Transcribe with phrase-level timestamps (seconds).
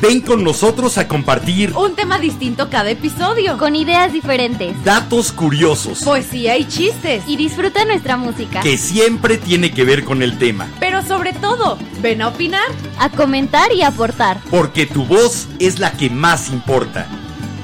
[0.00, 3.56] Ven con nosotros a compartir Un tema distinto cada episodio.
[3.56, 4.82] Con ideas diferentes.
[4.84, 7.24] datos curiosos Poesía y chistes.
[7.26, 8.60] Y disfruta nuestra música.
[8.60, 12.66] que siempre tiene que ver con el tema, Pero sobre todo, ven a opinar.
[12.98, 14.38] A comentar y aportar.
[14.50, 17.06] porque tu voz es la que más importa.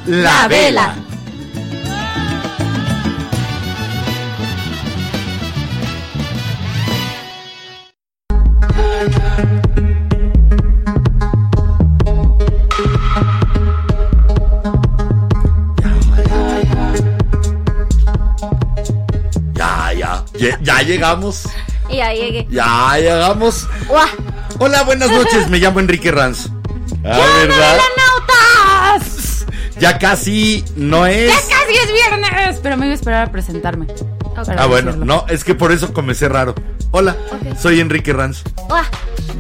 [0.07, 0.95] La, La vela.
[20.83, 21.43] Ya, ya llegamos,
[21.91, 22.47] Y ahí llegué.
[22.51, 23.69] ya llegamos.
[24.59, 26.49] Hola, buenas noches, me llamo Enrique Ranz.
[27.05, 27.79] Ah, ¿verdad?
[27.97, 29.47] ¡Nautas!
[29.79, 31.29] Ya casi no es.
[31.29, 32.61] ¡Ya casi es viernes!
[32.63, 33.87] Pero me iba a esperar a presentarme.
[34.57, 35.05] Ah, bueno, decirlo.
[35.05, 36.55] no, es que por eso comencé raro.
[36.91, 37.17] Hola,
[37.61, 38.43] soy Enrique Ranz.
[38.69, 38.85] ¡Guau!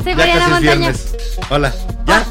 [0.02, 0.60] Soy Ya Mariana casi es Montaño.
[0.60, 1.14] viernes.
[1.50, 1.72] Hola,
[2.06, 2.24] ¿ya?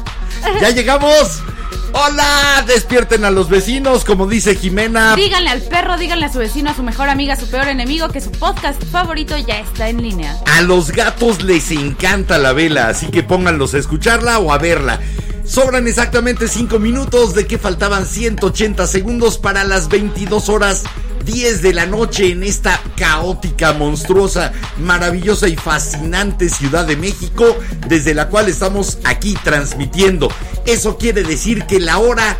[0.60, 1.42] ¿Ya llegamos?
[1.94, 2.64] ¡Hola!
[2.66, 5.14] Despierten a los vecinos, como dice Jimena.
[5.14, 8.08] Díganle al perro, díganle a su vecino, a su mejor amiga, a su peor enemigo
[8.08, 10.38] que su podcast favorito ya está en línea.
[10.46, 15.00] A los gatos les encanta la vela, así que pónganlos a escucharla o a verla.
[15.44, 20.84] Sobran exactamente 5 minutos de que faltaban 180 segundos para las 22 horas
[21.24, 27.56] 10 de la noche en esta caótica, monstruosa, maravillosa y fascinante Ciudad de México,
[27.88, 30.28] desde la cual estamos aquí transmitiendo.
[30.66, 32.38] Eso quiere decir que la hora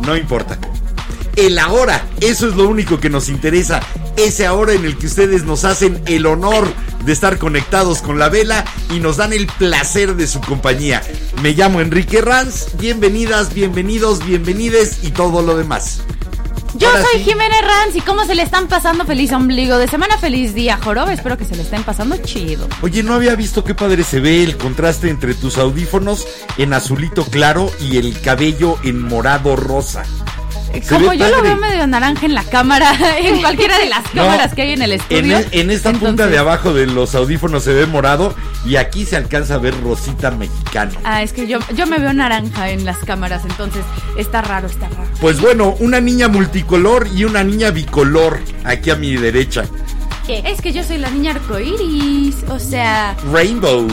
[0.00, 0.58] no importa.
[1.36, 3.80] El ahora, eso es lo único que nos interesa.
[4.16, 6.68] Ese ahora en el que ustedes nos hacen el honor
[7.06, 11.02] de estar conectados con la vela y nos dan el placer de su compañía.
[11.42, 16.02] Me llamo Enrique Ranz, bienvenidas, bienvenidos, bienvenides y todo lo demás.
[16.74, 17.24] Yo Ahora soy sí.
[17.30, 21.12] Jiménez Ranz y cómo se le están pasando feliz ombligo de semana, feliz día, joroba.
[21.12, 22.66] Espero que se le estén pasando chido.
[22.80, 27.24] Oye, no había visto qué padre se ve el contraste entre tus audífonos en azulito
[27.26, 30.04] claro y el cabello en morado rosa.
[30.72, 34.22] Se Como yo lo veo medio naranja en la cámara, en cualquiera de las No,
[34.22, 35.38] cámaras que hay en el En, estudio.
[35.50, 38.34] en esta punta de abajo de los audífonos se ve morado
[38.64, 40.92] y aquí se alcanza a ver rosita mexicano.
[41.04, 43.84] Ah, es que yo, yo me veo naranja en las cámaras, entonces
[44.16, 45.08] está raro, está raro.
[45.20, 49.64] Pues bueno, una niña multicolor y una niña bicolor aquí a mi derecha.
[50.28, 53.16] Es que yo soy la niña arcoiris, o sea.
[53.32, 53.88] Rainbow.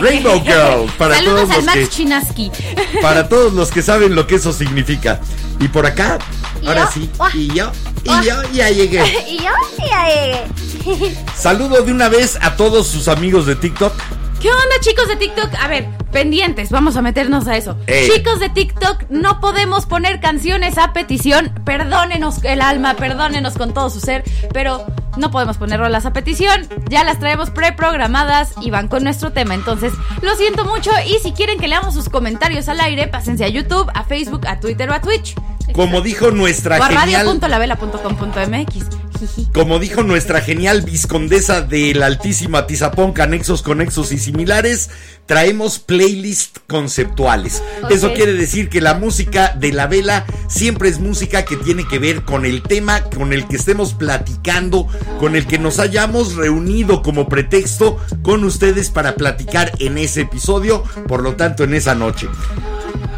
[0.00, 0.90] Rainbow Girl.
[0.98, 2.50] Para Saludos todos, al los Max que, Chinaski.
[3.02, 5.20] para todos los que saben lo que eso significa.
[5.58, 6.18] Y por acá,
[6.60, 6.90] ¿Y ahora yo?
[6.92, 7.10] sí.
[7.34, 7.72] Y yo,
[8.04, 9.02] y yo ya llegué.
[9.28, 10.42] Y yo ya llegué.
[11.36, 13.92] Saludo de una vez a todos sus amigos de TikTok.
[14.40, 15.54] ¿Qué onda, chicos de TikTok?
[15.60, 17.76] A ver, pendientes, vamos a meternos a eso.
[17.86, 18.10] Ey.
[18.10, 21.52] Chicos de TikTok, no podemos poner canciones a petición.
[21.64, 24.84] Perdónenos el alma, perdónenos con todo su ser, pero
[25.16, 26.66] no podemos poner rolas a petición.
[26.90, 29.54] Ya las traemos preprogramadas y van con nuestro tema.
[29.54, 30.90] Entonces, lo siento mucho.
[31.06, 34.58] Y si quieren que leamos sus comentarios al aire, pásense a YouTube, a Facebook, a
[34.58, 35.36] Twitter o a Twitch.
[35.72, 37.26] Como dijo nuestra O a genial.
[37.26, 39.01] radio.lavela.com.mx.
[39.52, 44.90] Como dijo nuestra genial viscondesa del altísimo Atizapón, canexos, conexos y similares,
[45.26, 47.62] traemos playlists conceptuales.
[47.90, 51.98] Eso quiere decir que la música de la vela siempre es música que tiene que
[51.98, 54.88] ver con el tema con el que estemos platicando,
[55.18, 60.82] con el que nos hayamos reunido como pretexto con ustedes para platicar en ese episodio,
[61.06, 62.28] por lo tanto en esa noche.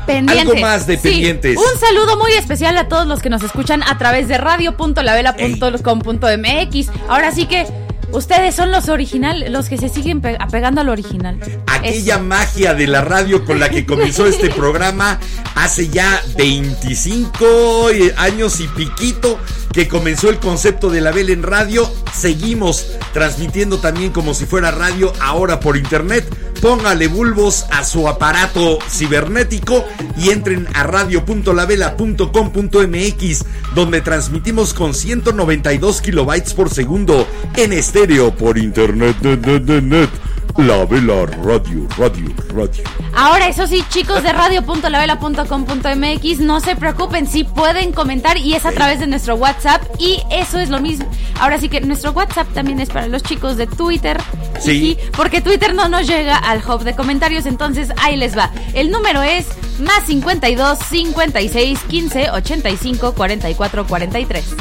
[0.07, 0.49] Pendientes.
[0.49, 1.57] Algo más de Sí, pendientes.
[1.57, 6.91] Un saludo muy especial a todos los que nos escuchan a través de radio.lavela.com.mx.
[7.09, 7.67] Ahora sí que
[8.13, 11.39] ustedes son los originales, los que se siguen pe- apegando al original.
[11.67, 12.25] aquella Eso.
[12.25, 15.19] magia de la radio con la que comenzó este programa
[15.55, 19.39] hace ya 25 años y piquito
[19.73, 21.91] que comenzó el concepto de la vela en radio.
[22.13, 26.25] Seguimos transmitiendo también como si fuera radio ahora por internet.
[26.61, 29.85] Póngale bulbos a su aparato cibernético
[30.17, 39.17] y entren a radio.lavela.com.mx donde transmitimos con 192 kilobytes por segundo en estéreo por internet.
[39.21, 40.24] net.
[40.57, 42.85] La vela radio, radio, radio.
[43.13, 48.71] Ahora, eso sí, chicos de radio.lavela.com.mx, no se preocupen, sí pueden comentar y es a
[48.71, 51.11] través de nuestro WhatsApp y eso es lo mismo.
[51.41, 54.17] Ahora sí que nuestro WhatsApp también es para los chicos de Twitter.
[54.61, 54.97] Sí.
[55.17, 58.53] Porque Twitter no nos llega al hub de comentarios, entonces ahí les va.
[58.75, 59.49] El número es
[59.81, 64.55] más 52 56 15 85 44 43.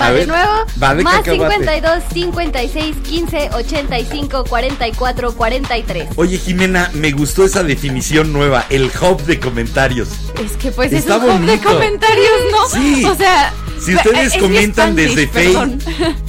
[0.00, 0.52] Va A de ver, nuevo.
[0.82, 1.54] va de más cacahuate.
[1.56, 6.08] 52 56 15 85 44 43.
[6.16, 10.08] Oye, Jimena, me gustó esa definición nueva, el hub de comentarios.
[10.42, 11.68] Es que pues Está es un hub de bonito.
[11.72, 12.68] comentarios, ¿no?
[12.68, 13.04] Sí.
[13.04, 13.52] O sea,
[13.84, 15.26] Si ustedes es comentan desde.
[15.28, 15.78] Facebook,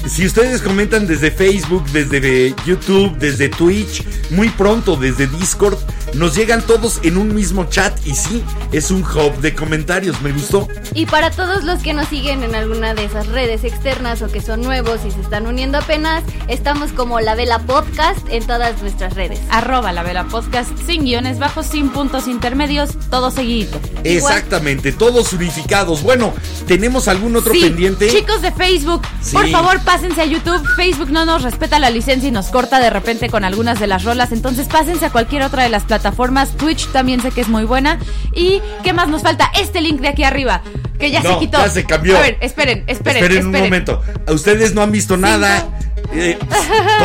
[0.07, 5.77] si ustedes comentan desde Facebook, desde YouTube, desde Twitch, muy pronto desde Discord,
[6.13, 10.31] nos llegan todos en un mismo chat y sí, es un hub de comentarios, me
[10.31, 10.67] gustó.
[10.95, 14.41] Y para todos los que nos siguen en alguna de esas redes externas o que
[14.41, 19.13] son nuevos y se están uniendo apenas, estamos como La Vela Podcast en todas nuestras
[19.13, 19.39] redes.
[19.49, 23.79] Arroba la vela podcast sin guiones bajos, sin puntos intermedios, todo seguidito.
[24.03, 26.01] Exactamente, todos unificados.
[26.01, 26.33] Bueno,
[26.67, 28.09] ¿tenemos algún otro Sí, pendiente?
[28.09, 29.33] Chicos de Facebook, Sí.
[29.33, 30.65] por favor pásense a YouTube.
[30.75, 34.03] Facebook no nos respeta la licencia y nos corta de repente con algunas de las
[34.03, 34.31] rolas.
[34.31, 35.98] Entonces pásense a cualquier otra de las plataformas.
[36.57, 37.99] Twitch también sé que es muy buena.
[38.33, 39.51] ¿Y qué más nos falta?
[39.59, 40.61] Este link de aquí arriba,
[40.99, 41.57] que ya No, se quitó.
[41.59, 42.17] ya se cambió.
[42.17, 43.23] A ver, esperen, esperen.
[43.23, 44.01] Esperen un momento.
[44.27, 45.67] Ustedes no han visto nada.
[46.13, 46.37] Eh,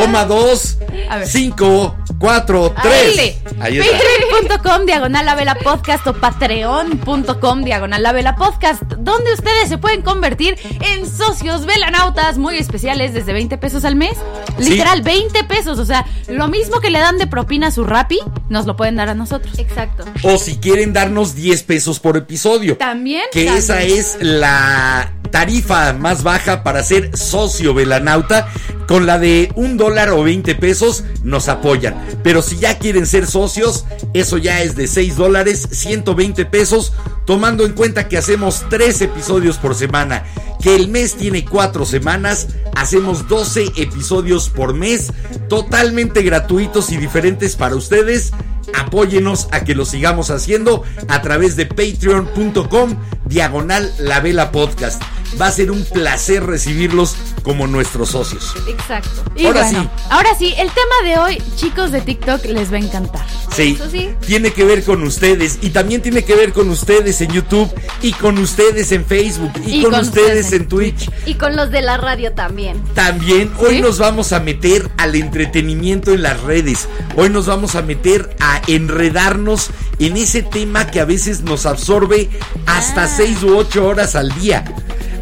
[0.01, 0.79] toma dos,
[1.11, 1.27] A ver.
[1.29, 3.37] cinco, cuatro, tres.
[3.61, 3.99] Ahí está.
[4.39, 10.03] Patreon.com diagonal la vela podcast o patreon.com diagonal la vela podcast, donde ustedes se pueden
[10.03, 14.17] convertir en socios velanautas muy especiales desde 20 pesos al mes.
[14.59, 14.71] Sí.
[14.71, 15.79] Literal, 20 pesos.
[15.79, 18.97] O sea, lo mismo que le dan de propina a su Rappi, nos lo pueden
[18.97, 19.59] dar a nosotros.
[19.59, 20.05] Exacto.
[20.23, 22.77] O si quieren darnos 10 pesos por episodio.
[22.77, 23.25] También.
[23.33, 23.59] Que también.
[23.59, 28.49] esa es la tarifa más baja para ser socio velanauta.
[28.87, 31.95] Con la de un dólar o 20 pesos nos apoyan.
[32.23, 36.93] Pero si ya quieren ser socios, eso ya es de 6 dólares, 120 pesos.
[37.25, 40.25] Tomando en cuenta que hacemos 3 episodios por semana.
[40.61, 42.49] Que el mes tiene 4 semanas.
[42.77, 45.13] Hacemos 12 episodios por mes.
[45.49, 48.33] Totalmente gratuitos y diferentes para ustedes.
[48.75, 52.97] Apóyenos a que lo sigamos haciendo a través de patreon.com
[53.27, 55.03] diagonal la vela podcast.
[55.41, 58.55] Va a ser un placer recibirlos como nuestros socios.
[58.69, 59.11] Exacto.
[59.37, 59.89] Y Ahora bueno, sí.
[60.11, 63.27] ahora sí, el tema de hoy, chicos de TikTok, les va a encantar.
[63.55, 63.79] Sí,
[64.27, 67.71] tiene que ver con ustedes y también tiene que ver con ustedes en YouTube
[68.03, 71.11] y con ustedes en Facebook y, Y con, con ustedes ustedes en en Twitch.
[71.27, 72.83] Y con los de la radio también.
[72.95, 73.81] También hoy ¿Sí?
[73.81, 76.89] nos vamos a meter al entretenimiento en las redes.
[77.17, 82.31] Hoy nos vamos a meter a enredarnos en ese tema que a veces nos absorbe
[82.67, 83.09] hasta Ah.
[83.09, 84.65] 6 u 8 horas al día.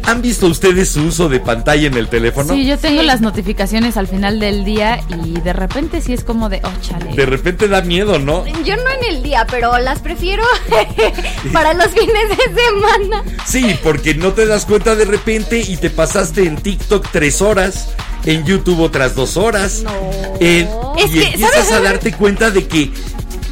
[0.05, 2.53] ¿Han visto ustedes su uso de pantalla en el teléfono?
[2.53, 3.07] Sí, yo tengo Sí.
[3.07, 7.13] las notificaciones al final del día y de repente sí es como de, oh, chale.
[7.15, 8.45] De repente da miedo, ¿no?
[8.63, 10.43] Yo no en el día, pero las prefiero
[11.53, 13.23] para los fines de semana.
[13.45, 17.89] Sí, porque no te das cuenta de repente y te pasaste en TikTok tres horas,
[18.25, 19.83] en YouTube otras dos horas.
[19.83, 19.91] No.
[20.39, 20.67] en-
[20.97, 21.71] Es y que, empiezas ¿sabes?
[21.71, 22.91] a darte cuenta de que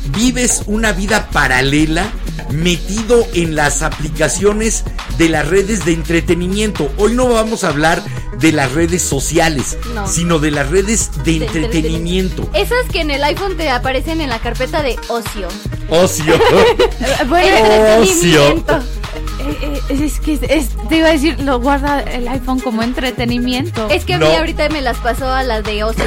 [0.10, 2.12] vives una vida paralela
[2.52, 4.84] metido en las aplicaciones
[5.18, 6.92] de las redes de entretenimiento.
[6.98, 8.04] Hoy no vamos a hablar
[8.40, 10.08] de las redes sociales, No.
[10.08, 12.50] sino de las redes de De entretenimiento.
[12.54, 15.48] Esas que en el iPhone te aparecen en la carpeta de ocio.
[15.90, 16.34] Ocio.
[17.28, 18.78] Bueno, Entretenimiento.
[18.78, 23.88] eh, eh, es que es- te iba a decir, lo guarda el iPhone como entretenimiento.
[23.90, 24.28] Es que a No.
[24.30, 26.04] mí ahorita me las pasó a las de ocio.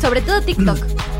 [0.00, 0.78] Sobre todo TikTok.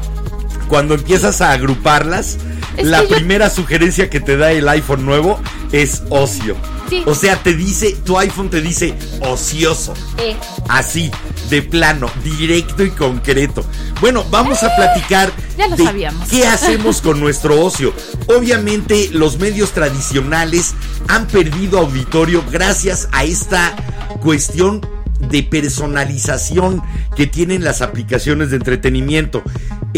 [0.69, 2.39] Cuando empiezas a agruparlas,
[2.77, 5.41] Es la yo- primera sugerencia que te da el iPhone nuevo
[5.73, 6.57] es ocio.
[6.91, 7.03] Sí.
[7.07, 9.95] O sea, te dice, tu iPhone te dice ocioso.
[10.19, 10.37] Eh,
[10.69, 11.11] Así,
[11.51, 13.65] de plano, directo y concreto.
[14.01, 16.29] Bueno, vamos a platicar ya lo de sabíamos.
[16.29, 17.93] qué hacemos con nuestro ocio.
[18.29, 20.75] Obviamente, los medios tradicionales
[21.09, 23.75] han perdido auditorio gracias a esta
[24.21, 24.87] cuestión
[25.31, 26.83] de personalización
[27.17, 29.43] que tienen las aplicaciones de entretenimiento.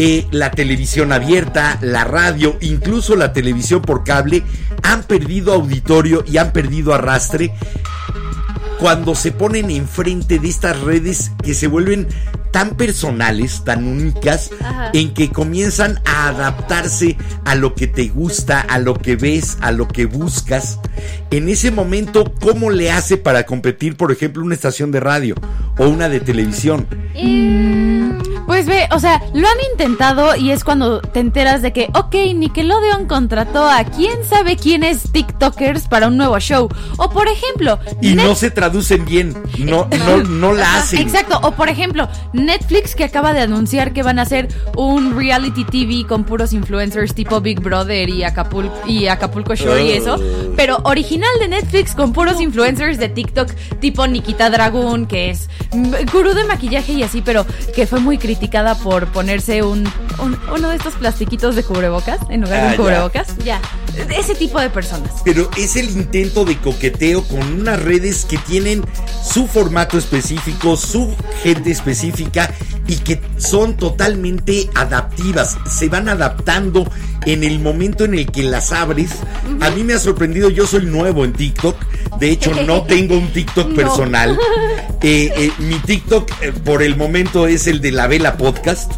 [0.01, 4.43] Eh, la televisión abierta, la radio, incluso la televisión por cable
[4.81, 7.53] han perdido auditorio y han perdido arrastre
[8.79, 12.07] cuando se ponen enfrente de estas redes que se vuelven
[12.51, 14.89] tan personales, tan únicas, Ajá.
[14.93, 19.71] en que comienzan a adaptarse a lo que te gusta, a lo que ves, a
[19.71, 20.79] lo que buscas.
[21.29, 25.35] En ese momento, ¿cómo le hace para competir, por ejemplo, una estación de radio
[25.77, 26.87] o una de televisión?
[28.47, 32.15] Pues ve, o sea, lo han intentado y es cuando te enteras de que, ok,
[32.35, 36.67] Nickelodeon contrató a quién sabe quiénes TikTokers para un nuevo show.
[36.97, 40.99] O por ejemplo, Y Net- no se traducen bien, no, no, no la hacen.
[40.99, 44.47] Exacto, o por ejemplo, Netflix que acaba de anunciar que van a hacer
[44.77, 49.91] un reality TV con puros influencers tipo Big Brother y Acapulco, y Acapulco Shore y
[49.93, 50.53] eso, Oh.
[50.55, 53.49] pero original de Netflix con puros influencers de TikTok
[53.79, 55.49] tipo Nikita Dragun, que es
[56.13, 57.45] gurú de maquillaje y así, pero
[57.75, 59.87] que fue muy criticada por ponerse un,
[60.19, 62.77] un- uno de estos plastiquitos de cubrebocas en lugar Ah, de un ya.
[62.77, 63.37] cubrebocas.
[63.43, 63.59] Ya.
[64.15, 65.11] Ese tipo de personas.
[65.25, 68.58] Pero es el intento de coqueteo con unas redes que tienen
[69.23, 71.13] su formato específico, su
[71.43, 72.51] gente específica
[72.87, 75.57] y que son totalmente adaptivas.
[75.69, 76.89] Se van adaptando
[77.25, 79.11] en el momento en el que las abres.
[79.61, 81.75] A mí me ha sorprendido, yo soy nuevo en TikTok.
[82.19, 83.75] De hecho, no tengo un TikTok No.
[83.75, 84.37] personal.
[85.01, 88.91] Eh, eh, mi TikTok eh, por el momento es el de la Vela Podcast.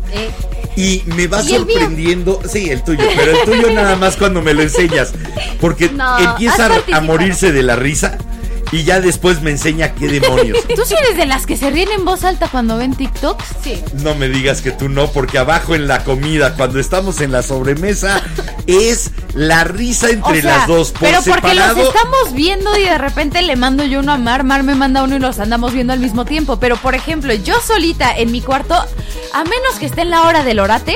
[0.75, 1.75] Y me va ¿Y el mío?
[1.77, 5.13] sorprendiendo, sí, el tuyo, pero el tuyo nada más cuando me lo enseñas,
[5.59, 8.17] porque No, empieza a- morirse de la risa
[8.71, 10.59] y ya después me enseña qué demonios.
[10.75, 13.45] ¿Tú sí eres de las que se ríen en voz alta cuando ven TikToks?
[13.63, 13.81] sí.
[13.93, 17.43] No me digas que tú no, porque abajo en la comida, cuando estamos en la
[17.43, 18.23] sobremesa,
[18.67, 20.91] es la risa entre O sea, las dos.
[20.91, 24.17] Por pero porque separado, los estamos viendo y de repente le mando yo uno a
[24.17, 26.59] Mar, Mar me manda uno y los andamos viendo al mismo tiempo.
[26.59, 30.43] Pero por ejemplo, yo solita en mi cuarto, a menos que esté en la hora
[30.43, 30.95] del orate,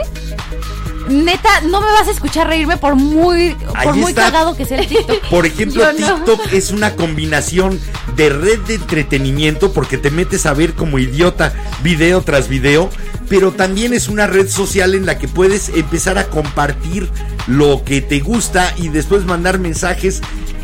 [1.09, 4.25] neta, no me vas a escuchar reírme por muy, Ahí por muy está.
[4.25, 5.21] cagado que sea el TikTok.
[5.29, 6.15] Por ejemplo, Yo no.
[6.15, 7.79] TikTok es una combinación
[8.15, 12.89] de red de entretenimiento porque te metes a ver como idiota video tras video,
[13.29, 17.09] pero también es una red social en la que puedes empezar a compartir
[17.47, 20.21] lo que te gusta y después mandar mensajes.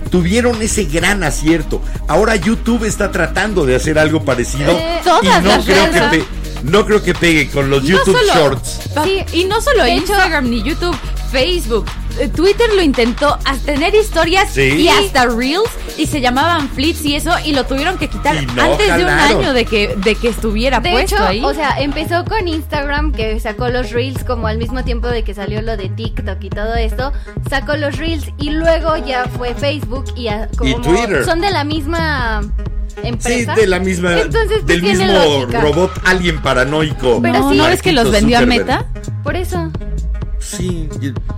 [0.10, 1.82] Tuvieron ese gran acierto.
[2.10, 6.26] Ahora YouTube está tratando de hacer algo parecido Eh, y no creo que redes.
[6.64, 8.80] No creo que pegue con los YouTube solo- Shorts.
[9.04, 9.24] Sí.
[9.34, 10.96] Y no solo hecho- Instagram ni YouTube,
[11.32, 11.86] Facebook,
[12.36, 14.62] Twitter lo intentó hasta tener historias Sí.
[14.62, 18.62] y hasta reels y se llamaban flits y eso y lo tuvieron que quitar no
[18.64, 21.44] antes de un año de que de que estuviera De puesto hecho, ahí.
[21.44, 25.34] o sea, empezó con Instagram que sacó los reels como al mismo tiempo de que
[25.34, 27.12] salió lo de TikTok y todo esto,
[27.50, 31.26] sacó los reels y luego ya fue Facebook y a- como Y Twitter.
[31.26, 32.42] son de la misma
[32.88, 33.54] Sí, empresa.
[33.56, 35.62] de la misma, Entonces, del mismo lógica.
[35.62, 37.20] robot alien paranoico.
[37.22, 37.58] pero no, sí.
[37.58, 38.42] ¿no ves que los vendió a.
[38.42, 38.86] Meta?
[39.24, 39.72] Por eso.
[40.42, 40.90] Sí,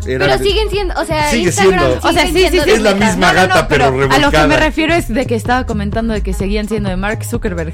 [0.07, 1.95] era Pero de- siguen siendo, o sea, Sigue Instagram siendo.
[1.97, 2.69] sigue O sea, sí, sí, siendo sí.
[2.69, 5.65] de Es la misma gata, pero a lo que me refiero es de que estaba
[5.65, 7.73] comentando de que seguían siendo de Mark Zuckerberg.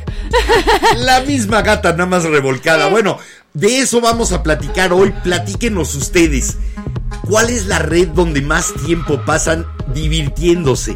[0.98, 2.88] La misma gata, nada más revolcada.
[2.88, 3.18] Bueno,
[3.54, 5.14] de eso vamos a platicar hoy.
[5.24, 6.58] Platíquenos ustedes.
[7.28, 10.96] ¿Cuál es la red donde más tiempo pasan divirtiéndose?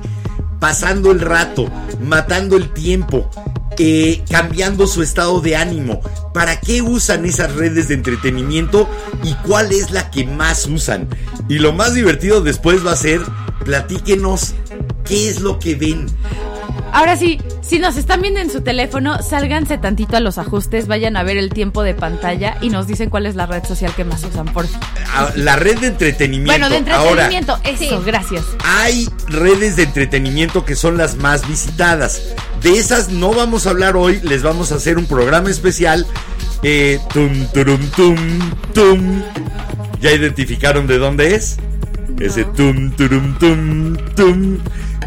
[0.59, 1.69] Pasando el rato,
[2.01, 3.29] matando el tiempo,
[3.77, 6.01] eh, cambiando su estado de ánimo.
[6.33, 8.89] ¿Para qué usan esas redes de entretenimiento
[9.23, 11.07] y cuál es la que más usan?
[11.47, 13.21] Y lo más divertido después va a ser,
[13.65, 14.55] platíquenos
[15.05, 16.07] qué es lo que ven.
[16.91, 21.17] Ahora sí, si nos están viendo en su teléfono, sálganse tantito a los ajustes, vayan
[21.17, 24.03] a ver el tiempo de pantalla y nos dicen cuál es la red social que
[24.03, 24.67] más usan, por.
[25.11, 26.51] Ah, La red de entretenimiento.
[26.51, 28.05] Bueno, de Ahora, entretenimiento, eso, Sí.
[28.05, 28.43] gracias.
[28.63, 32.21] hay redes de entretenimiento que son las más visitadas.
[32.61, 36.05] De esas no vamos a hablar hoy, les vamos a hacer un programa especial.
[36.61, 38.17] Eh, tum, turum, tum,
[38.73, 39.21] tum.
[39.99, 41.57] ¿Ya identificaron de dónde es?
[42.19, 44.59] Ese tum, turum, tum, tum.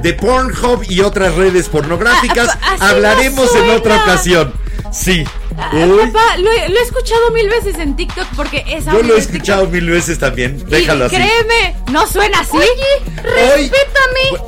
[0.02, 4.52] De Pornhub y otras redes pornográficas Ah, así hablaremos en otra ocasión.
[4.92, 5.24] Sí.
[5.58, 8.98] Ah, Papá, lo he, lo he escuchado mil veces en TikTok porque es yo lo
[8.98, 9.18] he TikTok.
[9.18, 10.58] escuchado mil veces también.
[10.66, 11.16] Y Déjalo así.
[11.16, 12.56] créeme, no suena así.
[12.56, 13.70] Hoy-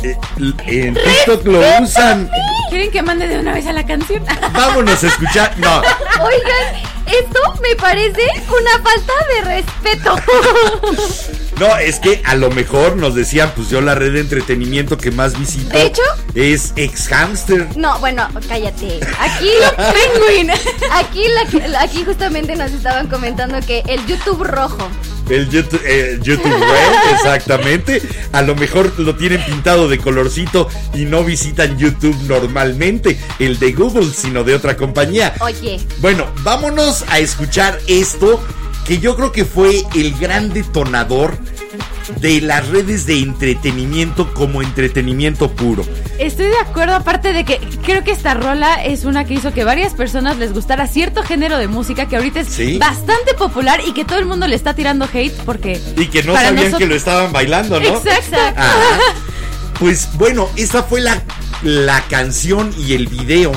[0.03, 0.17] Eh,
[0.67, 2.31] En TikTok lo usan.
[2.69, 4.23] ¿Quieren que mande de una vez a la canción?
[4.53, 5.55] Vámonos a escuchar.
[5.59, 10.15] No, Oigan, esto me parece una falta de respeto.
[11.59, 15.11] no, es que a lo mejor nos decían, pues yo la red de entretenimiento que
[15.11, 16.03] más visito De hecho-
[16.35, 17.67] es ex hamster.
[17.77, 19.01] No, bueno, cállate.
[19.19, 20.51] Aquí, Penguin.
[20.93, 21.23] aquí,
[21.69, 24.89] la- aquí justamente nos estaban comentando que el YouTube rojo.
[25.29, 28.01] El YouTube, eh, YouTube Red, exactamente.
[28.33, 33.73] A lo mejor lo tienen pintado de colorcito y no visitan YouTube normalmente, el de
[33.73, 35.35] Google, sino de otra compañía.
[35.41, 38.43] Oye, Bueno, vámonos a escuchar esto
[38.89, 41.37] que yo creo que fue el gran detonador
[42.21, 45.85] de las redes de entretenimiento como entretenimiento puro.
[46.19, 49.63] Estoy de acuerdo, aparte de que creo que esta rola es una que hizo que
[49.63, 52.79] varias personas les gustara cierto género de música que ahorita es Sí.
[52.79, 55.79] bastante popular y que todo el mundo le está tirando hate porque...
[55.99, 57.89] Y que no sabían nosotros- que lo estaban bailando, ¿no?
[57.89, 58.37] Exacto.
[58.57, 58.73] Ah,
[59.79, 61.23] pues bueno, esa fue la,
[61.63, 63.53] la canción y el video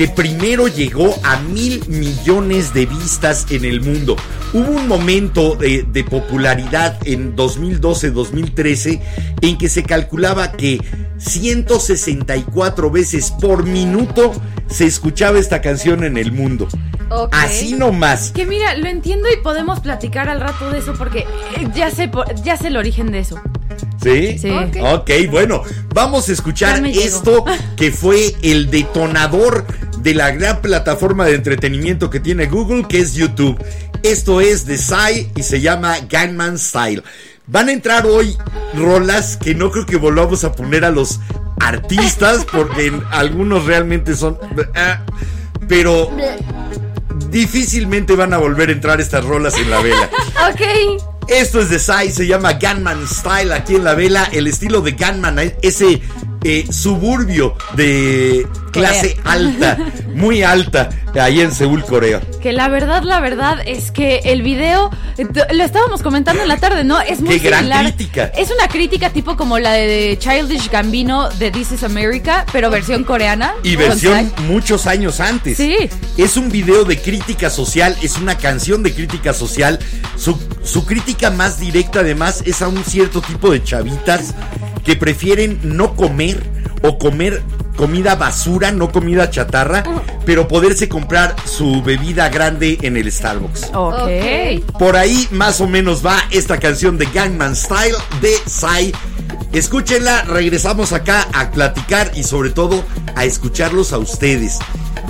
[0.00, 4.16] que primero llegó a mil millones de vistas en el mundo.
[4.54, 8.98] Hubo un momento de, de popularidad en 2012-2013
[9.42, 10.80] en que se calculaba que
[11.18, 14.32] 164 veces por minuto
[14.70, 16.66] se escuchaba esta canción en el mundo.
[17.10, 17.34] ok.
[17.34, 18.30] Así nomás.
[18.30, 21.26] Que mira, lo entiendo y podemos platicar al rato de eso porque
[21.58, 22.10] eh, ya sé,
[22.42, 23.38] ya sé el origen de eso.
[24.02, 24.38] ¿Sí?
[24.38, 24.50] Sí.
[24.50, 24.76] Ok.
[25.00, 25.62] Ok, bueno,
[25.94, 27.44] vamos a escuchar esto
[27.76, 29.66] que fue el detonador
[30.02, 33.62] de la gran plataforma de entretenimiento que tiene Google, que es YouTube.
[34.02, 37.02] Esto es de Psy y se llama Gangman Style.
[37.46, 38.36] Van a entrar hoy
[38.74, 41.20] rolas que no creo que volvamos a poner a los
[41.60, 44.38] artistas porque algunos realmente son...
[44.74, 45.04] ah,
[45.68, 46.10] pero
[47.30, 50.10] difícilmente van a volver a entrar estas rolas en la vela.
[50.50, 51.20] Ok.
[51.28, 54.28] Esto es de Sai, se llama Gunman Style aquí en la vela.
[54.32, 56.00] El estilo de Gunman, eh, ese
[56.42, 59.76] eh, suburbio de clase alta,
[60.14, 62.20] muy alta, ahí en Seúl, Corea.
[62.42, 64.90] Que la verdad, la verdad es que el video,
[65.52, 67.00] lo estábamos comentando en la tarde, ¿no?
[67.00, 68.26] Es muy Qué gran crítica.
[68.36, 73.04] Es una crítica tipo como la de Childish Gambino de This is America, pero versión
[73.04, 73.54] coreana.
[73.62, 75.56] Y versión muchos años antes.
[75.56, 75.76] Sí.
[76.16, 79.78] Es un video de crítica social, es una canción de crítica social.
[80.16, 84.34] Su, su crítica más directa además es a un cierto tipo de chavitas
[84.84, 87.42] que prefieren no comer o comer
[87.76, 89.82] comida basura, no comida chatarra,
[90.26, 93.70] pero poderse comprar su bebida grande en el Starbucks.
[93.74, 94.78] Ok.
[94.78, 98.92] Por ahí más o menos va esta canción de Gangman Style de Psy.
[99.52, 102.84] Escúchenla, regresamos acá a platicar y sobre todo
[103.14, 104.58] a escucharlos a ustedes.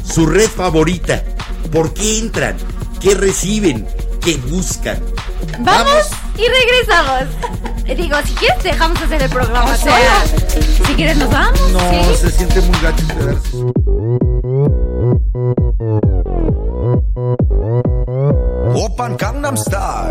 [0.05, 1.25] Su red favorita.
[1.73, 2.57] ¿Por qué entran?
[3.01, 3.87] ¿Qué reciben?
[4.21, 4.99] ¿Qué buscan?
[5.61, 7.25] Vamos, y regresamos.
[7.97, 9.75] Digo, si quieres dejamos hacer el programa.
[9.89, 10.23] Ah,
[10.87, 11.61] si quieres nos vamos.
[11.73, 13.57] No, se siente muy gacho quedarse.
[18.75, 20.11] Open Gangnam Style.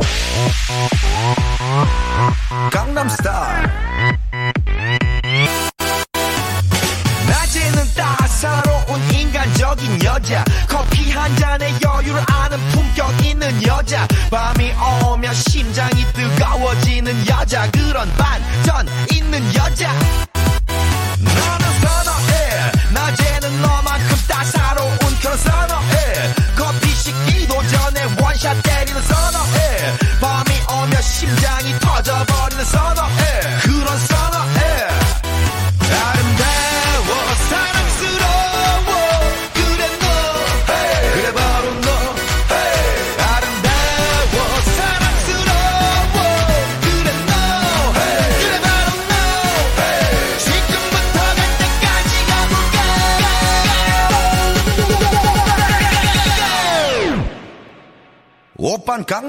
[2.72, 4.20] Gangnam Style.
[8.00, 10.44] 따사로운 인간적인 여자.
[10.70, 14.08] 커피 한 잔에 여유를 아는 품격 있는 여자.
[14.32, 14.72] 밤이
[15.04, 17.70] 오면 심장이 뜨거워지는 여자.
[17.72, 19.59] 그런 반전 있는 여자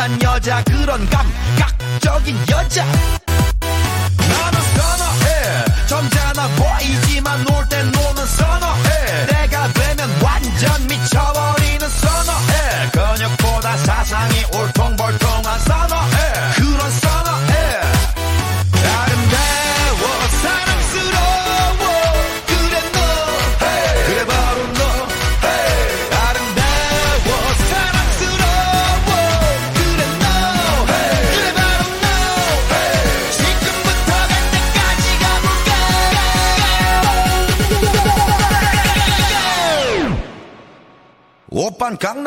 [0.00, 3.19] 야한 여자 그런 감각적인 여자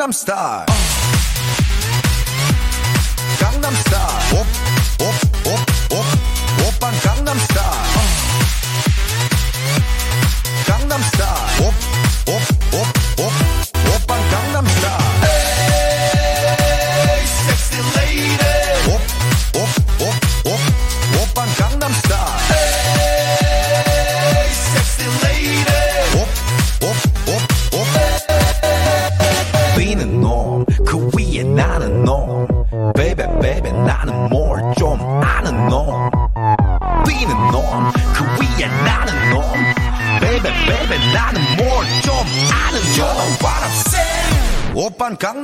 [0.04, 0.83] I'm star.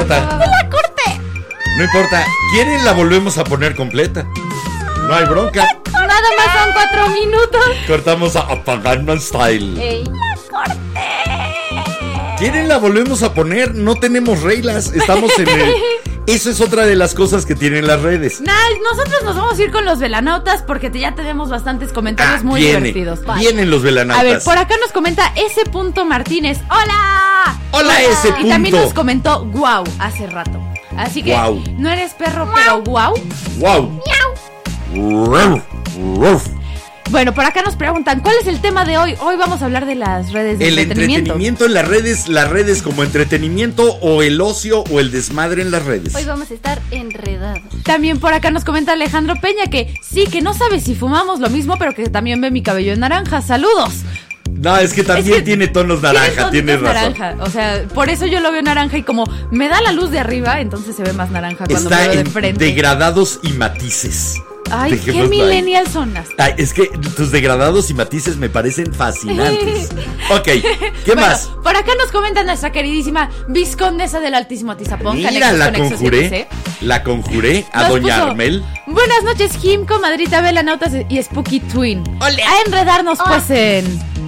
[0.00, 0.38] importa.
[0.38, 1.20] ¡La corté!
[1.76, 2.24] No importa.
[2.52, 4.26] ¿Quieren la volvemos a poner completa?
[5.06, 5.66] No hay bronca.
[5.92, 7.64] Nada más son cuatro minutos.
[7.86, 9.80] Cortamos a Apagano Style.
[9.80, 10.04] Ey.
[12.38, 13.74] ¿Quieren la volvemos a poner?
[13.74, 14.92] No tenemos reglas.
[14.92, 15.74] Estamos en el.
[16.28, 18.40] Eso es otra de las cosas que tienen las redes.
[18.42, 18.52] Nah,
[18.84, 22.44] nosotros nos vamos a ir con los velanautas porque te- ya tenemos bastantes comentarios Ah,
[22.44, 23.20] muy viene, divertidos.
[23.38, 24.24] Vienen los A velanautas.
[24.24, 26.58] ver, por acá nos comenta ese punto Martínez.
[26.70, 27.58] ¡Hola!
[27.70, 30.60] Hola, ese Y también nos comentó guau hace rato.
[30.98, 31.62] Así que Guau.
[31.78, 33.14] no eres perro, pero guau.
[33.58, 34.02] ¡Wow!
[34.94, 35.62] Ruf,
[36.18, 36.46] ruf.
[37.10, 39.14] Bueno, por acá nos preguntan, ¿cuál es el tema de hoy?
[39.20, 41.32] Hoy vamos a hablar de las redes de El entretenimiento.
[41.32, 45.70] entretenimiento en las redes, las redes como entretenimiento o el ocio o el desmadre en
[45.70, 46.14] las redes.
[46.14, 47.62] Hoy vamos a estar enredados.
[47.84, 51.48] También por acá nos comenta Alejandro Peña que sí, que no sabe si fumamos lo
[51.48, 53.40] mismo, pero que también ve mi cabello en naranja.
[53.40, 53.94] ¡Saludos!
[54.50, 57.14] No, es que también Es que tiene tonos naranja, Tiene tienes razón.
[57.18, 57.42] naranja.
[57.44, 60.18] O sea, por eso yo lo veo naranja y como me da la luz de
[60.18, 62.64] arriba, entonces se ve más naranja cuando Está me veo de en frente.
[62.64, 64.34] degradados y matices.
[64.70, 65.28] Ay, qué ahí.
[65.28, 66.28] millennial son las.
[66.38, 69.88] Ay, es que tus degradados y matices me parecen fascinantes.
[70.30, 71.50] ok, ¿qué Bueno, más?
[71.62, 75.16] Por acá nos comenta nuestra queridísima viscondesa del Altísimo Atizapón.
[75.16, 76.48] Mira, Canexos la conjuré.
[76.80, 78.64] La conjuré a Nos Doña puso, Armel.
[78.86, 82.02] Buenas noches, Jim, comadrita Nautas y Spooky Twin.
[82.20, 82.30] A
[82.66, 84.18] enredarnos, pues, en.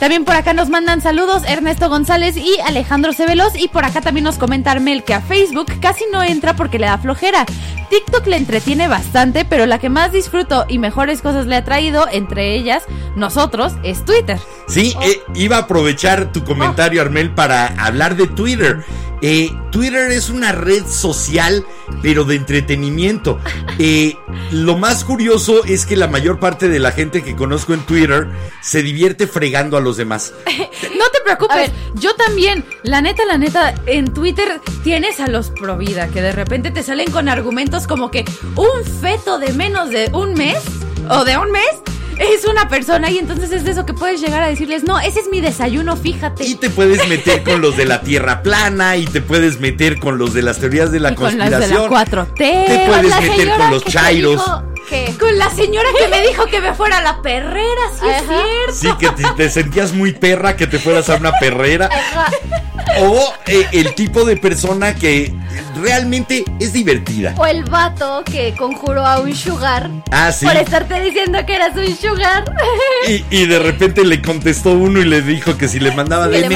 [0.00, 3.52] También por acá nos mandan saludos Ernesto González y Alejandro Cebelos.
[3.54, 6.86] Y por acá también nos comenta Armel que a Facebook casi no entra porque le
[6.86, 7.44] da flojera.
[7.90, 12.06] TikTok le entretiene bastante, pero la que más disfruto y mejores cosas le ha traído,
[12.10, 12.84] entre ellas
[13.16, 14.38] nosotros, es Twitter.
[14.68, 18.84] Sí, eh, iba a aprovechar tu comentario, Armel, para hablar de Twitter.
[19.22, 21.64] Eh, Twitter es una red social,
[22.02, 23.38] pero de entretenimiento.
[23.82, 24.14] Eh,
[24.52, 28.28] lo más curioso es que la mayor parte de la gente que conozco en Twitter
[28.60, 30.34] se divierte fregando a los demás.
[30.98, 31.72] No te preocupes, ver.
[31.94, 36.32] yo también, la neta, la neta, en Twitter tienes a los pro vida que de
[36.32, 38.24] repente te salen con argumentos como que
[38.56, 40.62] un feto de menos de un mes
[41.08, 41.82] o de un mes
[42.20, 45.20] es una persona y entonces es de eso que puedes llegar a decirles, no, ese
[45.20, 46.44] es mi desayuno, fíjate.
[46.46, 50.18] Y te puedes meter con los de la Tierra plana y te puedes meter con
[50.18, 51.90] los de las teorías de la Y con las de la conspiración.
[51.90, 52.36] 4T.
[52.66, 54.42] Te puedes la meter con los chairos.
[54.88, 58.22] que- Con la señora que me dijo que me fuera a la perrera, sí es
[58.26, 58.98] cierto.
[58.98, 61.88] Sí, que te, te sentías muy perra, que te fueras a una perrera.
[62.98, 65.32] O eh, el tipo de persona que
[65.80, 67.34] realmente es divertida.
[67.36, 70.44] O el vato que conjuró a un sugar Ah, sí.
[70.44, 72.09] por estarte diciendo que eras un sugar.
[73.08, 76.42] Y, y de repente le contestó uno y le dijo que si le mandaba le
[76.42, 76.48] DM.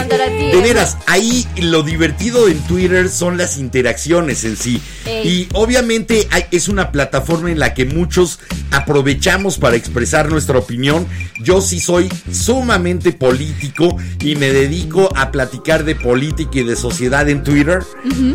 [0.53, 4.81] de veras, ahí lo divertido en Twitter son las interacciones en sí.
[5.07, 5.27] Ey.
[5.29, 8.39] Y obviamente hay- es una plataforma en la que muchos
[8.71, 11.07] aprovechamos para expresar nuestra opinión.
[11.43, 17.29] Yo sí soy sumamente político y me dedico a platicar de política y de sociedad
[17.29, 17.81] en Twitter,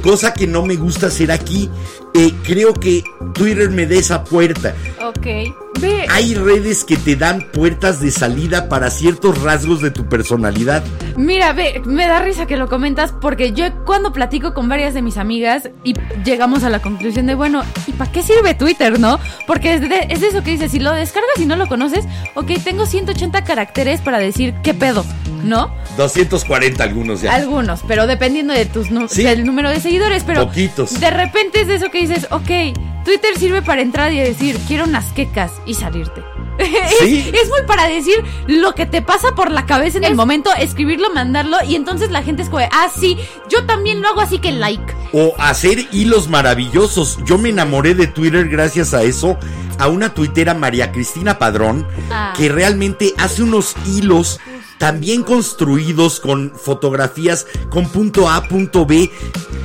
[0.01, 1.69] cosa que no me gusta hacer aquí.
[2.13, 4.73] Eh, creo que Twitter me da esa puerta.
[5.01, 5.27] ok.
[5.79, 10.83] Ve, Hay redes que te dan puertas de salida para ciertos rasgos de tu personalidad.
[11.15, 15.01] Mira, ve, me da risa que lo comentas porque yo cuando platico con varias de
[15.01, 15.93] mis amigas y
[16.25, 19.19] llegamos a la conclusión de, bueno, ¿y para qué sirve Twitter, no?
[19.47, 22.03] Porque es de, es de eso que dices, si lo descargas y no lo conoces,
[22.35, 25.05] ok, tengo 180 caracteres para decir qué pedo,
[25.45, 25.73] ¿no?
[25.99, 27.33] 240 algunos ya.
[27.35, 29.23] Algunos, pero dependiendo de tus Sí.
[29.23, 30.99] del número de seguidores, pero Poquitos.
[30.99, 32.49] de repente es de eso que dices, ok,
[33.05, 36.21] Twitter sirve para entrar y decir, quiero unas quecas y salirte.
[36.99, 37.29] Sí.
[37.33, 38.15] Es, es muy para decir
[38.47, 42.21] lo que te pasa por la cabeza en el momento, escribirlo, mandarlo y entonces la
[42.21, 43.17] gente es como, de, ah, sí,
[43.49, 44.93] yo también lo hago así que like.
[45.13, 47.19] O hacer hilos maravillosos.
[47.25, 49.37] Yo me enamoré de Twitter gracias a eso,
[49.77, 52.33] a una tuitera María Cristina Padrón, Ah.
[52.35, 54.41] que realmente hace unos hilos
[54.79, 59.11] tan bien construidos con fotografías con punto A, punto B,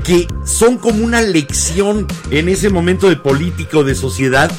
[0.05, 4.50] que son como una lección en ese momento de política o de sociedad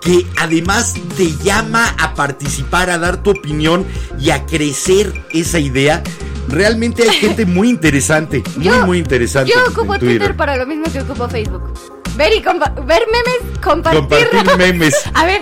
[0.00, 3.84] que además te llama a participar, a dar tu opinión
[4.18, 6.02] y a crecer esa idea.
[6.48, 9.52] Realmente hay gente muy interesante, muy, Yo- muy interesante.
[9.52, 10.34] Yo ocupo Twitter.
[10.36, 11.99] para lo mismo que ocupo Facebook.
[12.20, 14.00] Ver y compa- ver memes, compartir.
[14.28, 14.94] Compartir memes.
[15.14, 15.40] A ver,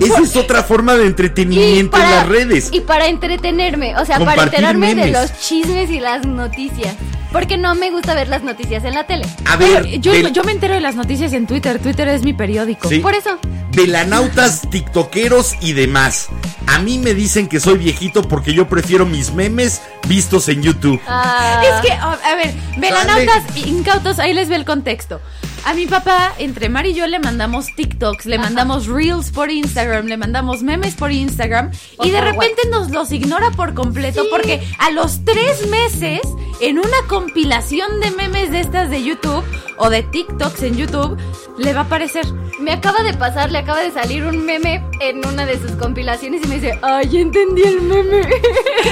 [0.00, 2.70] Esa es otra forma de entretenimiento en las redes.
[2.72, 6.96] Y para entretenerme, o sea, para enterarme de los chismes y las noticias.
[7.30, 9.26] Porque no me gusta ver las noticias en la tele.
[9.44, 12.32] A ver, yo, del- yo me entero de las noticias en Twitter, Twitter es mi
[12.32, 12.88] periódico.
[12.88, 12.98] Sí.
[12.98, 13.38] Por eso.
[13.72, 16.28] velanautas, tiktokeros y demás.
[16.66, 21.00] A mí me dicen que soy viejito porque yo prefiero mis memes vistos en YouTube.
[21.06, 25.20] Ah, Es que, a a ver, velanautas incautos, ahí les ve el contexto.
[25.64, 30.06] A mi papá, entre Mar y yo le mandamos TikToks, le mandamos Reels por Instagram,
[30.06, 31.70] le mandamos memes por Instagram
[32.02, 34.28] y de repente nos los ignora por completo Sí.
[34.30, 36.20] porque a los tres meses,
[36.60, 39.44] en una compilación de memes de estas de YouTube
[39.76, 41.18] o de TikToks en YouTube,
[41.58, 42.24] le va a aparecer.
[42.60, 46.40] Me acaba de pasar, le acaba de salir un meme en una de sus compilaciones
[46.44, 48.22] y me dice, ay, ya entendí el meme.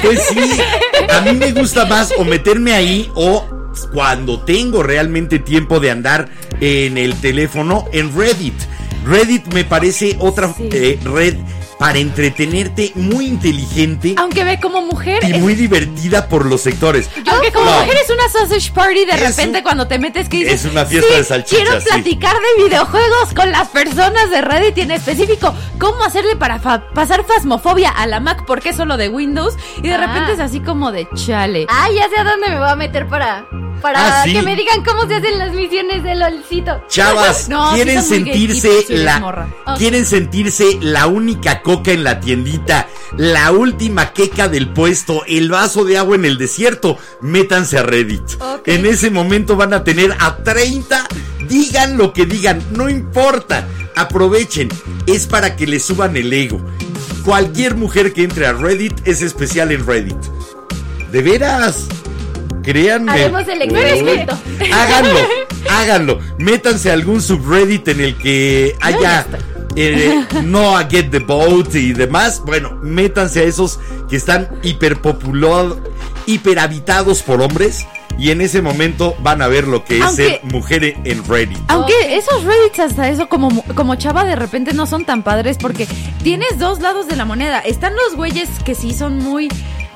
[0.02, 0.58] Pues sí,
[1.10, 3.44] a mí me gusta más o meterme ahí o
[3.92, 6.28] cuando tengo realmente tiempo de andar
[6.60, 8.54] en el teléfono en Reddit.
[9.04, 10.68] Reddit me parece otra Sí.
[10.72, 11.36] eh, red
[11.78, 17.10] para entretenerte muy inteligente Aunque ve como mujer, y es- muy divertida por los sectores.
[17.30, 17.80] aunque como No.
[17.80, 20.70] mujer es una sausage party de Es repente un- cuando te metes que dices es
[20.72, 21.86] una fiesta "Sí, de salchichas, Quiero sí".
[21.88, 26.88] platicar de videojuegos con las personas de Reddit y en específico cómo hacerle para fa-
[26.94, 29.98] pasar fasmofobia a la Mac porque es solo de Windows y de Ah.
[30.06, 31.66] repente es así como de chale.
[31.68, 33.46] Ah, ya sé a dónde me voy a meter para,
[33.82, 34.32] para Ah, ¿sí?
[34.32, 36.80] que me digan cómo se hacen las misiones de LOLcito.
[36.88, 44.12] Chavas, No, quieren sentirse la quieren sentirse la única coca en la tiendita, la última
[44.12, 48.22] queca del puesto, el vaso de agua en el desierto, métanse a Reddit.
[48.66, 51.08] En ese momento van a tener a 30,
[51.48, 53.66] digan lo que digan, no importa.
[53.96, 54.68] Aprovechen,
[55.08, 56.60] es para que le suban el ego.
[57.24, 60.22] Cualquier mujer que entre a Reddit es especial en Reddit.
[61.10, 61.88] De veras.
[62.62, 63.10] Créanme.
[63.10, 64.38] Haremos el experimento.
[64.72, 65.18] Háganlo,
[65.68, 66.20] háganlo.
[66.38, 69.26] Métanse a algún subreddit en el que haya
[69.76, 72.42] eh, no a Get the Boat y demás.
[72.44, 75.78] Bueno, métanse a esos que están hiperpopulados,
[76.26, 77.86] hiperhabitados por hombres.
[78.18, 81.58] Y en ese momento van a ver lo que es ser mujer en- Reddit.
[81.68, 85.86] Aunque esos Reddits hasta eso como, como chava de repente no son tan padres porque
[86.22, 87.58] tienes dos lados de la moneda.
[87.60, 89.48] Están los güeyes que sí son muy,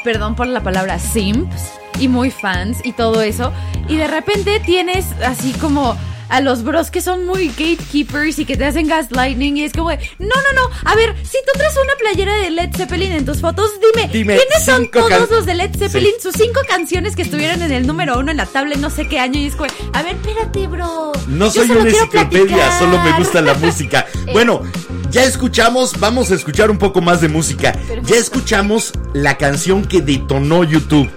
[0.04, 1.62] perdón por la palabra, simps
[1.98, 3.52] y muy fans y todo eso.
[3.88, 5.96] Y de repente tienes así como
[6.30, 9.90] a los bros que son muy gatekeepers y que te hacen gaslighting y es como,
[9.90, 13.40] no, no, no, a ver, si tú traes una playera de Led Zeppelin en tus
[13.40, 16.12] fotos, dime, Dime, ¿quiénes son todos los de Led Zeppelin?
[16.16, 16.22] Sí.
[16.22, 19.08] Sus cinco canciones que estuvieron en el número uno en la tabla en no sé
[19.08, 21.12] qué año y es como, a ver, espérate, bro.
[21.26, 24.06] No Yo soy una enciclopedia, solo me gusta la música.
[24.32, 24.62] Bueno,
[25.10, 27.76] ya escuchamos, vamos a escuchar un poco más de música.
[28.04, 31.10] Ya escuchamos la canción que detonó YouTube.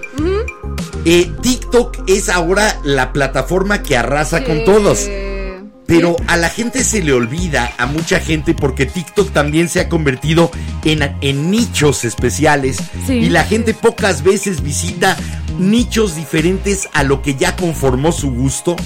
[1.04, 1.30] Eh,
[1.74, 5.10] TikTok es ahora la plataforma que arrasa con todos.
[5.86, 9.88] Pero a la gente se le olvida, a mucha gente, porque TikTok también se ha
[9.88, 10.52] convertido
[10.84, 12.76] en, en nichos especiales.
[13.08, 13.14] Sí.
[13.14, 15.16] Y la gente pocas veces visita
[15.58, 18.76] nichos diferentes a lo que ya conformó su gusto.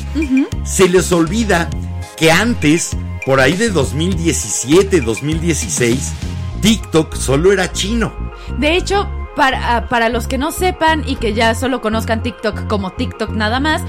[0.64, 1.68] Se les olvida
[2.16, 2.96] que antes,
[3.26, 6.12] por ahí de 2017, 2016,
[6.62, 8.32] TikTok solo era chino.
[8.58, 9.06] De hecho,
[9.38, 13.30] para, ah, para los que no sepan y que ya solo conozcan TikTok como TikTok
[13.30, 13.82] nada más,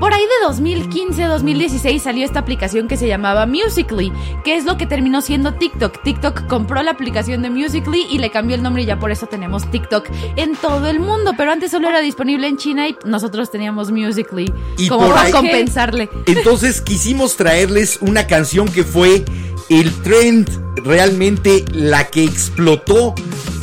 [0.00, 4.10] por ahí de 2015, 2016 salió esta aplicación que se llamaba Musically,
[4.42, 6.02] que es lo que terminó siendo TikTok.
[6.02, 9.26] TikTok compró la aplicación de Musically y le cambió el nombre y ya por eso
[9.26, 13.50] tenemos TikTok en todo el mundo, pero antes solo era disponible en China y nosotros
[13.50, 16.08] teníamos Musically Y como para ahí- compensarle.
[16.26, 19.22] Entonces quisimos traerles una canción que fue
[19.68, 20.48] el trend,
[20.84, 23.14] realmente la que explotó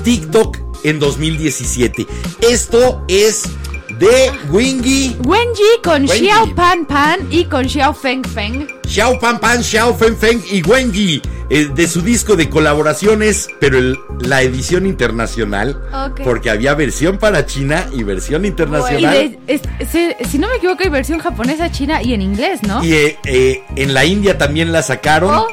[0.03, 2.05] TikTok en 2017.
[2.41, 3.43] Esto es
[3.99, 6.07] de Wingy, Wenji con.
[6.07, 8.67] Xiao Pan Pan y con Xiao Feng Feng.
[8.87, 13.77] Xiao Pan Pan, Xiao Fen Feng y Wenji, eh, de su disco de colaboraciones, pero
[13.77, 16.21] el- la edición internacional, Ok.
[16.23, 19.13] porque había versión para China y versión Y internacional.
[19.13, 22.83] de- es- se- si no me equivoco, hay versión japonesa, china y en inglés, ¿no?
[22.83, 25.35] Y eh, eh, en la India también la sacaron.
[25.35, 25.47] Oh.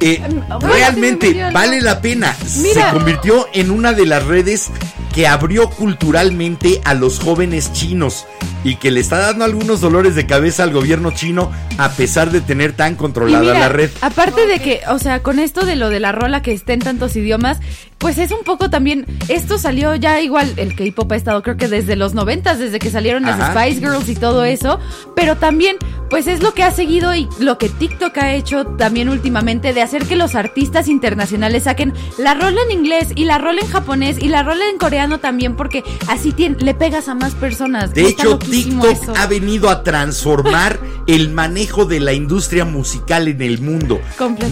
[0.00, 0.22] Eh,
[0.60, 2.36] realmente vale la pena.
[2.60, 2.90] Mira.
[2.90, 4.70] Se convirtió en una de las redes
[5.14, 8.26] que abrió culturalmente a los jóvenes chinos
[8.62, 12.40] y que le está dando algunos dolores de cabeza al gobierno chino a pesar de
[12.40, 13.90] tener tan controlada mira, la red.
[14.00, 16.80] aparte de que, o sea, con esto de lo de la rola que esté en
[16.80, 17.58] tantos idiomas,
[17.98, 21.68] pues es un poco también, esto salió ya igual, el K-pop ha estado creo que
[21.68, 23.38] desde los noventas, desde que salieron las.
[23.50, 24.78] Spice Girls y todo eso,
[25.16, 25.76] pero también,
[26.10, 29.82] pues es lo que ha seguido y lo que TikTok ha hecho también últimamente de
[29.82, 34.16] hacer que los artistas internacionales saquen la rola en inglés y la rola en japonés
[34.18, 37.92] y la rola en coreano también, porque así tien- le pegas a más personas.
[37.94, 39.12] De Está hecho, TikTok eso.
[39.16, 44.00] ha venido a transformar el manejo de la industria musical en el mundo.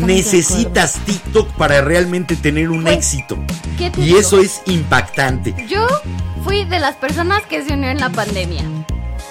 [0.05, 3.36] Necesitas TikTok para realmente tener un Pues, éxito.
[3.79, 4.19] ¿Qué te Y digo?
[4.19, 5.55] eso es impactante.
[5.69, 5.87] Yo
[6.45, 8.63] fui de las personas que se unió en la pandemia.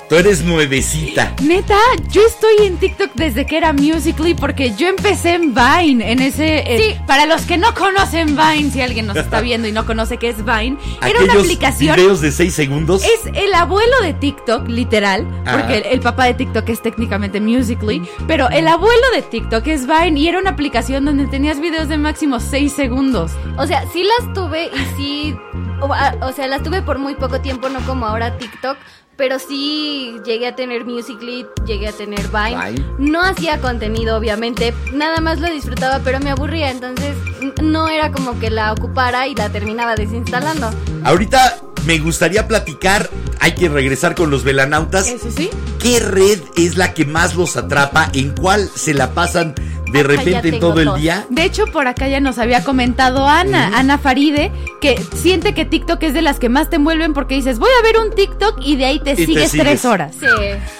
[0.07, 1.33] Tú eres nuevecita.
[1.41, 1.77] Neta,
[2.11, 6.59] yo estoy en TikTok desde que era Musically porque yo empecé en Vine, en ese...
[6.59, 6.99] eh, Sí.
[7.07, 10.29] Para los que no conocen Vine, si alguien nos está viendo y no conoce qué
[10.29, 11.95] es Vine, era una aplicación...
[11.95, 13.03] videos de 6 segundos.
[13.03, 15.57] Es el abuelo de TikTok, literal, Ajá.
[15.57, 19.87] porque el, el papá de TikTok es técnicamente Musically, pero el abuelo de TikTok es
[19.87, 23.31] Vine y era una aplicación donde tenías videos de máximo 6 segundos.
[23.57, 25.35] O sea, sí las tuve y sí.
[25.81, 28.77] O sea, las tuve por muy poco tiempo, no como ahora TikTok.
[29.17, 32.71] Pero sí llegué a tener Musically, llegué a tener Vine.
[32.71, 32.85] Vine.
[32.97, 34.73] No hacía contenido, obviamente.
[34.93, 36.69] Nada más lo disfrutaba, pero me aburría.
[36.71, 37.15] Entonces
[37.61, 40.69] no era como que la ocupara y la terminaba desinstalando.
[41.03, 45.07] Ahorita me gustaría platicar, hay que regresar con los velanautas.
[45.07, 45.49] Eso sí.
[45.79, 48.09] ¿Qué red es la que más los atrapa?
[48.13, 49.55] ¿En cuál se la pasan
[49.91, 51.25] de repente todo el día?
[51.29, 56.01] De hecho, por acá ya nos había comentado Ana, Ana Faride, que siente que TikTok
[56.03, 58.75] es de las que más te envuelven porque dices, voy a ver un TikTok y
[58.75, 59.65] de ahí te te sigues sigues.
[59.65, 60.15] tres horas.
[60.19, 60.25] Sí,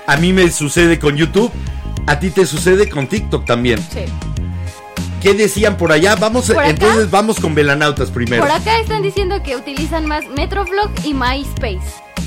[0.08, 1.52] A mí me sucede con YouTube,
[2.08, 3.80] a ti te sucede con TikTok también.
[3.92, 4.02] sí.
[5.26, 6.16] ¿Qué decían por allá?
[6.18, 8.44] Vamos, entonces vamos con velanautas primero.
[8.44, 11.80] Por acá están diciendo que utilizan más Metroflog y MySpace.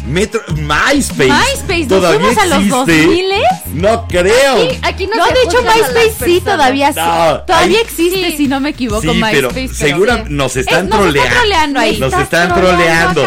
[0.04, 1.28] Metro, MySpace.
[1.30, 3.06] MySpace, ¿nos ¿Todavía fuimos a los existe?
[3.06, 3.42] 2000s?
[3.74, 4.68] No creo.
[4.70, 8.36] Sí, aquí no, No, de hecho MySpace sí todavía, No, todavía ahí- existe, Sí.
[8.36, 9.74] si no me equivoco, Sí, pero MySpace.
[9.74, 10.22] segura sí.
[10.30, 11.22] nos Es- están nos troleando.
[11.22, 11.98] están troleando ahí.
[12.00, 13.26] Nos ¿Estás están troleando?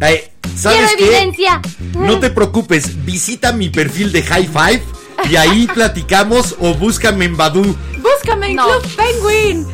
[0.00, 0.20] Ay,
[0.56, 1.04] ¿Sabes Quiero qué?
[1.18, 1.60] evidencia.
[1.98, 4.82] No te preocupes, visita mi perfil de High Five
[5.30, 8.66] y ahí platicamos o búscame en Badu, Búscame en No.
[8.66, 9.66] Club Penguin.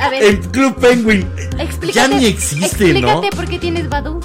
[0.00, 1.30] A ver, en Club Penguin.
[1.58, 1.92] explícate.
[1.92, 3.08] Ya ni existe, ¿no?
[3.08, 4.20] Explícate por qué tienes Badu.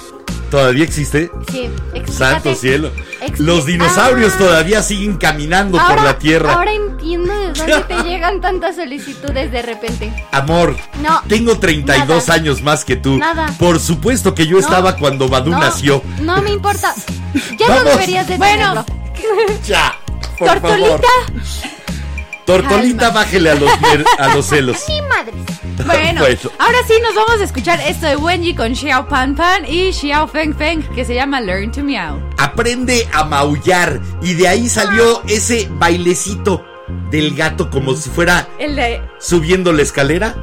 [0.50, 1.30] ¿Todavía existe?
[1.50, 2.12] Sí, explícate.
[2.12, 2.90] Santo cielo.
[3.38, 4.38] Los dinosaurios Ah.
[4.38, 6.52] todavía siguen caminando Ahora, por la tierra.
[6.54, 10.12] Ahora entiendo de dónde te llegan tantas solicitudes de repente.
[10.30, 11.20] Amor, No.
[11.28, 12.40] tengo 32 Nada.
[12.40, 13.16] años más que tú.
[13.18, 13.52] Nada.
[13.58, 14.60] Por supuesto que yo No.
[14.60, 16.02] estaba cuando Badu no, nació.
[16.20, 16.94] No me importa.
[17.58, 17.84] Ya Vamos.
[17.84, 18.84] no deberías de Bueno.
[18.84, 19.60] tenerlo.
[19.66, 19.96] Ya.
[20.38, 20.88] Por Tortolita.
[20.88, 21.00] favor.
[22.44, 24.76] Tortolita, bájele a los, ner- a los celos.
[24.88, 25.34] Ni madres.
[25.84, 26.38] Bueno, Bueno.
[26.58, 30.26] ahora sí nos vamos a escuchar esto de Wenji con Xiao Pan Pan y Xiao
[30.28, 32.18] Feng Feng que se llama Learn to Meow.
[32.38, 36.64] aprende a maullar y de ahí salió ese bailecito
[37.10, 40.34] del gato como si fuera El de subiendo la escalera.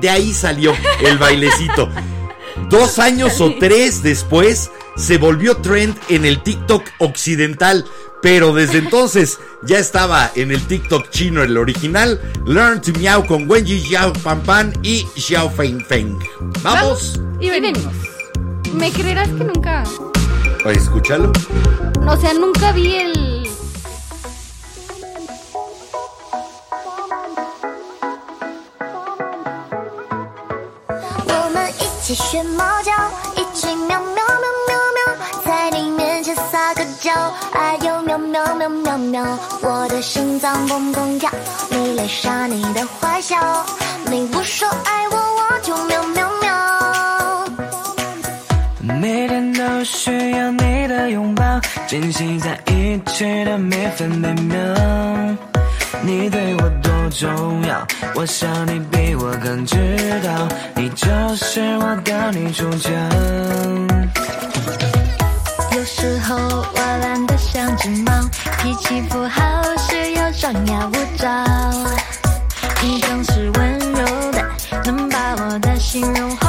[0.00, 1.88] De ahí salió el bailecito.
[2.68, 7.84] Dos años o tres después se volvió trend en el TikTok occidental,
[8.24, 12.18] pero desde entonces ya estaba en el TikTok chino el original.
[12.46, 16.18] Learn to Meow con Wenji Xiao Pan Pan y Xiao Feng Feng.
[16.62, 17.84] Vamos, y venimos.
[18.72, 19.84] ¿Me creerás que nunca...
[20.64, 21.32] Oye, escúchalo.
[22.06, 23.24] O sea, nunca vi el...
[34.36, 34.53] 我
[38.18, 41.28] 喵喵喵喵喵，我的心脏蹦蹦跳，
[41.68, 43.36] 你泪洒你的坏笑，
[44.08, 46.52] 你不说爱我，我就喵喵喵。
[49.00, 51.42] 每天都需要你的拥抱，
[51.88, 54.58] 珍惜在一起的每分每秒。
[56.02, 59.76] 你对我多重要，我想你比我更知
[60.22, 62.90] 道，你就是我的女主角。
[65.74, 68.12] 有时候我懒得像只猫，
[68.62, 69.42] 脾气不好
[69.76, 71.44] 时又张牙舞爪。
[72.80, 74.40] 你总是温柔的，
[74.84, 76.43] 能把我的心融化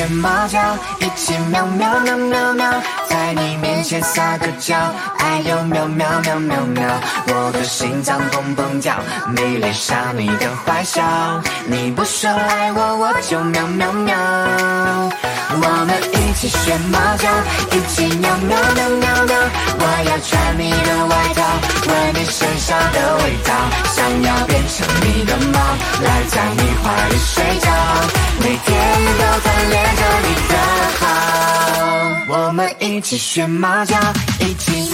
[0.00, 0.58] 学猫叫，
[0.98, 2.72] 一起喵喵喵喵喵，
[3.06, 4.74] 在你面前撒个娇，
[5.18, 6.82] 哎呦喵喵喵喵喵，
[7.26, 8.94] 我的心脏砰砰跳，
[9.36, 11.02] 迷恋上你的坏笑，
[11.66, 14.16] 你不说爱我，我就喵喵喵。
[15.52, 17.28] 我们一起学猫叫，
[17.76, 19.36] 一起喵喵喵喵喵，
[19.82, 21.38] 我要穿你的外套，
[21.88, 23.50] 闻你身上的味道，
[23.94, 25.58] 想要变成你的猫，
[26.04, 27.66] 赖在你怀里睡觉，
[28.40, 28.68] 每天
[29.18, 30.54] 都贪恋着你的
[31.00, 31.02] 好。
[32.28, 33.96] 我们一起学猫叫，
[34.40, 34.90] 一起。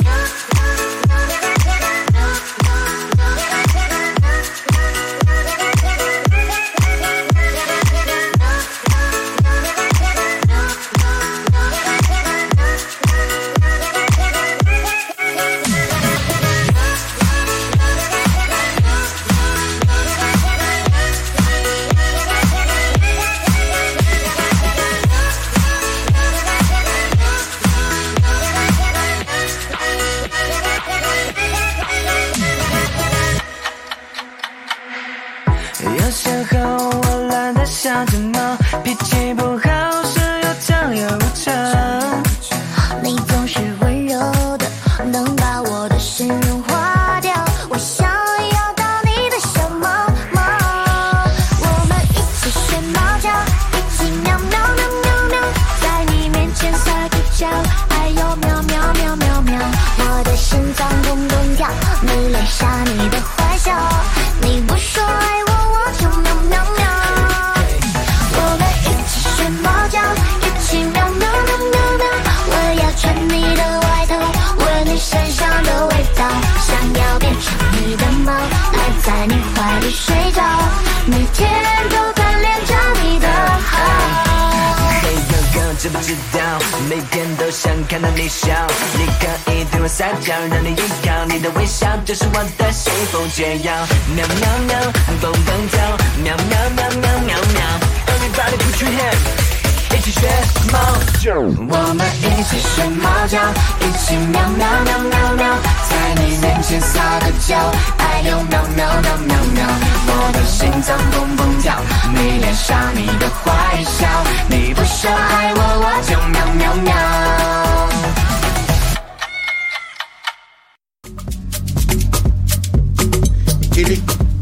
[103.37, 103.43] 叫，
[103.81, 105.45] 一起喵喵喵喵喵，
[105.91, 107.55] 在你面前撒个娇，
[107.99, 109.67] 哎呦喵喵喵喵喵，
[110.07, 111.77] 我的心脏蹦蹦跳，
[112.15, 114.09] 你脸上你的坏笑，
[114.49, 116.95] 你不说爱我，我就喵喵喵。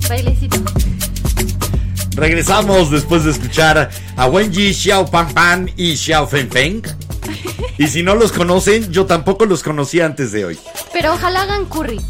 [0.09, 0.63] Bailecito.
[2.17, 6.94] Regresamos después de escuchar a Wenji, Xiao Pan Pan y Xiao Feng Feng.
[7.79, 10.59] Y si no los conocen, yo tampoco los conocía antes de hoy.
[10.93, 12.01] Pero ojalá hagan curry.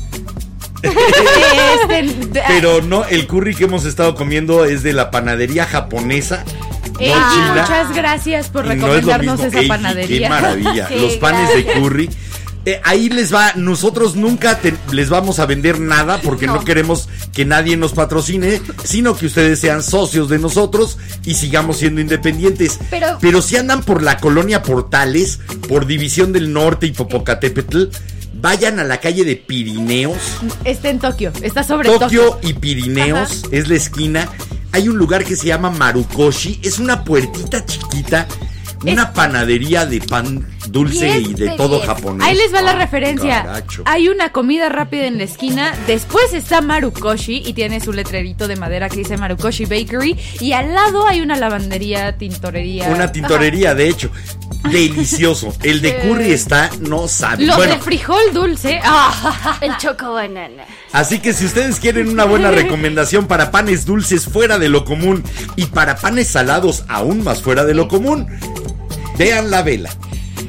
[0.83, 6.45] Este, Pero no, el curry que hemos estado comiendo es de la panadería japonesa,
[6.93, 7.57] no Ey, china.
[7.63, 9.47] muchas gracias por Y no es lo recomendarnos mismo.
[9.51, 10.21] esa Ey, panadería.
[10.21, 10.89] Qué maravilla.
[10.89, 12.11] Sí, Los panes de curry.
[12.67, 16.55] Eh, ahí les va, nosotros nunca te- les vamos a vender nada porque no.
[16.55, 16.65] No.
[16.65, 22.01] queremos que nadie nos patrocine, sino que ustedes sean socios de nosotros y sigamos siendo
[22.01, 22.79] independientes.
[23.21, 27.85] Pero- si andan por la colonia Portales, por División del Norte y Popocatépetl,
[28.41, 30.17] vayan a la calle de Pirineos.
[30.65, 32.49] Está en Tokio, está sobre Tokio Tokio.
[32.49, 34.29] y Pirineos es la esquina.
[34.73, 36.61] Hay un lugar que se llama Marukoshi.
[36.63, 38.27] Es una puertita chiquita.
[38.93, 41.87] Una panadería de pan dulce y de de todo diez.
[41.87, 42.27] japonés.
[42.27, 43.43] Ahí les va la referencia.
[43.43, 43.83] caracho.
[43.87, 45.75] Hay una comida rápida en la esquina.
[45.87, 50.17] Después está Marukoshi y tiene su letrerito de madera que dice Marukoshi Bakery.
[50.41, 52.89] Y al lado hay una lavandería, tintorería.
[52.89, 54.11] Una tintorería, de hecho.
[54.71, 55.55] Delicioso.
[55.63, 57.47] El de curry está, no sabe.
[57.47, 58.81] Bueno, de frijol dulce.
[58.83, 59.59] ¡ah!
[59.61, 60.65] El choco banana.
[60.93, 65.23] así que si ustedes quieren una buena recomendación para panes dulces fuera de lo común
[65.57, 68.27] y para panes salados aún más fuera de lo común,
[69.17, 69.91] vean la vela.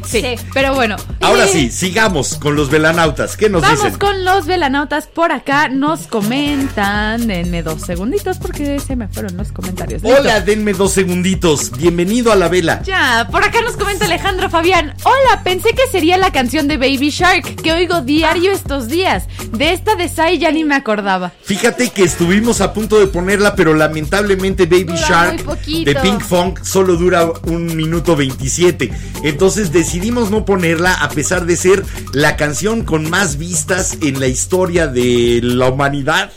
[0.07, 0.35] Sí, Sí.
[0.53, 0.95] pero bueno.
[1.21, 3.35] Ahora sí, sigamos con los velanautas.
[3.37, 3.99] ¿Qué nos Vamos dicen?
[3.99, 5.67] con los velanautas por acá.
[5.69, 7.27] Nos comentan.
[7.27, 10.01] Denme dos segunditos porque se me fueron los comentarios.
[10.03, 10.17] Listo.
[10.19, 11.71] Hola, denme dos segunditos.
[11.77, 12.81] Bienvenido a la vela.
[12.83, 14.93] Ya, por acá nos comenta Alejandro Fabián.
[15.03, 19.23] Hola, pensé que sería la canción de Baby Shark que oigo diario estos días.
[19.51, 21.31] De esta de Sai ya ni me acordaba.
[21.43, 25.45] Fíjate que estuvimos a punto de ponerla, pero lamentablemente Baby Dura Shark
[25.85, 28.91] de Pink Funk solo dura un minuto 27.
[29.23, 34.27] Entonces decidimos no ponerla a pesar de ser la canción con más vistas en la
[34.27, 36.31] historia de la humanidad.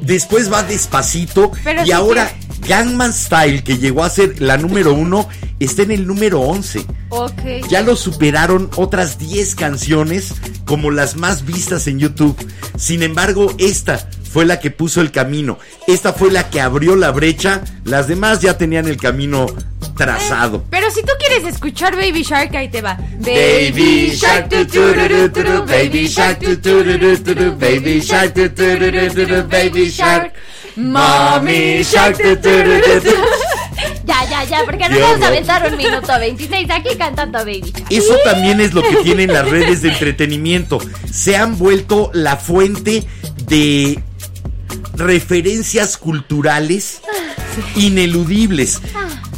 [0.00, 2.32] Después va despacito Pero y sí ahora
[2.66, 5.28] Gangman Style, que llegó a ser la número uno,
[5.60, 6.84] está en el número 11.
[7.10, 7.68] Ok.
[7.68, 12.36] Ya lo superaron otras 10 canciones como las más vistas en YouTube.
[12.76, 15.58] Sin embargo, esta fue la que puso el camino.
[15.86, 17.60] Esta fue la que abrió la brecha.
[17.84, 19.46] Las demás ya tenían el camino
[19.94, 20.64] trazado.
[20.70, 22.98] Pero si tú quieres escuchar Baby Shark, ahí te va.
[23.18, 26.40] Baby Shark, Baby Shark,
[27.58, 28.34] Baby Shark,
[29.50, 30.32] Baby Shark.
[30.76, 32.16] Mommy Shark.
[34.04, 37.72] Ya, ya, ya, porque ¿Qué nos vamos a aventar un minuto 26 aquí cantando Baby
[37.74, 37.86] Shark.
[37.90, 40.78] Eso también es lo que tienen las redes de entretenimiento.
[41.10, 43.04] Se han vuelto la fuente
[43.46, 44.02] de
[44.94, 47.00] referencias culturales
[47.76, 48.80] ineludibles.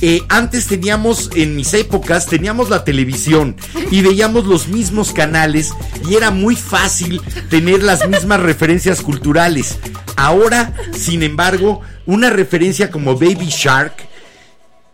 [0.00, 3.56] Eh, antes teníamos, en mis épocas, teníamos la televisión
[3.90, 5.72] y veíamos los mismos canales
[6.08, 9.78] y era muy fácil tener las mismas referencias culturales.
[10.16, 13.94] Ahora, sin embargo, una referencia como Baby Shark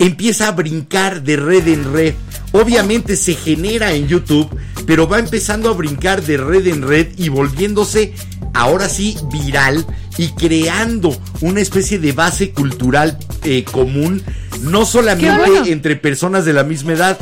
[0.01, 2.15] empieza a brincar de red en red.
[2.53, 4.51] Obviamente se genera en YouTube,
[4.87, 8.15] pero va empezando a brincar de red en red y volviéndose
[8.53, 9.87] ahora sí viral
[10.19, 14.23] y creando una especie de base cultural eh, común,
[14.63, 15.67] no solamente bueno.
[15.67, 17.19] entre personas de la misma edad,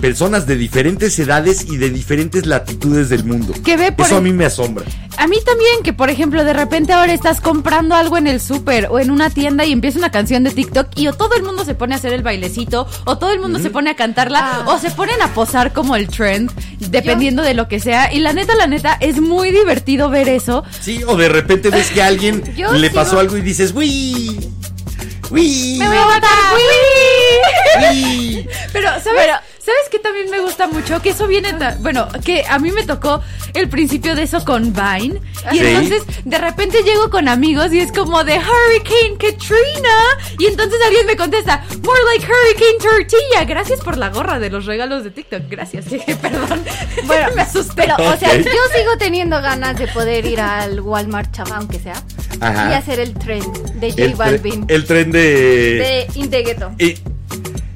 [0.00, 3.54] personas de diferentes edades y de diferentes latitudes del mundo.
[3.64, 4.84] Que ve por Eso a mí me asombra.
[5.16, 8.86] A mí también, que por ejemplo, de repente ahora estás comprando algo en el súper
[8.90, 11.64] o en una tienda y empieza una canción de TikTok y o todo el mundo
[11.64, 14.64] se pone a hacer el bailecito o todo el mundo se pone a cantarla Ah.
[14.68, 18.12] o se ponen a posar como el trend, dependiendo de lo que sea.
[18.12, 20.64] Y la neta, la neta, es muy divertido ver eso.
[20.80, 23.72] Sí, o de repente ves que a alguien Yo le sigo- pasó algo y dices,
[23.74, 24.38] ¡Uy!
[25.30, 25.76] ¡Uy!
[25.78, 26.30] ¡Me voy a matar!
[27.92, 28.48] ¡Uy!
[28.72, 29.26] Pero, ¿sabes?
[29.62, 31.02] ¿Sabes qué también me gusta mucho?
[31.02, 31.50] Que eso viene,
[31.80, 35.20] bueno, que a mí me tocó el principio de eso con Vine.
[35.52, 35.66] Y Sí.
[35.66, 39.90] entonces, de repente llego con amigos y es como de Hurricane Katrina.
[40.38, 43.44] Y entonces alguien me contesta, more like Hurricane Tortilla.
[43.46, 45.42] Gracias por la gorra de los regalos de TikTok.
[45.50, 45.84] Gracias.
[46.22, 46.64] Perdón.
[47.04, 47.74] Bueno, me asusté.
[47.76, 52.02] Pero, o sea, yo sigo teniendo ganas de poder ir al Walmart Chava, aunque sea.
[52.40, 52.70] Ajá.
[52.70, 54.64] y hacer el trend de J Balvin.
[54.68, 55.20] el tren de...
[55.20, 56.72] de Integueto.
[56.78, 56.94] Y-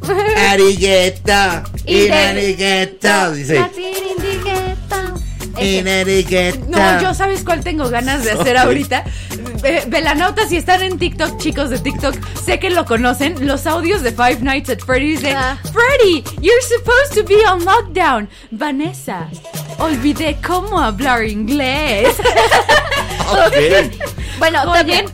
[0.50, 3.64] Arigueta, Y in de- arigueta, dice.
[6.68, 9.04] No, yo sabes cuál tengo ganas de hacer ahorita.
[9.62, 13.46] Ve- Velanautas, si están en TikTok, chicos de TikTok, sé que lo conocen.
[13.46, 15.56] Los audios de Five Nights at Freddy's de Ah.
[15.72, 18.28] Freddy, you're supposed to be on lockdown.
[18.50, 19.28] Vanessa,
[19.78, 22.08] olvidé cómo hablar inglés.
[23.26, 23.90] Ok.
[24.38, 24.78] Bueno, Oye.
[24.78, 25.06] también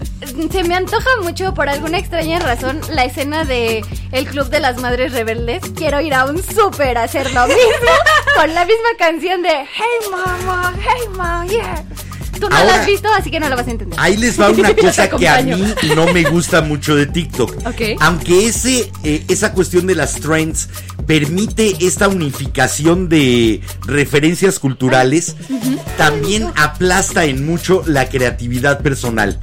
[0.51, 4.81] se me antoja mucho por alguna extraña razón la escena de El Club de las
[4.81, 5.63] Madres Rebeldes.
[5.75, 7.93] Quiero ir a un súper a hacer lo mismo
[8.37, 11.85] con la misma canción de Hey mama, hey mama, yeah.
[12.41, 13.99] Tú no la has visto, así que no la vas a entender.
[14.01, 17.67] Ahí les va una cosa que a mí no me gusta mucho de TikTok.
[17.67, 18.01] Ok.
[18.01, 20.71] Aunque ese, eh, esa cuestión de las trends
[21.07, 25.37] permite esta unificación de referencias culturales,
[25.99, 29.39] también aplasta en mucho la creatividad personal.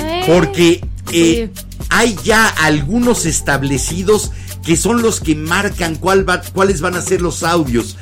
[0.00, 0.80] Eh, Porque
[1.12, 1.64] eh, Sí.
[1.90, 4.30] hay ya algunos establecidos
[4.64, 7.96] que son los que marcan cuál va- cuáles van a ser los audios.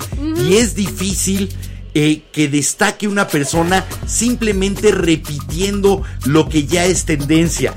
[0.48, 1.48] Y es difícil
[1.94, 7.74] eh, que destaque una persona simplemente repitiendo lo que ya es tendencia.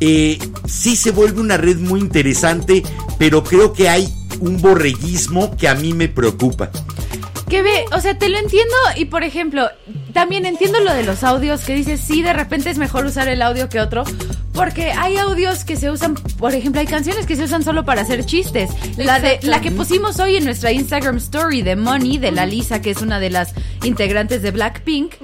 [0.00, 2.82] Eh, sí se vuelve una red muy interesante,
[3.18, 4.08] pero creo que hay
[4.40, 6.70] un borreguismo que a mí me preocupa.
[7.48, 9.68] Que ve, o sea, te lo entiendo y por ejemplo,
[10.10, 13.42] también entiendo lo de los audios que dices, sí, de repente es mejor usar el
[13.42, 14.04] audio que otro,
[14.60, 18.02] porque hay audios que se usan, por ejemplo, hay canciones que se usan solo para
[18.02, 18.68] hacer chistes.
[18.98, 22.82] La de la que pusimos hoy en nuestra Instagram story de Money de la Lisa,
[22.82, 23.54] que es una de las
[23.84, 25.14] integrantes de Blackpink.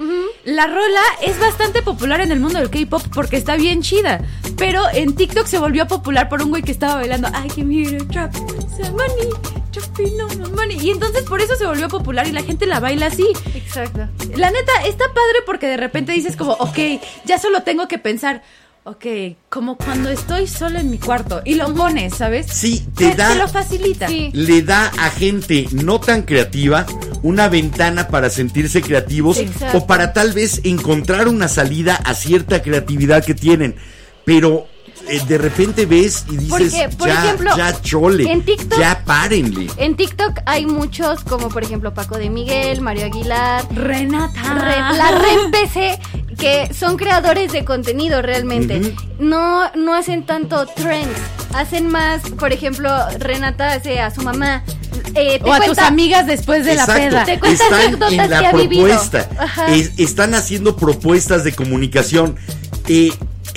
[0.43, 4.21] La rola es bastante popular en el mundo del K-pop porque está bien chida,
[4.57, 8.01] pero en TikTok se volvió popular por un güey que estaba bailando I can hear
[8.17, 10.79] a some my money.
[10.81, 13.27] Y entonces por eso se volvió popular y la gente la baila así.
[13.53, 14.07] Exacto.
[14.35, 16.79] La neta, está padre porque de repente dices como, ok,
[17.25, 18.41] ya solo tengo que pensar,
[18.87, 19.05] ok,
[19.49, 22.47] como cuando estoy solo en mi cuarto y lo pones, ¿sabes?
[22.49, 24.07] Sí, te da- lo facilita.
[24.07, 24.29] Sí.
[24.33, 26.85] le da a gente no tan creativa
[27.21, 29.79] una ventana para sentirse creativos exacto.
[29.79, 33.75] o para tal vez encontrar una salida a cierta creatividad que tienen.
[34.23, 34.67] Pero
[35.09, 39.03] eh, de repente ves y dices, Porque, por ya, ejemplo, ya chole, en TikTok- ya
[39.05, 39.67] párenle.
[39.77, 44.53] En TikTok hay muchos, como por ejemplo Paco de Miguel, Mario Aguilar, Renata.
[44.55, 45.97] Re- la Ren PC,
[46.37, 48.95] que son creadores de contenido realmente.
[49.19, 51.09] No, no hacen tanto trends.
[51.53, 54.63] Hacen más, por ejemplo, Renata hace a su mamá.
[55.15, 57.25] eh, te O a tus amigas después de la peda.
[57.25, 58.85] Te anécdotas en la que ha vivido.
[58.87, 59.29] propuesta.
[59.39, 59.67] Ajá.
[59.73, 62.35] Es- están haciendo propuestas de comunicación.
[62.87, 63.11] Eh,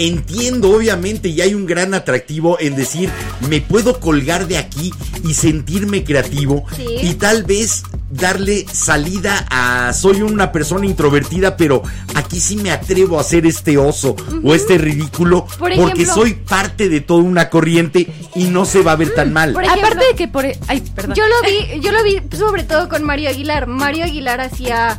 [0.06, 3.10] entiendo, obviamente, y hay un gran atractivo en decir,
[3.48, 4.92] me puedo colgar de aquí
[5.24, 6.64] y sentirme creativo.
[6.76, 6.86] Sí.
[7.02, 11.82] Y tal vez darle salida a soy una persona introvertida, pero
[12.14, 16.34] aquí sí me atrevo a hacer este oso o este ridículo Por porque ejemplo- soy
[16.34, 19.52] parte de toda una corriente y no se va a ver tan mal.
[19.52, 20.44] por ejemplo- Aparte de que por...
[20.44, 21.14] e- Ay, perdón.
[21.14, 23.66] Yo lo vi, yo lo vi sobre todo con Mario Aguilar.
[23.68, 24.98] Mario Aguilar hacía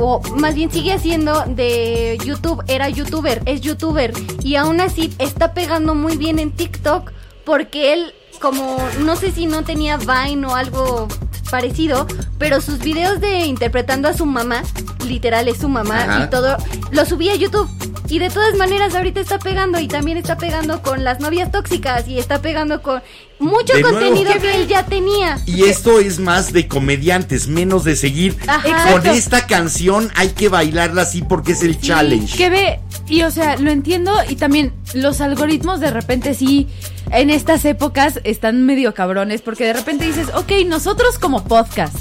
[0.00, 5.52] o más bien sigue haciendo de YouTube, era youtuber, es youtuber y aún así está
[5.52, 7.12] pegando muy bien en TikTok
[7.44, 11.06] porque él como no sé si no tenía Vine o algo
[11.50, 12.06] parecido,
[12.38, 14.62] pero sus videos de interpretando a su mamá,
[15.06, 16.24] literal es su mamá Ajá.
[16.24, 16.56] y todo,
[16.92, 17.68] lo subía a YouTube.
[18.08, 22.08] Y de todas maneras ahorita está pegando y también está pegando con las novias tóxicas
[22.08, 23.00] y está pegando con
[23.38, 24.00] mucho De nuevo.
[24.00, 25.38] contenido que él ya tenía.
[25.46, 28.36] Y esto es más de comediantes, menos de seguir.
[28.48, 28.92] Ajá.
[28.92, 32.36] Con esta canción hay que bailarla así porque es el challenge.
[32.36, 32.80] Que ve,
[33.10, 36.68] y o sea, lo entiendo y también los algoritmos de repente sí,
[37.10, 41.96] en estas épocas están medio cabrones porque de repente dices, ok, nosotros como podcast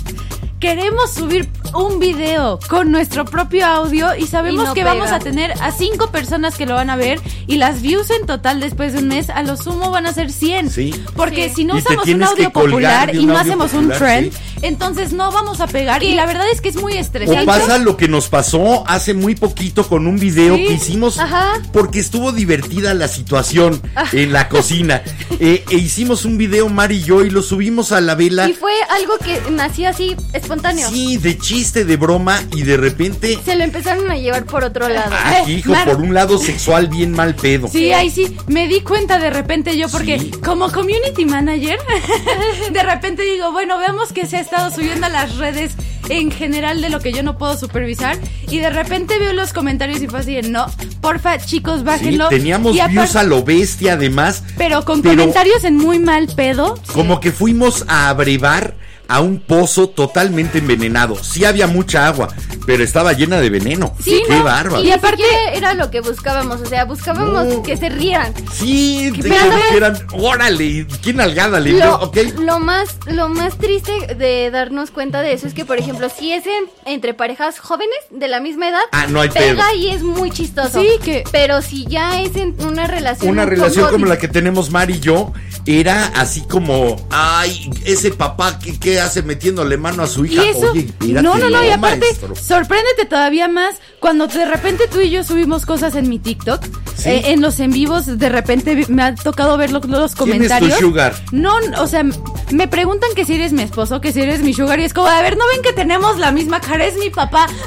[0.60, 4.94] queremos subir un video con nuestro propio audio y sabemos Y no que pega.
[4.94, 8.26] vamos a tener a cinco personas que lo van a ver y las views en
[8.26, 10.70] total después de un mes a lo sumo van a ser 100.
[10.70, 10.94] Sí.
[11.16, 11.56] Porque Sí.
[11.56, 14.40] si no Y usamos un audio popular y no hacemos un trend, sí.
[14.62, 17.46] Entonces no vamos a pegar y la verdad es que es muy O estresante.
[17.46, 20.66] pasa lo que nos pasó hace muy poquito con un video Sí.
[20.68, 21.54] que hicimos Ajá.
[21.72, 23.82] porque estuvo divertida la situación
[24.14, 25.02] en la cocina.
[25.42, 28.50] Eh, e hicimos un video Mari y yo y lo subimos a la vela.
[28.50, 30.90] Y fue algo que nació así espontáneo.
[30.90, 34.90] Sí, de chiste, de broma y de repente Se lo empezaron a llevar por otro
[34.90, 35.16] lado.
[35.16, 37.70] aquí, hijo, Mar- por un lado sexual bien mal pedo.
[37.70, 40.32] Sí, ahí sí, me di cuenta de repente yo porque Sí.
[40.44, 41.80] como community manager,
[42.74, 45.74] de repente digo, bueno, veamos que se ha estado subiendo a las redes
[46.10, 48.18] en general de lo que yo no puedo supervisar
[48.50, 50.66] y de repente veo los comentarios y fue así, de, no,
[51.02, 52.30] porfa, chicos, Sí, bájenlo.
[52.30, 54.44] teníamos Y views a lo bestia además.
[54.58, 56.80] pero con pero- comentarios en muy mal pedo.
[56.94, 58.74] Como que fuimos a abrevar
[59.10, 61.22] a un pozo totalmente envenenado.
[61.22, 62.30] Sí había mucha agua,
[62.66, 63.94] pero estaba llena de veneno.
[64.02, 64.44] Sí, qué ¿no?
[64.46, 64.84] bárbaro.
[64.84, 67.64] Y aparte- era lo que buscábamos, o sea, buscábamos No.
[67.64, 68.34] que se rieran.
[68.54, 69.66] Sí, Pero dijeron ¿sabes?
[69.72, 71.86] que eran, órale, ¿quién nalgada le dio?
[71.86, 72.18] Lo, Ok.
[72.40, 76.32] lo más lo más triste de darnos cuenta de eso es que, por ejemplo, si
[76.32, 79.76] es en- entre parejas jóvenes de la misma edad, Ah, no hay pega pedo.
[79.76, 80.80] y es muy chistoso.
[80.82, 84.28] Sí, que- Pero si ya es en una relación Una un relación como la que
[84.28, 85.34] tenemos Mari y yo
[85.66, 90.44] era así como, ay, ese papá que, que hace metiéndole mano a su Y hija.
[90.46, 92.36] eso, Oye, mírate, no, no, no, y aparte, maestro.
[92.36, 96.64] sorpréndete todavía más cuando de repente tú y yo subimos cosas en mi TikTok,
[96.96, 97.10] Sí.
[97.10, 100.14] eh, en los en vivos, de repente me ha tocado ver lo- los ¿Quién es
[100.14, 100.80] tu comentarios.
[100.80, 101.16] sugar?
[101.32, 102.04] No, o sea,
[102.52, 105.08] me preguntan que si eres mi esposo, que si eres mi sugar, y es como,
[105.08, 106.86] a ver, ¿no ven que tenemos la misma cara?
[106.86, 107.48] Es mi papá.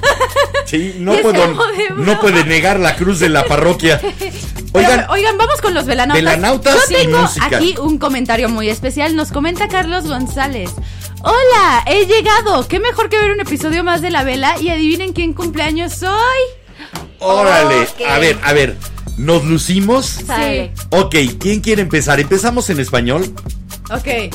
[0.64, 1.54] Sí, no, puedo,
[1.96, 4.00] no puede negar la cruz de la parroquia.
[4.72, 6.22] Oigan, Pero, oigan, vamos con los velanautas.
[6.24, 9.14] Velanautas Yo y tengo aquí un comentario muy especial.
[9.14, 10.70] Nos comenta Carlos González.
[11.24, 12.66] Hola, he llegado.
[12.66, 16.10] Qué mejor que ver un episodio más de la vela y adivinen quién cumpleaños soy.
[17.20, 18.76] órale, a ver, a ver,
[19.16, 20.06] ¿nos lucimos?
[20.06, 20.72] Sale.
[20.90, 22.18] Ok, ¿quién quiere empezar?
[22.18, 23.32] ¿Empezamos en español?
[23.90, 24.34] Ok.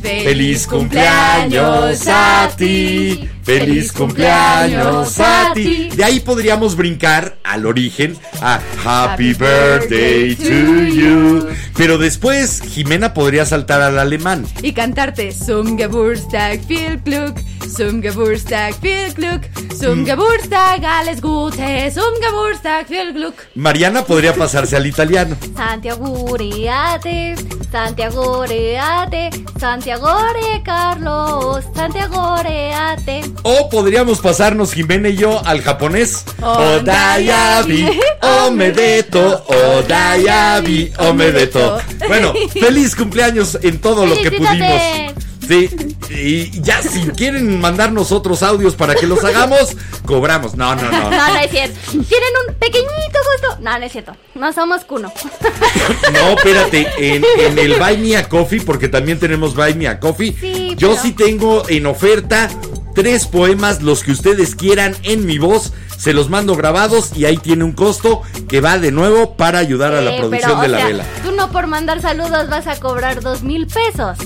[0.00, 3.28] Feliz cumpleaños a ti.
[3.42, 5.88] Feliz cumpleaños a ti.
[5.94, 11.48] De ahí podríamos brincar al origen a Happy Birthday to you.
[11.76, 14.46] Pero después Jimena podría saltar al alemán.
[14.62, 17.36] Y cantarte Zum Geburtstag viel Glück,
[17.76, 19.42] zum Geburtstag viel Glück,
[19.78, 23.48] zum Geburtstag alles Gute, zum Geburtstag viel Glück.
[23.54, 25.36] Mariana podría pasarse al italiano.
[25.56, 27.34] Santiago Reate,
[27.72, 33.22] Santiago Reate, Santiago Re Carlos, Santiago Reate.
[33.42, 36.24] O podríamos pasarnos Jimena y yo al japonés.
[36.40, 37.98] Odayabi,
[38.46, 41.80] omedeto, odayabi, omedeto.
[42.06, 44.80] Bueno, feliz cumpleaños en todo lo que pudimos.
[45.48, 45.68] Sí,
[46.10, 50.54] y ya si quieren mandarnos otros audios para que los hagamos, cobramos.
[50.56, 51.10] No, no, no.
[51.10, 51.78] No, no es cierto.
[51.90, 53.58] Tienen un pequeñito gusto.
[53.60, 54.16] No, no es cierto.
[54.34, 55.12] No somos cuno.
[56.12, 60.00] No, espérate, en, en el Buy Me a Coffee, porque también tenemos Buy Me a
[60.00, 62.48] Coffee, Sí, yo pero- sí tengo en oferta
[62.94, 67.36] tres poemas, los que ustedes quieran en mi voz, se los mando grabados y ahí
[67.36, 70.68] tiene un costo que va de nuevo para ayudar a la Eh, producción pero, de
[70.68, 71.04] la sea, vela.
[71.22, 74.18] Tú no por mandar saludos vas a cobrar dos mil pesos.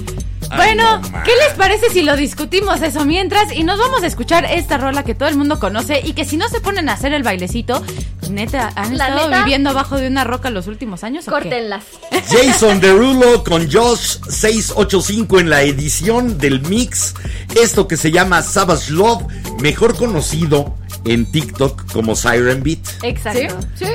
[0.57, 1.01] Bueno.
[1.25, 3.53] ¿qué les parece si lo discutimos eso mientras?
[3.53, 6.37] Y nos vamos a escuchar esta rola que todo el mundo conoce y que si
[6.37, 7.83] no se ponen a hacer el bailecito,
[8.31, 9.43] neta, ¿han La estado neta.
[9.45, 11.27] viviendo abajo de una roca los últimos años?
[11.29, 11.43] o qué?
[11.43, 11.85] Córtenlas.
[12.31, 17.15] Jason Derulo con Josh 685 en la edición del mix.
[17.55, 19.23] Esto que se llama Savage Love,
[19.61, 20.75] mejor conocido
[21.05, 22.81] en TikTok como Siren Beat.
[23.03, 23.57] Exacto.
[23.77, 23.87] ¿Sí?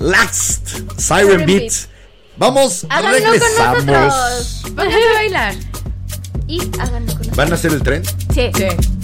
[0.00, 1.60] Last Siren Siren Beat.
[1.60, 1.72] Beat.
[2.38, 3.84] Vamos, Háganlo con regresamos.
[3.84, 4.62] nosotros.
[4.76, 5.54] Pónganse a bailar.
[6.46, 7.36] Y háganlo con nosotros.
[7.36, 8.02] ¿Van a hacer el tren?
[8.34, 8.50] Sí.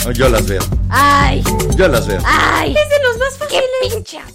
[0.06, 0.62] Oh, Yo las veo.
[0.88, 1.42] Ay,
[1.76, 2.20] Yo las veo.
[2.24, 2.70] ay.
[2.76, 3.64] Es de los más ¡Qué fáciles.
[3.94, 4.18] pinche!
[4.18, 4.34] Jason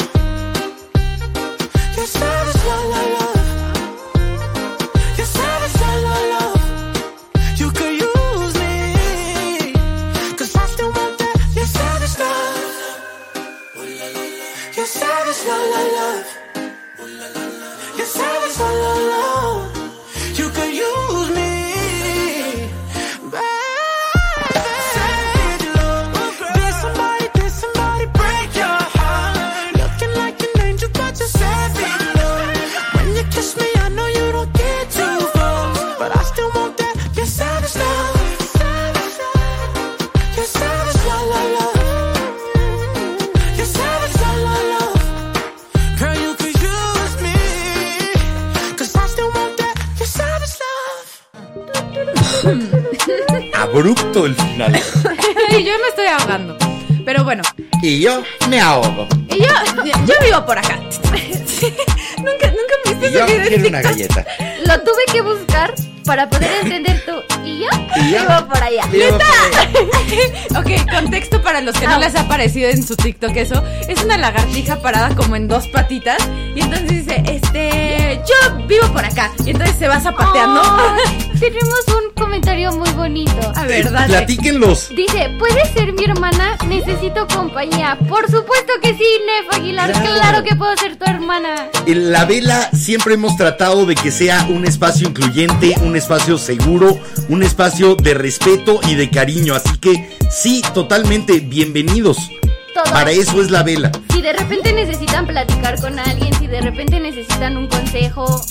[2.01, 3.35] Your savage love, love, love.
[3.35, 3.40] Your
[58.01, 59.07] Y yo me ahogo.
[59.29, 59.53] y yo,
[60.07, 60.75] yo vivo por acá.
[62.17, 63.83] nunca, nunca me Y viste yo quiero una TikTok.
[63.83, 64.25] galleta.
[64.65, 65.71] Lo tuve que buscar
[66.03, 67.11] para poder entender tú.
[67.45, 68.87] Y yo Y yo- vivo por allá.
[68.87, 73.63] Vivo por ok, contexto para los que no les ha parecido en su TikTok eso.
[73.87, 76.27] Es una lagartija parada como en dos patitas.
[76.55, 79.31] Y entonces dice, este, yo vivo por acá.
[79.45, 80.59] Y entonces se va zapateando.
[80.63, 81.85] Ay, tenemos
[82.31, 83.51] comentario muy bonito.
[83.55, 84.07] A ver, dale.
[84.07, 84.87] Platíquenlos.
[84.95, 86.57] Dice, ¿puedes ser mi hermana?
[86.65, 87.97] Necesito compañía.
[88.07, 89.91] Por supuesto que sí, Nef Aguilar.
[89.91, 90.13] Claro.
[90.15, 91.67] Claro, que puedo ser tu hermana.
[91.85, 96.97] En la vela siempre hemos tratado de que sea un espacio incluyente, un espacio seguro,
[97.27, 99.53] un espacio de respeto y de cariño.
[99.53, 102.17] Así que sí, totalmente bienvenidos.
[102.73, 102.93] Todo.
[102.93, 103.91] Para eso es la vela.
[104.13, 108.41] Si de repente necesitan platicar con alguien, si de repente necesitan un consejo,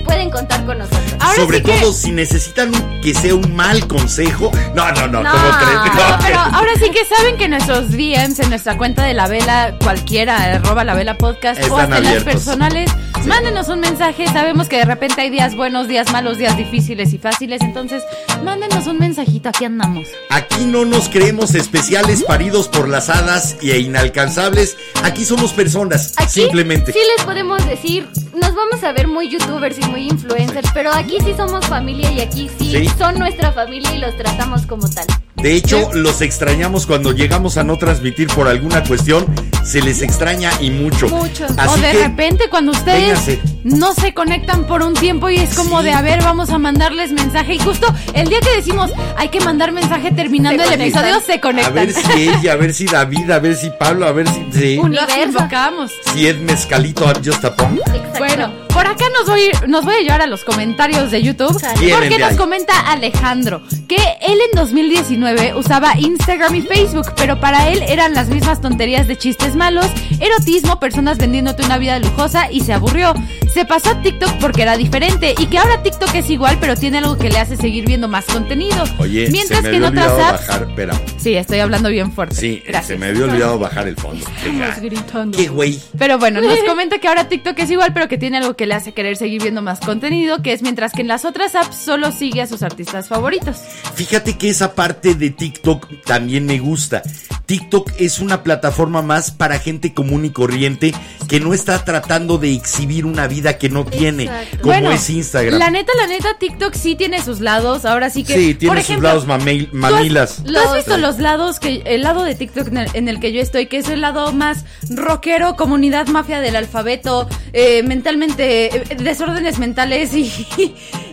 [0.00, 1.14] pueden contar con nosotros.
[1.20, 4.50] Ahora Sobre sí que- todo si necesitan que sea un mal consejo.
[4.74, 5.32] No, no, no, No.
[5.32, 9.74] No, pero ahora sí que saben que nuestros DMs en nuestra cuenta de la vela,
[9.82, 12.90] cualquiera, arroba la vela podcast o Están hasta en las personales,
[13.26, 14.26] mándenos un mensaje.
[14.28, 17.60] Sabemos que de repente hay días buenos, días malos, días difíciles y fáciles.
[17.62, 18.02] Entonces,
[18.44, 20.06] mándenos un mensajito, aquí andamos.
[20.30, 24.76] Aquí no nos creemos especiales paridos por las hadas e inalcanzables.
[25.02, 26.92] Aquí somos personas, Aquí simplemente.
[26.92, 31.16] sí les podemos decir, nos vamos a ver muy youtubers y muy influencers, pero aquí
[31.24, 32.90] sí somos familia y aquí sí, Sí.
[32.98, 35.06] son nuestra familia y los tratamos como tal.
[35.36, 39.24] De hecho, los extrañamos cuando llegamos a no transmitir por alguna cuestión.
[39.64, 41.08] Se les extraña y mucho.
[41.08, 41.46] Mucho.
[41.56, 45.54] Así o de que, repente cuando ustedes no se conectan por un tiempo y es
[45.54, 45.86] como Sí.
[45.86, 47.54] de, a ver, vamos a mandarles mensaje.
[47.54, 51.04] Y justo el día que decimos, hay que mandar mensaje terminando Se el conectan.
[51.04, 51.74] episodio, se a conectan.
[51.74, 54.76] ver si ella, a ver si David, a ver si Pablo, a ver si, sí,
[54.76, 55.24] Los Universo.
[55.26, 55.90] invocamos.
[56.12, 57.78] si Ed Mezcalito, I'm just a punk.
[57.86, 58.18] Exacto.
[58.18, 61.52] Bueno, por acá nos voy, nos voy a llevar a los comentarios de YouTube.
[61.52, 67.82] Porque nos comenta Alejandro que él en 2019 usaba Instagram y Facebook, pero para él
[67.86, 69.84] eran las mismas tonterías de chistes malos,
[70.20, 73.12] erotismo, personas vendiéndote una vida lujosa y se aburrió.
[73.52, 76.98] Se pasó a TikTok porque era diferente y que ahora TikTok es igual, pero tiene
[76.98, 78.84] algo que le hace seguir viendo más contenido.
[78.98, 80.46] Oye, Mientras se me que en otras apps.
[80.46, 81.00] bajar, espera.
[81.18, 82.36] Sí, estoy hablando bien fuerte.
[82.36, 82.86] Sí, Gracias.
[82.86, 84.24] se me había olvidado bajar el fondo.
[84.36, 85.36] Estamos gritando.
[85.36, 85.80] Qué güey.
[85.98, 88.76] Pero bueno, nos comenta que ahora TikTok es igual, pero que tiene algo que le
[88.76, 92.12] hace querer seguir viendo más contenido, que es mientras que en las otras apps solo
[92.12, 93.56] sigue a sus artistas favoritos.
[93.96, 97.02] Fíjate que esa parte de TikTok también me gusta.
[97.46, 100.94] TikTok es una plataforma más para gente común y corriente
[101.28, 104.58] que no está tratando de exhibir una vida que no tiene, Exacto.
[104.60, 105.58] como bueno, es Instagram.
[105.58, 107.84] La neta, la neta, TikTok sí tiene sus lados.
[107.84, 108.34] Ahora sí que.
[108.34, 110.42] sí, tiene por sus ejemplo, lados mamey- ¿tú has- mamilas.
[110.46, 113.32] ¿Tú has visto los lados que el lado de TikTok en el, en el que
[113.32, 118.96] yo estoy, que es el lado más rockero, comunidad mafia del alfabeto, eh, mentalmente, eh,
[118.96, 120.32] desórdenes mentales y,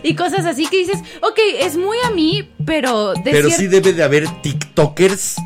[0.02, 3.92] y cosas así que dices, ok, es muy a mí, pero de Pero sí debe
[3.92, 5.36] de haber TikTokers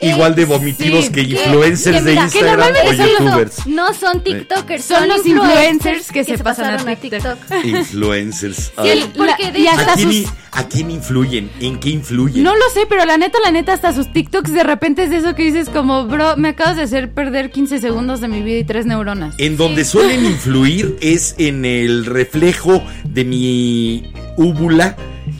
[0.00, 3.66] igual de vomitivos sí, que influencers que de mira, Instagram o youtubers.
[3.66, 7.38] No son TikTokers, Son los influencers que se pasan a TikTok.
[7.64, 8.72] Influencers.
[8.76, 9.10] Ay.
[9.16, 11.50] porque de hasta ¿A quién, sus- ¿A quién influyen?
[11.60, 12.42] ¿En qué influyen?
[12.42, 15.16] No lo sé, pero la neta, la neta, hasta sus TikToks de repente es de
[15.16, 18.58] eso que dices como, bro, me acabas de hacer perder 15 segundos de mi vida
[18.58, 19.34] y tres neuronas.
[19.38, 24.96] En donde suelen influir es en el reflejo de mi úvula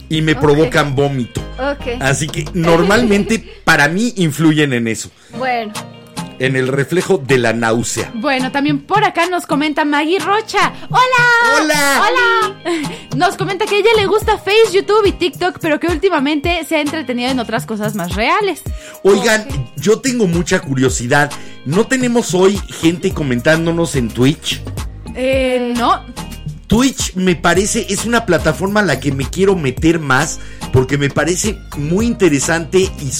[0.08, 1.40] y me provocan vómito.
[1.58, 5.72] Ok, Así que normalmente para mí influyen en eso, bueno.
[6.38, 8.10] en el reflejo de la náusea.
[8.14, 10.72] Bueno, también por acá nos comenta Maggie Rocha.
[10.90, 11.60] ¡Hola!
[11.62, 12.02] ¡Hola!
[12.02, 12.90] ¡Hola!
[13.16, 16.74] Nos comenta que a ella le gusta Face, YouTube y TikTok, pero que últimamente se
[16.76, 18.62] ha entretenido en otras cosas más reales.
[19.04, 19.46] Oigan,
[19.76, 21.30] yo tengo mucha curiosidad.
[21.64, 24.60] ¿No tenemos hoy gente comentándonos en Twitch?
[25.14, 26.04] Eh, no.
[26.66, 30.40] Twitch me parece, es una plataforma a la que me quiero meter más
[30.72, 33.10] porque me parece muy interesante y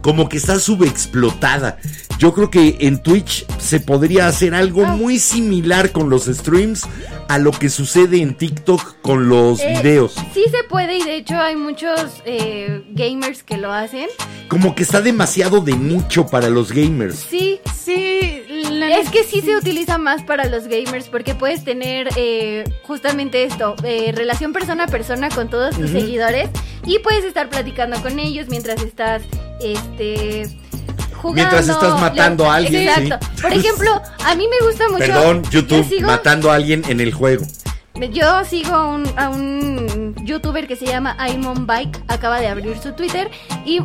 [0.00, 1.78] como que está subexplotada.
[2.18, 6.82] Yo creo que en Twitch se podría hacer algo muy similar con los streams
[7.28, 10.14] a lo que sucede en TikTok con los Eh, videos.
[10.32, 14.06] Sí se puede y de hecho hay muchos eh, gamers que lo hacen.
[14.48, 17.26] Como que está demasiado de nicho para los gamers.
[17.28, 22.08] Sí, Sí, la- es que sí se utiliza más para los gamers porque puedes tener
[22.16, 26.48] eh, justamente esto, eh, relación persona a persona con todos tus seguidores
[26.84, 29.22] y puedes estar platicando con ellos mientras estás,
[29.60, 30.48] este...
[31.16, 33.26] Jugando, Mientras estás matando le- a alguien, Exacto.
[33.34, 33.42] sí.
[33.42, 34.98] Por ejemplo, a mí me gusta mucho.
[34.98, 37.44] Perdón, yo YouTube, sigo- matando a alguien en el juego.
[38.12, 42.76] Yo sigo a un, a un youtuber que se llama Aimon Bike, acaba de abrir
[42.78, 43.30] su Twitter
[43.64, 43.80] y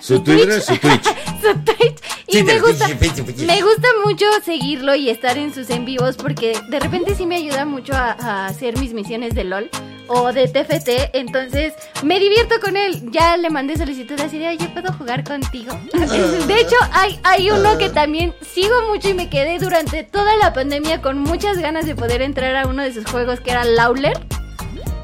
[0.00, 1.04] Su Twitter, su Twitch.
[1.42, 1.98] su Twitch.
[2.28, 6.78] Y me gusta, me gusta mucho seguirlo y estar en sus en vivos porque de
[6.78, 9.68] repente sí me ayuda mucho a, a hacer mis misiones de LOL
[10.12, 11.72] o de TFT, entonces
[12.02, 13.10] me divierto con él.
[13.12, 15.72] Ya le mandé solicitud así de, oye, ¿puedo jugar contigo?
[15.92, 20.52] De hecho, hay, hay uno que también sigo mucho y me quedé durante toda la
[20.52, 24.18] pandemia con muchas ganas de poder entrar a uno de sus juegos que era Lawler,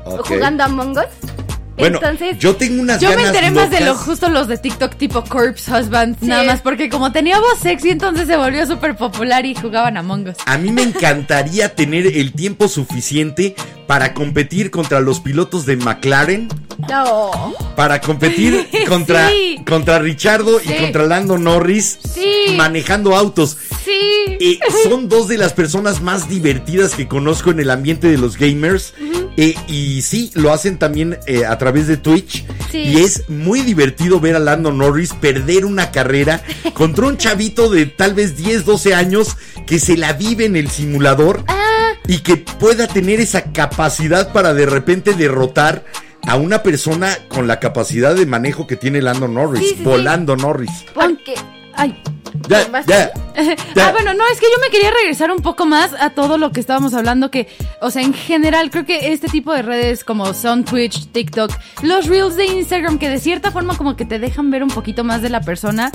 [0.04, 0.26] Ok.
[0.28, 1.45] jugando a Among Us.
[1.76, 4.96] Bueno, Entonces, yo tengo unas Yo me enteré más de lo justo los de TikTok
[4.96, 6.26] tipo Corpse Husband, Sí.
[6.26, 10.02] nada más porque como tenía voz sexy entonces se volvió súper popular y jugaban a
[10.02, 10.36] Us.
[10.46, 13.54] A mí me encantaría tener el tiempo suficiente
[13.86, 16.48] para competir contra los pilotos de McLaren,
[16.88, 17.54] no.
[17.76, 19.62] para competir contra, Sí.
[19.68, 22.54] contra Richardo y contra Lando Norris Sí.
[22.56, 23.56] manejando autos.
[23.84, 23.92] Sí.
[24.40, 24.58] Eh,
[24.88, 28.94] son dos de las personas más divertidas que conozco en el ambiente de los gamers.
[29.36, 32.44] Eh, y sí, lo hacen también eh, a través de Twitch.
[32.70, 32.78] Sí.
[32.78, 36.40] Y es muy divertido ver a Lando Norris perder una carrera
[36.74, 39.36] contra un chavito de tal vez 10, 12 años
[39.66, 44.54] que se la vive en el simulador Ah, y que pueda tener esa capacidad para
[44.54, 45.84] de repente derrotar
[46.26, 49.82] a una persona con la capacidad de manejo que tiene Lando Norris, Sí, sí, sí.
[49.84, 50.70] volando Norris.
[50.94, 51.34] porque
[51.74, 52.00] Ay.
[52.48, 52.86] Ya, ¿Vas?
[52.86, 53.12] ya,
[53.74, 53.88] ya.
[53.88, 56.52] Ah, bueno, no, es que yo me quería regresar un poco más a todo lo
[56.52, 57.48] que estábamos hablando, que,
[57.80, 61.50] o sea, en general creo que este tipo de redes como son Twitch, TikTok,
[61.82, 65.04] los reels de Instagram, que de cierta forma como que te dejan ver un poquito
[65.04, 65.90] más de la persona,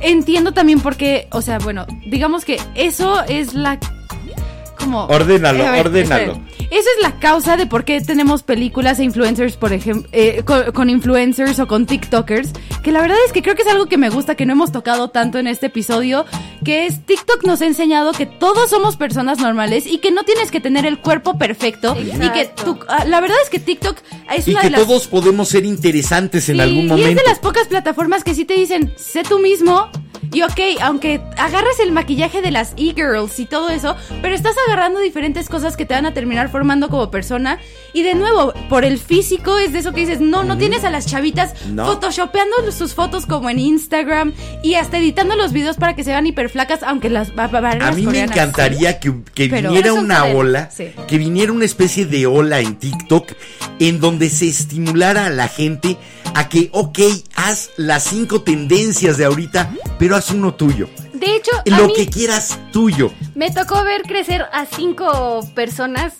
[0.00, 3.78] entiendo también por qué, o sea, bueno, digamos que eso es la...
[4.80, 6.32] Como, Ordénalo, A ver, ordénalo.
[6.70, 10.08] Eso es la causa de por qué tenemos películas e influencers, por ejemplo,
[10.44, 12.52] con, con influencers o con TikTokers,
[12.82, 14.70] que la verdad es que creo que es algo que me gusta, que no hemos
[14.70, 16.24] tocado tanto en este episodio,
[16.64, 20.50] que es TikTok nos ha enseñado que todos somos personas normales y que no tienes
[20.52, 22.64] que tener el cuerpo perfecto y que Exacto.
[22.64, 23.96] tú, ah, la verdad es que TikTok
[24.36, 26.88] es Y una que de las todos podemos ser interesantes en Sí, algún Y es
[26.88, 27.22] momento.
[27.22, 29.88] de las pocas plataformas que sí te dicen, sé tú mismo.
[30.32, 35.00] Y ok, aunque agarres el maquillaje de las e-girls y todo eso, pero estás agarrando
[35.00, 37.58] diferentes cosas que te van a terminar formando como persona.
[37.92, 40.90] Y de nuevo, por el físico es de eso que dices, no, no tienes a
[40.90, 41.86] las chavitas No.
[41.86, 46.26] photoshopeando sus fotos como en Instagram y hasta editando los videos para que se vean
[46.26, 50.92] hiperflacas, aunque las A mí me encantaría que, que viniera una ola, sí.
[51.08, 53.32] que viniera una especie de ola en TikTok
[53.80, 55.96] en donde se estimulara a la gente
[56.34, 56.98] a que, ok,
[57.34, 60.88] haz las cinco tendencias de ahorita, pero haz uno tuyo.
[61.20, 63.12] De hecho, a Lo mí que quieras tuyo.
[63.34, 66.14] me tocó ver crecer a cinco personas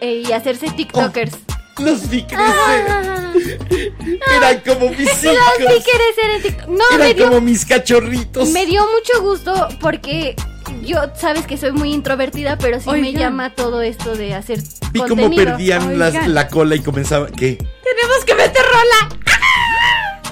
[0.00, 1.32] eh, y hacerse TikTokers.
[1.78, 2.46] Los vi crecer.
[2.46, 3.32] Ah,
[4.36, 5.84] Eran como mis los vi hijos.
[5.84, 6.68] crecer en TikTok.
[6.68, 8.48] No, me Eran dio, como mis cachorritos.
[8.50, 10.36] me dio mucho gusto porque
[10.82, 14.60] yo, sabes que soy muy introvertida, pero sí me llama todo esto de hacer
[14.92, 17.32] Vi cómo perdían las- la cola y comenzaban.
[17.32, 17.56] ¿Qué?
[17.56, 19.16] Tenemos que meter rola.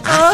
[0.05, 0.33] Ah.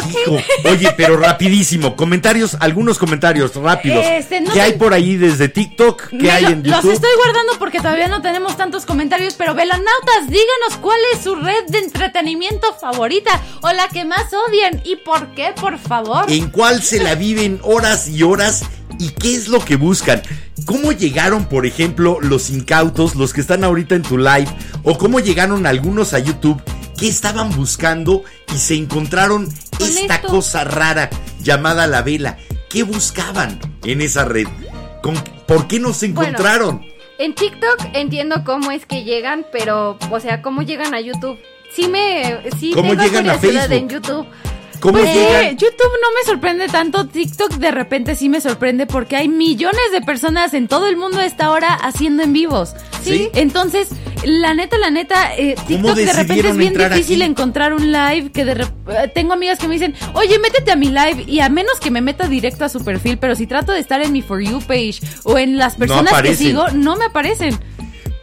[0.69, 1.95] Oye, pero rapidísimo.
[1.95, 4.05] Comentarios, algunos comentarios rápidos.
[4.05, 6.09] Este, no ¿Qué hay por ahí desde TikTok?
[6.19, 6.93] ¿Qué hay lo- en Los YouTube?
[6.93, 11.65] estoy guardando porque todavía no tenemos tantos comentarios, pero velanautas, díganos cuál es su red
[11.69, 16.25] de entretenimiento favorita o la que más odian y por qué, por favor.
[16.29, 18.63] ¿En cuál se la viven horas y horas?
[18.99, 20.21] ¿Y qué es lo que buscan?
[20.65, 24.47] ¿Cómo llegaron, por ejemplo, los incautos, los que están ahorita en tu live?
[24.83, 26.61] ¿O cómo llegaron algunos a YouTube?
[26.97, 28.23] ¿Qué estaban buscando
[28.53, 30.27] y se encontraron esta esto.
[30.29, 31.09] cosa rara
[31.41, 32.37] llamada la vela?
[32.69, 34.47] ¿Qué buscaban en esa red?
[35.01, 36.85] ¿Con- ¿Por qué no se Bueno, encontraron?
[37.19, 41.37] En TikTok entiendo cómo es que llegan, pero, o sea, cómo llegan a YouTube.
[41.75, 43.71] Sí me, sí ¿Cómo tengo llegan a Facebook?
[43.73, 44.25] en YouTube.
[44.79, 49.15] ¿Cómo Pues, eh, YouTube no me sorprende tanto, TikTok de repente sí me sorprende porque
[49.15, 52.75] hay millones de personas en todo el mundo a esta hora haciendo en vivos.
[53.03, 53.29] Sí.
[53.33, 53.89] Entonces,
[54.23, 57.31] la neta, la neta, eh, TikTok de repente es bien difícil aquí?
[57.31, 60.87] encontrar un live que de eh, tengo amigas que me dicen, oye, métete a mi
[60.87, 63.79] live y a menos que me meta directo a su perfil, pero si trato de
[63.79, 67.59] estar en mi For You page o en las personas que sigo, no me aparecen.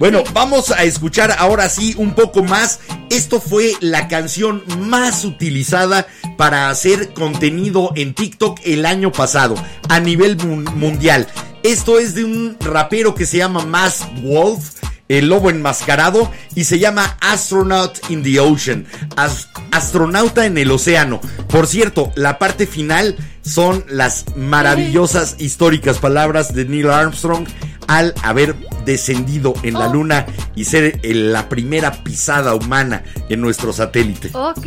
[0.03, 6.09] Bueno, vamos a escuchar ahora sí un poco más Esto fue la canción más utilizada
[6.37, 9.55] para hacer contenido en TikTok el año pasado,
[9.89, 11.29] a nivel mun- mundial.
[11.63, 14.71] Esto es de un rapero que se llama Mask Wolf,
[15.09, 21.21] el lobo enmascarado, y se llama Astronaut in the Ocean, As- astronauta en el océano.
[21.49, 27.47] Por cierto, la parte final son las maravillosas históricas palabras de Neil Armstrong
[27.89, 28.55] al haber
[28.85, 29.93] descendido en la Oh.
[29.93, 34.31] luna y ser el- la primera pisada humana en nuestro satélite.
[34.35, 34.67] Ok.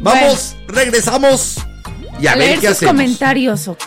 [0.00, 1.58] Vamos, regresamos
[2.20, 2.92] y a ver Leer qué sus hacemos.
[2.94, 3.86] comentarios, ¿ok?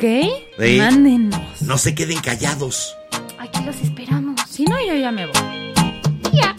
[0.60, 0.78] Sí.
[0.78, 1.62] Mándenos.
[1.62, 2.96] No se queden callados.
[3.40, 4.40] Aquí los esperamos.
[4.50, 5.74] Si no, yo ya me voy.
[6.34, 6.56] Ya.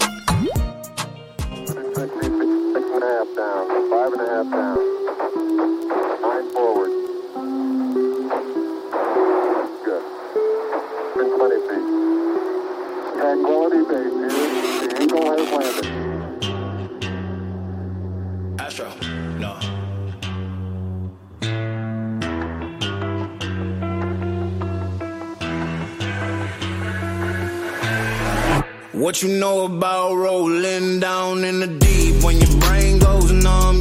[11.39, 11.87] Twenty feet.
[13.15, 14.29] Tranquility Base here.
[14.89, 15.87] The Eagle has landed.
[18.61, 18.89] Astro,
[19.39, 19.53] no.
[28.93, 32.25] What you know about rolling down in the deep?
[32.25, 33.81] When your brain goes numb,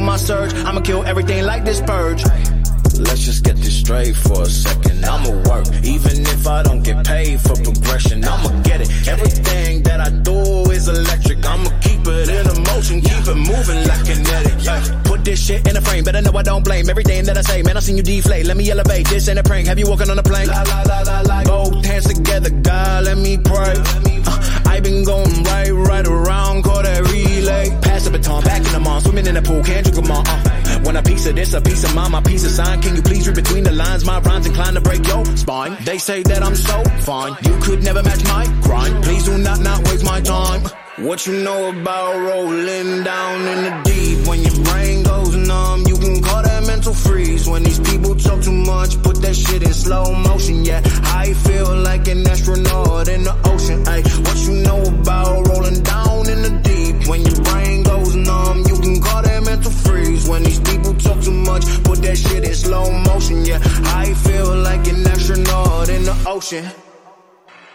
[0.00, 0.54] my surge.
[0.54, 2.24] I'ma kill everything like this purge.
[2.98, 5.04] Let's just get this straight for a second.
[5.04, 8.24] I'ma work, even if I don't get paid for progression.
[8.24, 9.08] I'ma get it.
[9.08, 11.44] Everything that I do is electric.
[11.44, 14.68] I'ma keep it in a motion, keep it moving like kinetic.
[14.68, 17.42] Ay, Put this shit in a frame, better know I don't blame everything that I
[17.42, 17.62] say.
[17.62, 18.46] Man, I seen you deflate.
[18.46, 19.08] Let me elevate.
[19.08, 19.66] This ain't a prank.
[19.66, 20.48] Have you walking on a plane?
[20.48, 21.44] La, la, la, la, la.
[21.44, 23.74] Both hands together, God, let me pray.
[23.76, 27.70] Uh, been going right, right around, call that relay.
[27.82, 30.24] Pass the baton, back in the mall, swimming in the pool, can't drink them all.
[30.26, 32.80] Uh, when a piece of this, a piece of mine, my piece of sign.
[32.82, 34.04] Can you please read between the lines?
[34.04, 35.76] My rhymes inclined to break your spine.
[35.84, 39.04] They say that I'm so fine, you could never match my grind.
[39.04, 40.62] Please do not not waste my time.
[40.98, 44.26] What you know about rolling down in the deep?
[44.28, 45.84] When your brain goes numb,
[46.82, 47.48] mental freeze.
[47.48, 50.64] When these people talk too much, put that shit in slow motion.
[50.64, 53.86] Yeah, I feel like an astronaut in the ocean.
[53.86, 57.08] Ay, what you know about rolling down in the deep?
[57.08, 60.28] When your brain goes numb, you can call that mental freeze.
[60.28, 63.44] When these people talk too much, put that shit in slow motion.
[63.44, 63.60] Yeah,
[64.02, 66.64] I feel like an astronaut in the ocean.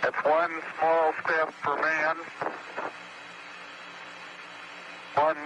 [0.04, 2.16] That's one small step for man,
[5.16, 5.38] one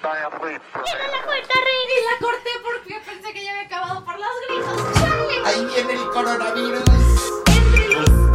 [0.00, 0.04] Y
[2.04, 4.94] la corté porque pensé que ya había acabado por los gritos.
[4.94, 5.34] ¡Chale!
[5.44, 6.82] Ahí viene el coronavirus.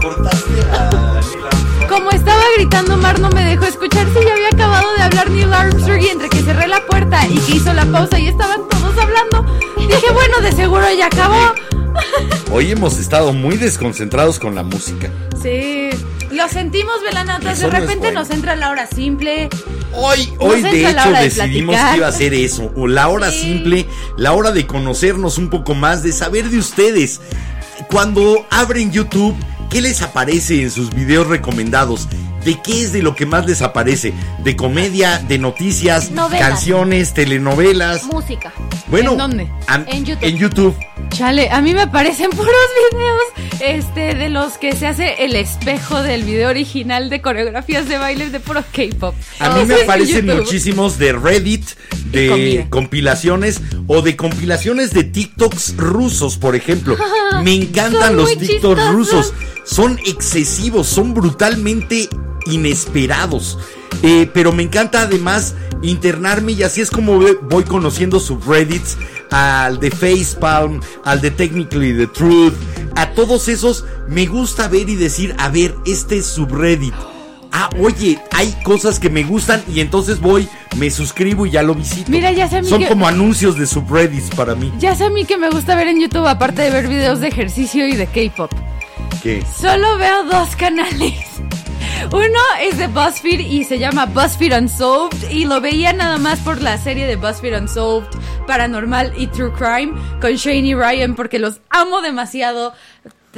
[0.01, 5.03] Cortaste a Como estaba gritando, Mar no me dejó escuchar si ya había acabado de
[5.03, 8.27] hablar Neil Armstrong y entre que cerré la puerta y que hizo la pausa y
[8.27, 9.43] estaban todos hablando,
[9.77, 11.53] dije, bueno, de seguro ya acabó.
[12.51, 15.09] Hoy hemos estado muy desconcentrados con la música.
[15.41, 15.91] Sí,
[16.33, 17.59] lo sentimos, Velanautas.
[17.59, 19.49] Eso De repente nos entra la hora simple.
[19.93, 23.29] Hoy, Nos hoy de hecho de decidimos que iba a ser eso, o la hora
[23.31, 23.41] Sí.
[23.41, 23.85] simple,
[24.17, 27.21] la hora de conocernos un poco más, de saber de ustedes.
[27.91, 29.35] Cuando abren YouTube,
[29.69, 32.07] ¿qué les aparece en sus videos recomendados?
[32.45, 34.13] ¿De qué es de lo que más les aparece?
[34.43, 36.49] ¿De comedia, de noticias, Novelas.
[36.49, 38.03] canciones, telenovelas?
[38.05, 38.51] Música.
[38.87, 39.47] Bueno, ¿En dónde?
[39.87, 40.27] En YouTube.
[40.27, 40.75] En YouTube.
[41.09, 42.53] Chale, a mí me aparecen puros
[42.91, 47.97] videos este, de los que se hace el espejo del video original de coreografías de
[47.97, 49.15] bailes de puro K-pop.
[49.39, 51.65] A mí me aparecen muchísimos de Reddit,
[52.11, 56.97] de compilaciones o de compilaciones de TikToks rusos, por ejemplo.
[57.43, 59.33] Me encantan los TikToks rusos.
[59.65, 62.09] Son excesivos, son brutalmente
[62.45, 63.57] inesperados.
[64.01, 68.97] Eh, pero me encanta además internarme y así es como voy conociendo subreddits,
[69.31, 72.53] al de Facepalm, al de Technically the Truth,
[72.95, 76.93] a todos esos me gusta ver y decir, a ver, este es subreddit.
[77.51, 81.75] Ah, oye, hay cosas que me gustan y entonces voy, me suscribo y ya lo
[81.75, 82.09] visito.
[82.11, 84.71] Mira, ya sé a mí Son que- como anuncios de subreddits para mí.
[84.79, 87.27] Ya sé a mí que me gusta ver en YouTube, aparte de ver videos de
[87.27, 88.51] ejercicio y de K-pop.
[89.21, 89.43] ¿Qué?
[89.59, 91.13] Solo veo dos canales.
[92.11, 96.61] Uno es de BuzzFeed y se llama BuzzFeed Unsolved y lo veía nada más por
[96.61, 98.09] la serie de BuzzFeed Unsolved,
[98.45, 102.73] Paranormal y True Crime con Shane y Ryan porque los amo demasiado.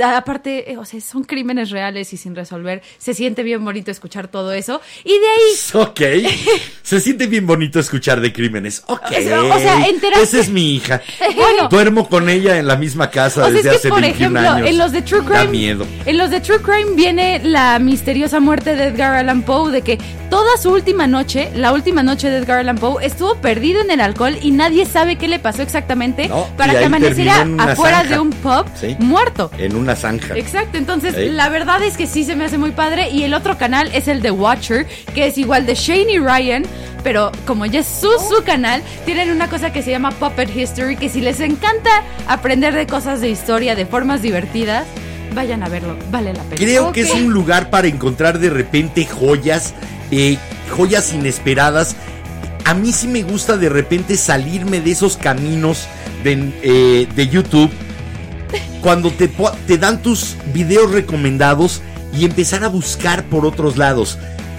[0.03, 2.81] Aparte, eh, o sea, son crímenes reales y sin resolver.
[2.97, 4.81] Se siente bien bonito escuchar todo eso.
[5.03, 6.01] Y de ahí Ok.
[6.83, 8.83] Se siente bien bonito escuchar de crímenes.
[8.87, 9.01] Ok.
[9.05, 9.85] O sea, o sea,
[10.21, 11.01] Esa es mi hija.
[11.35, 11.67] Bueno.
[11.69, 14.39] Duermo con ella en la misma casa O sea, desde es hace que, por 21
[14.39, 14.69] ejemplo, años.
[14.69, 15.37] en los de True Crime.
[15.37, 15.87] Da miedo.
[16.05, 19.97] En los de True Crime viene la misteriosa muerte de Edgar Allan Poe, de que
[20.29, 24.01] toda su última noche, la última noche de Edgar Allan Poe, estuvo perdido en el
[24.01, 28.13] alcohol y nadie sabe qué le pasó exactamente No, para que amaneciera afuera zanja.
[28.13, 28.95] de un pub Sí.
[28.99, 29.51] muerto.
[29.57, 30.35] En una zanja.
[30.35, 33.57] Exacto, entonces la verdad es que sí se me hace muy padre y el otro
[33.57, 36.63] canal es el de Watcher, que es igual de Shane y Ryan,
[37.03, 40.97] pero como ya es su, su canal, tienen una cosa que se llama Puppet History,
[40.97, 44.87] que si les encanta aprender de cosas de historia de formas divertidas,
[45.35, 46.55] vayan a verlo, vale la pena.
[46.55, 49.75] Creo que es un lugar para encontrar de repente joyas,
[50.09, 50.37] eh,
[50.75, 51.95] joyas inesperadas.
[52.63, 55.85] A mí sí me gusta de repente salirme de esos caminos
[56.23, 57.69] de, eh, de YouTube
[58.81, 59.27] cuando te,
[59.67, 61.81] te dan tus videos recomendados
[62.17, 64.17] y empezar a buscar por otros lados.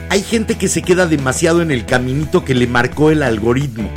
[0.08, 3.88] Hay gente que se queda demasiado en el caminito que le marcó el algoritmo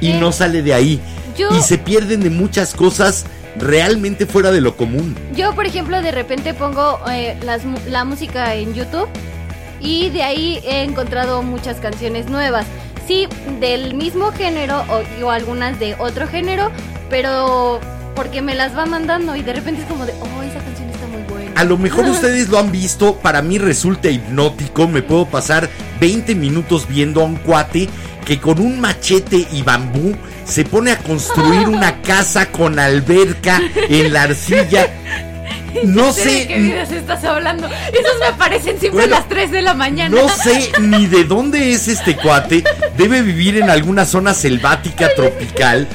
[0.00, 1.00] y Eh, no sale de ahí.
[1.36, 3.24] yo- Y se pierden de muchas cosas
[3.56, 5.16] realmente fuera de lo común.
[5.36, 9.08] Yo, por ejemplo, de repente pongo eh, las la música en YouTube
[9.80, 12.66] y de ahí he encontrado muchas canciones nuevas.
[13.06, 13.28] Sí,
[13.60, 16.70] del mismo género o, o algunas de otro género,
[17.10, 17.78] pero
[18.14, 21.06] porque me las va mandando y de repente es como de, oh, esa canción está
[21.06, 21.60] muy buena.
[21.60, 25.68] A lo mejor ustedes lo han visto, para mí resulta hipnótico, me puedo pasar
[26.00, 27.88] 20 minutos viendo a un cuate
[28.24, 34.12] que con un machete y bambú se pone a construir una casa con alberca en
[34.12, 34.88] la arcilla.
[35.82, 37.66] No sé de qué sé, videos estás hablando.
[37.66, 40.16] Esos me aparecen siempre Bueno, a las 3 de la mañana.
[40.16, 42.62] no sé ni de dónde es este cuate.
[42.96, 45.88] Debe vivir en alguna zona selvática tropical,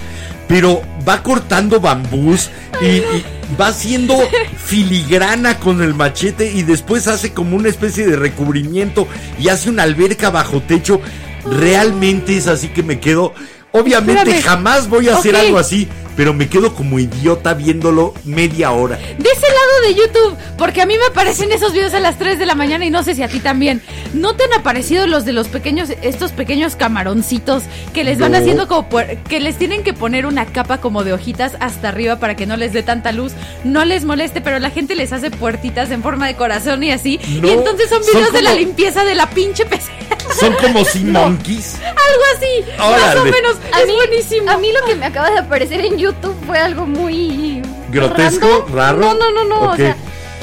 [0.50, 2.50] pero va cortando bambús
[2.82, 3.26] y, y
[3.60, 4.18] va haciendo
[4.58, 9.08] filigrana con el machete y después hace como una especie de recubrimiento
[9.39, 11.00] y hace una alberca bajo techo.
[11.45, 13.34] Realmente es así que me quedo.
[13.72, 14.43] Obviamente Espérame.
[14.43, 15.88] jamás voy a hacer algo así,
[16.20, 18.97] pero me quedo como idiota viéndolo media hora.
[18.97, 22.38] De ese lado de YouTube, porque a mí me aparecen esos videos a las 3
[22.38, 23.82] de la mañana y no sé si a ti también.
[24.13, 27.63] ¿No te han aparecido los de los pequeños, estos pequeños camaroncitos
[27.93, 28.38] que les van No.
[28.39, 32.17] haciendo como, puer- que les tienen que poner una capa como de hojitas hasta arriba
[32.20, 33.32] para que no les dé tanta luz,
[33.63, 37.17] no les moleste, pero la gente les hace puertitas en forma de corazón y así.
[37.41, 39.95] No, y entonces son son videos de la limpieza de la pinche pecera.
[40.40, 41.76] Son como Sea Monkeys.
[41.84, 43.56] Algo así, más o menos.
[43.74, 44.52] A es mí, buenísimo.
[44.52, 47.62] a mí lo que me acaba de aparecer en YouTube fue algo muy...
[47.92, 48.48] ¿Grotesco?
[48.48, 48.76] random.
[48.76, 49.00] ¿Raro?
[49.00, 49.72] No, no, no, no.
[49.72, 49.96] O sea,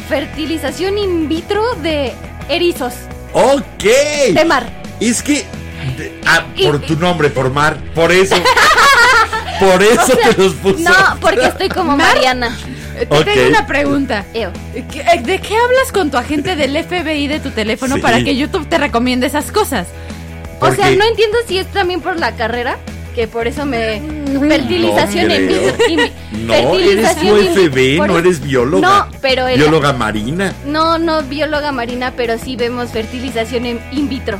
[0.09, 2.12] fertilización in vitro de
[2.49, 2.94] erizos
[3.32, 3.82] Ok.
[4.32, 4.68] de mar.
[5.01, 5.44] Es que.
[5.97, 7.76] de- ah, Y- por tu nombre, por Mar.
[7.94, 8.34] Por eso.
[9.61, 10.78] por eso te los puso.
[10.78, 12.57] No, porque estoy como Mar- Mariana.
[12.99, 13.24] Te Ok.
[13.24, 14.24] tengo una pregunta.
[14.34, 14.53] Eo.
[14.90, 18.01] ¿Qué- eh, ¿De qué hablas con tu agente del FBI de tu teléfono Sí.
[18.01, 19.86] para que YouTube te recomiende esas cosas?
[20.61, 22.78] O sea, no entiendo si es también por la carrera,
[23.14, 24.01] que por eso me...
[24.49, 25.51] Fertilización No en
[25.88, 26.01] in-
[26.47, 27.26] No, eres tu.
[27.36, 28.88] FB, Por no eres bióloga.
[28.88, 30.53] No, pero el- Bióloga marina.
[30.66, 34.38] No, no bióloga marina, pero sí vemos fertilización en in vitro.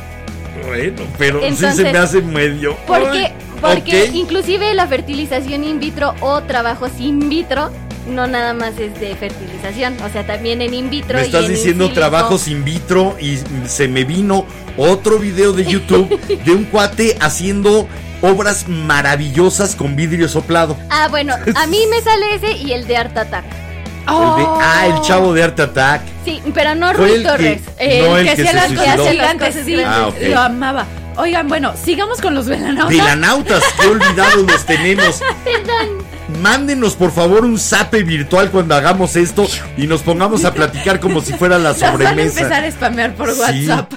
[0.65, 2.75] Bueno, pero sí Entonces- se me hace medio.
[2.87, 3.31] Porque,
[3.61, 4.15] porque ok.
[4.15, 7.71] inclusive la fertilización in vitro o trabajos in vitro
[8.07, 11.15] no nada más es de fertilización, o sea, también en in vitro.
[11.17, 14.45] Me y estás en diciendo trabajos in vitro y se me vino
[14.77, 17.87] otro video de YouTube de un cuate haciendo
[18.21, 20.77] obras maravillosas con vidrio soplado.
[20.89, 23.45] Ah, bueno, a mí me sale ese y el de Art Attack.
[23.45, 26.01] El de, ah, el chavo de Art Attack.
[26.23, 27.61] Sí, pero no Rui el que- Torres.
[27.77, 30.15] No, el que hacía Que gigantes, hace las sí, Ah, ok.
[30.29, 30.85] lo amaba.
[31.17, 32.89] Oigan, bueno, sigamos con los velanautas.
[32.89, 35.19] Velanautas, qué olvidados los tenemos.
[35.43, 36.16] Perdón.
[36.41, 39.47] Mándenos por favor un zape virtual cuando hagamos esto
[39.77, 42.39] y nos pongamos a platicar como si fuera la Las van a sobremesa.
[42.41, 43.39] empezar a spamear por Sí.
[43.39, 43.93] WhatsApp.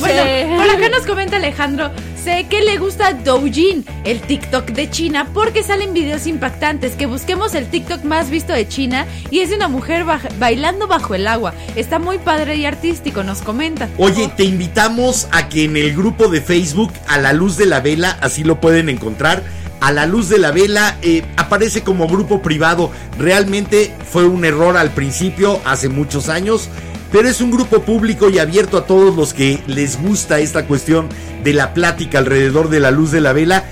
[0.00, 0.56] bueno, Sí.
[0.56, 1.90] por acá nos comenta Alejandro,
[2.22, 6.92] sé que le gusta Doujin, el TikTok de China, porque salen videos impactantes.
[6.96, 10.04] Que busquemos el TikTok más visto de China y es de una mujer
[10.38, 11.54] bailando bajo el agua.
[11.76, 13.88] Está muy padre y artístico, nos comenta.
[13.96, 17.80] Oye, te invitamos a que en el grupo de Facebook, a la luz de la
[17.80, 19.42] vela, así lo pueden encontrar.
[19.80, 22.90] A la luz de la vela eh, aparece como grupo privado.
[23.18, 26.68] Realmente fue un error al principio, hace muchos años.
[27.10, 31.08] Pero es un grupo público y abierto a todos los que les gusta esta cuestión
[31.42, 33.64] de la plática alrededor de la luz de la vela.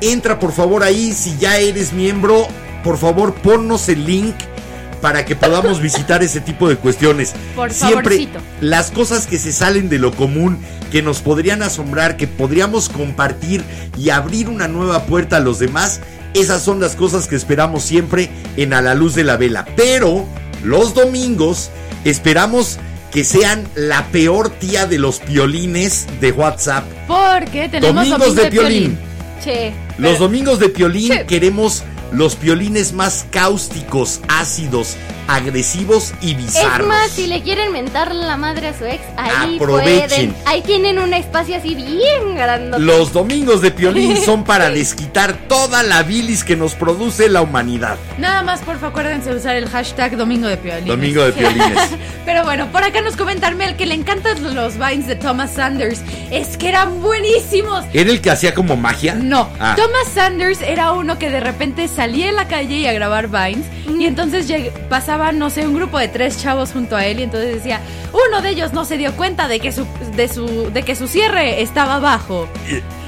[0.00, 2.46] Entra por favor ahí, si ya eres miembro,
[2.84, 4.34] por favor ponnos el link
[5.04, 7.34] para que podamos visitar ese tipo de cuestiones.
[7.54, 8.38] Por Siempre favorcito.
[8.62, 10.58] las cosas que se salen de lo común,
[10.90, 13.62] que nos podrían asombrar, que podríamos compartir
[13.98, 16.00] y abrir una nueva puerta a los demás,
[16.32, 19.66] esas son las cosas que esperamos siempre en A la Luz de la Vela.
[19.76, 20.24] Pero
[20.62, 21.68] los domingos
[22.06, 22.78] esperamos
[23.12, 26.84] que sean la peor tía de los piolines de WhatsApp.
[27.06, 28.98] Porque tenemos Domingos domingo de piolín.
[29.44, 29.74] Che.
[29.98, 34.96] Los domingos de piolín queremos los piolines más cáusticos, ácidos,
[35.26, 36.86] agresivos y Es bizarros.
[36.88, 40.08] más, si le quieren mentar la madre a su ex, ahí Aprovechen.
[40.08, 40.34] pueden.
[40.46, 42.78] Ahí tienen un espacio así bien grande.
[42.78, 47.96] Los domingos de piolín son para desquitar toda la bilis que nos produce la humanidad.
[48.18, 50.86] Nada más, porfa, acuérdense de usar el hashtag Domingo de Piolines.
[50.88, 51.78] Domingo de piolines.
[52.34, 56.00] Pero bueno, por acá nos comenta Armel que le encantan los vines de Thomas Sanders.
[56.32, 57.84] Es que eran buenísimos.
[57.92, 59.14] ¿Era el que hacía como magia?
[59.14, 59.76] No, Ah.
[59.76, 63.64] Thomas Sanders era uno que de repente salía en la calle y a grabar vines
[64.00, 64.48] y entonces
[64.88, 67.78] pasaba, no sé, un grupo de tres chavos junto a él y entonces decía,
[68.12, 69.86] uno de ellos no se dio cuenta de que su,
[70.16, 72.48] de su, de que su cierre estaba abajo.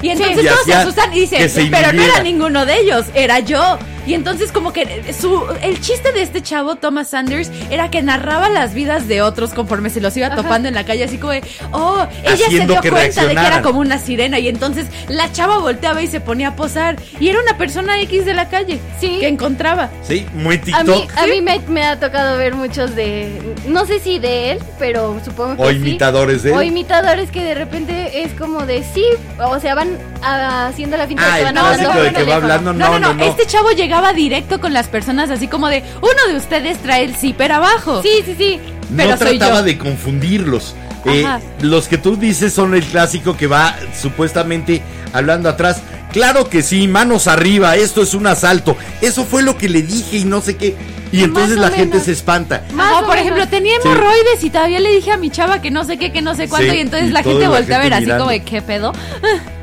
[0.03, 2.15] Y entonces Y todos se asustan y dicen, pero no inhibiera".
[2.15, 3.77] era ninguno de ellos, era yo.
[4.07, 8.49] Y entonces como que su, el chiste de este chavo, Thomas Sanders, era que narraba
[8.49, 11.43] las vidas de otros conforme se los iba topando en la calle, así como de,
[11.73, 15.59] oh, ella se dio cuenta de que era como una sirena y entonces la chava
[15.59, 19.19] volteaba y se ponía a posar y era una persona X de la calle Sí.
[19.21, 19.91] que encontraba.
[20.03, 20.87] Sí, muy A TikTok.
[20.87, 23.57] mí, a mí me, me ha tocado ver muchos de.
[23.67, 25.63] No sé si de él, pero supongo que.
[25.63, 25.77] O sí.
[25.77, 26.57] imitadores de él.
[26.57, 29.05] O imitadores que de repente es como de sí.
[29.39, 32.13] O sea, van haciendo la finta Ah, de que el van hablando de que va
[32.19, 32.35] teléfono.
[32.35, 32.73] hablando.
[32.73, 36.37] No, no, no, este chavo llegaba directo con las personas así como de, uno de
[36.37, 38.03] ustedes trae el zipper abajo.
[38.03, 38.61] Sí, sí, sí.
[38.97, 39.65] pero no soy trataba yo.
[39.65, 40.75] de confundirlos.
[41.05, 41.25] Eh,
[41.61, 44.83] los que tú dices son el clásico que va supuestamente
[45.13, 45.81] hablando atrás.
[46.13, 48.77] Claro que sí, manos arriba, esto es un asalto.
[49.01, 50.75] Eso fue lo que le dije y no sé qué.
[51.13, 52.65] Y entonces la gente se espanta.
[52.73, 53.21] Más o por menos.
[53.21, 53.87] ejemplo, tenía Sí.
[53.89, 56.49] hemorroides y todavía le dije a mi chava que no sé qué, que no sé
[56.49, 58.61] cuánto, Sí, y entonces y la gente la voltea a ver así como de qué
[58.63, 58.93] pedo.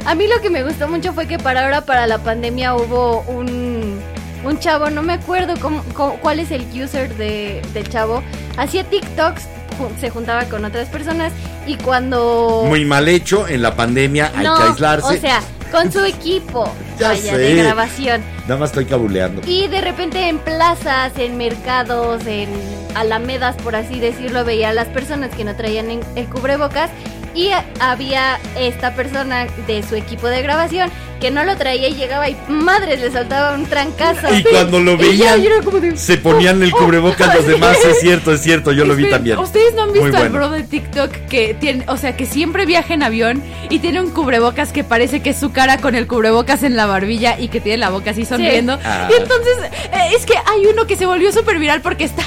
[0.05, 3.21] A mí lo que me gustó mucho fue que para ahora, para la pandemia, hubo
[3.27, 3.82] un,
[4.43, 8.21] un chavo, no me acuerdo cómo, cómo- cuál es el user de, del chavo,
[8.57, 9.43] hacía TikToks,
[9.99, 11.31] se juntaba con otras personas
[11.65, 12.63] y cuando...
[12.67, 15.17] Muy mal hecho, en la pandemia hay no, que aislarse.
[15.17, 15.41] o sea,
[15.71, 17.37] con su equipo Ya vaya, sé.
[17.37, 18.21] de grabación.
[18.43, 19.41] Nada más estoy cabuleando.
[19.47, 22.49] Y de repente en plazas, en mercados, en
[22.93, 26.91] alamedas, por así decirlo, veía a las personas que no traían en- el cubrebocas
[27.35, 27.49] y
[27.79, 30.91] había esta persona de su equipo de grabación
[31.23, 34.27] que no lo traía y llegaba y madres le saltaba un trancazo.
[34.35, 37.77] Y cuando lo veían, de, se ponían el oh, cubrebocas oh, los demás.
[37.85, 39.39] Es cierto, es cierto, yo lo vi también.
[39.39, 40.47] Ustedes no han Muy visto al bueno.
[40.47, 44.09] bro de TikTok que tiene, o sea, que siempre viaja en avión y tiene un
[44.09, 47.61] cubrebocas que parece que es su cara con el cubrebocas en la barbilla y que
[47.61, 48.77] tiene la boca así sonriendo.
[48.83, 49.07] Ah.
[49.09, 49.53] Y entonces,
[49.93, 52.23] eh, es que hay uno que se volvió súper viral porque está.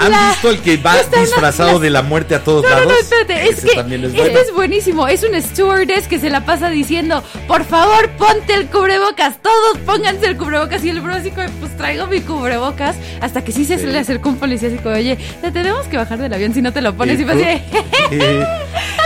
[0.00, 2.74] ¿Han la- visto el que va la- disfrazado de la muerte a todos No, no,
[2.76, 2.92] lados?
[2.92, 4.38] no, espérate, es que también es este bueno.
[4.40, 5.08] es buenísimo.
[5.08, 10.26] Es un stewardess que se la pasa diciendo, por favor, ponte el cubrebocas, todos pónganse
[10.26, 10.84] el cubrebocas.
[10.84, 12.96] Y el bro así como, pues traigo mi cubrebocas.
[13.20, 13.86] Hasta que sí se Sí.
[13.86, 16.72] le acercó un policía así como, oye, te tenemos que bajar del avión si no
[16.72, 17.18] te lo pones.
[17.18, 17.42] ¿Y Y fue así
[18.12, 18.46] Eh,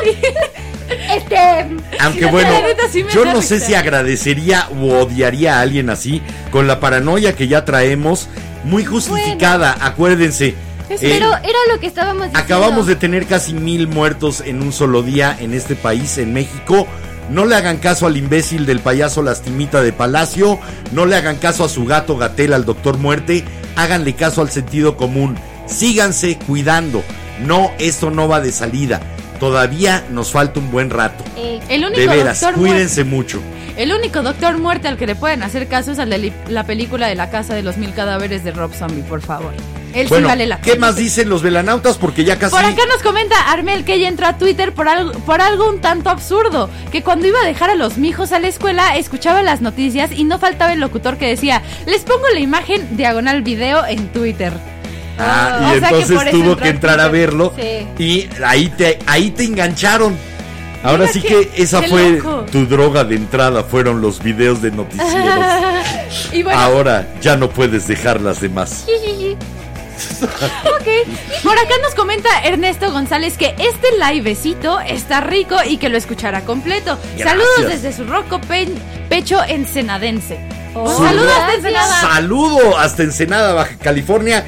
[1.16, 1.37] Este,
[2.01, 2.51] Aunque bueno,
[2.93, 7.49] sí yo no sé si agradecería o odiaría a alguien así, con la paranoia que
[7.49, 8.29] ya traemos,
[8.65, 10.55] muy justificada, acuérdense.
[10.95, 12.39] Es- eh, pero era lo que estábamos diciendo.
[12.39, 16.87] acabamos de tener casi mil muertos en un solo día en este país, en México.
[17.31, 20.59] No le hagan caso al imbécil del payaso lastimita de Palacio,
[20.93, 23.45] no le hagan caso a su gato Gatel, al doctor Muerte,
[23.77, 27.03] háganle caso al sentido común, síganse cuidando.
[27.41, 29.01] No, esto no va de salida.
[29.41, 31.25] Todavía nos falta un buen rato.
[31.37, 33.41] Eh, el único De veras, doctor cuídense mucho.
[33.41, 36.65] muerte- el único doctor muerte al que le pueden hacer caso es al de la
[36.65, 39.53] película de la casa de los mil cadáveres de Rob Zombie, por favor.
[39.95, 40.87] Él Bueno, sí vale la ¿qué pena.
[40.89, 41.97] más dicen los velanautas?
[41.99, 42.55] Porque ya casi...
[42.55, 45.81] Por acá nos comenta Armel que ella entró a Twitter por algo, por algo un
[45.81, 49.61] tanto absurdo, que cuando iba a dejar a los mijos a la escuela escuchaba las
[49.61, 54.09] noticias y no faltaba el locutor que decía, les pongo la imagen diagonal video en
[54.09, 54.53] Twitter.
[55.16, 57.87] Ah, Ah, y que entonces tuvo que entrar a verlo Sí.
[58.03, 60.16] y ahí te, ahí te engancharon.
[60.83, 62.47] Ahora Mira sí qué- que esa qué fue loco.
[62.51, 65.45] tu droga de entrada, fueron los videos de noticieros.
[66.33, 68.85] y bueno, Ahora ya no puedes dejar las demás.
[70.23, 71.43] Ok.
[71.43, 76.43] Por acá nos comenta Ernesto González que este livecito está rico y que lo escuchará
[76.43, 76.99] completo.
[77.16, 77.29] Gracias.
[77.29, 78.69] Saludos desde su roco pe-
[79.09, 80.39] pecho ensenadense.
[80.75, 82.01] Oh, Saludos de Ensenada.
[82.01, 84.45] Saludo hasta Ensenada, Baja California.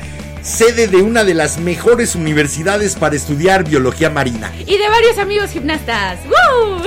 [0.47, 4.53] Sede de una de las mejores universidades para estudiar biología marina.
[4.65, 6.19] Y de varios amigos gimnastas.
[6.25, 6.83] ¡Woo!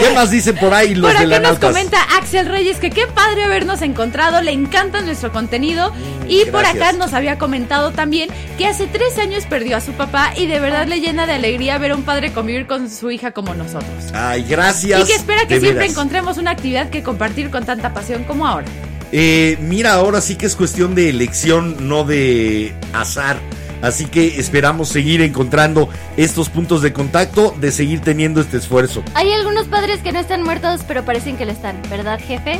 [0.00, 1.70] ¿Qué más dicen por ahí los Por acá nos velanautas?
[1.70, 5.92] comenta Axel Reyes que qué padre habernos encontrado, le encanta nuestro contenido.
[6.28, 8.28] y por acá nos había comentado también
[8.58, 11.78] que hace tres años perdió a su papá y de verdad le llena de alegría
[11.78, 13.90] ver a un padre convivir con su hija como nosotros.
[14.12, 15.00] Ay, gracias.
[15.02, 15.90] Y que espera que de siempre veras.
[15.96, 18.66] encontremos una actividad que compartir con tanta pasión como ahora.
[19.12, 23.38] Eh, mira, ahora sí que es cuestión de elección, no de azar.
[23.80, 29.04] Así que esperamos seguir encontrando estos puntos de contacto, de seguir teniendo este esfuerzo.
[29.14, 32.58] Hay algunos padres que no están muertos, pero parecen que lo están, ¿verdad, jefe?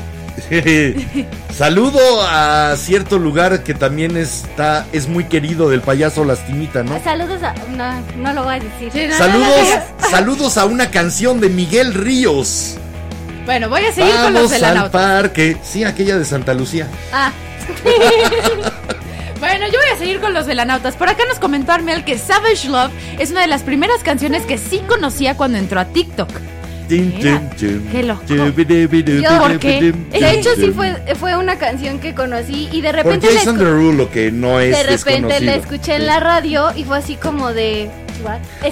[1.53, 7.03] Saludo a cierto lugar que también está es muy querido del payaso Lastimita, ¿no?
[7.03, 7.55] Saludos a...
[7.77, 8.93] No, no lo voy a decir.
[8.93, 9.69] Sí, no, no, no Saludos,
[10.11, 12.79] saludos a una canción de Miguel Ríos.
[13.49, 14.91] Bueno, voy a seguir con los Vamos al velanautas.
[14.93, 15.57] parque.
[15.63, 16.87] Sí, aquella de Santa Lucía.
[17.15, 17.33] Ah,
[19.41, 20.97] Bueno, yo voy a seguir con los velanautas.
[20.97, 24.59] Por acá nos comentó Armel que Savage Love es una de las primeras canciones que
[24.59, 26.29] sí conocía cuando entró a TikTok.
[26.89, 28.23] Mira, qué loco.
[28.27, 29.93] yo, ¿Por qué?
[30.11, 33.57] de hecho sí fue, fue una canción que conocí y de Por repente, la, Jason
[33.57, 35.53] escu- Derulo, que no es de repente la desconocido.
[35.55, 37.91] escuché en la radio y fue así como de...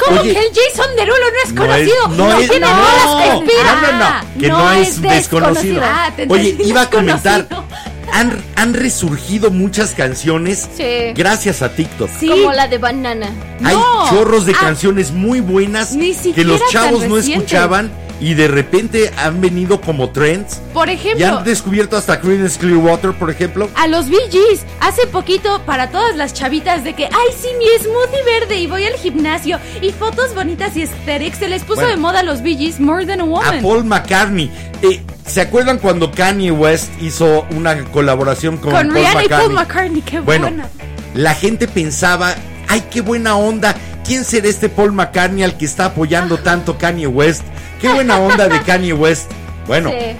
[0.05, 2.09] ¿Cómo Oye, que el Jason Derulo no es No es- conocido?
[2.09, 5.82] no es- tiene no, bolas que no, no, no, que no es desconocido.
[5.84, 7.76] Ah, te Oye, iba a comentar, desconocido.
[8.12, 11.12] han, han resurgido muchas canciones Sí.
[11.14, 12.10] gracias a TikTok.
[12.18, 12.28] Sí.
[12.28, 13.28] Como la de Banana.
[13.62, 14.10] Hay No.
[14.10, 14.59] chorros de Ah.
[14.62, 15.97] canciones muy buenas
[16.34, 21.38] que los chavos no escuchaban y de repente han venido como trends Por y ejemplo,
[21.38, 23.68] han descubierto hasta Creedence Clearwater, por ejemplo.
[23.76, 27.64] a los Bee Gees, hace poquito para todas las chavitas de que, ay, sí, mi
[27.82, 31.90] smoothie verde y voy al gimnasio y fotos bonitas y aesthetics, se les puso Bueno.
[31.90, 33.62] de moda a los Bee Gees More Than a A Woman.
[33.62, 34.51] Paul McCartney.
[34.82, 39.38] Eh, ¿Se acuerdan cuando Kanye West hizo una colaboración con, Con Paul Rihanna y McCartney?
[39.38, 40.68] Paul McCartney, qué Bueno, buena.
[41.14, 42.34] la gente pensaba,
[42.68, 43.74] ay, qué buena onda.
[44.05, 47.43] ¿Quién será este Paul McCartney al que está apoyando tanto Kanye West?
[47.80, 49.30] Qué buena onda de Kanye West.
[49.66, 50.16] Bueno, Sí.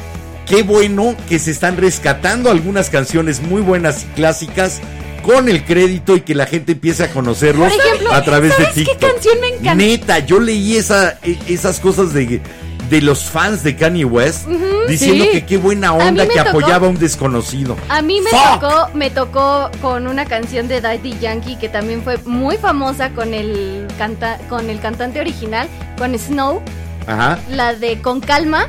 [0.47, 4.81] qué bueno que se están rescatando algunas canciones muy buenas y clásicas
[5.23, 8.85] con el crédito y que la gente empiece a conocerlos ejemplo, a través ¿sabes de
[8.85, 9.13] qué TikTok.
[9.13, 9.75] canción me encanta?
[9.75, 12.41] Neta, yo leí esa, e- esas cosas de,
[12.89, 14.47] de los fans de Kanye West
[14.89, 15.31] diciendo sí.
[15.33, 17.77] que qué buena onda que tocó- apoyaba a un desconocido.
[17.89, 18.61] A mí me Fuck.
[18.61, 23.35] tocó, me tocó con una canción de Daddy Yankee que también fue muy famosa con
[23.35, 25.69] el canta, con el cantante original,
[25.99, 26.63] con Snow,
[27.07, 27.39] Ajá.
[27.51, 28.69] la de Con calma,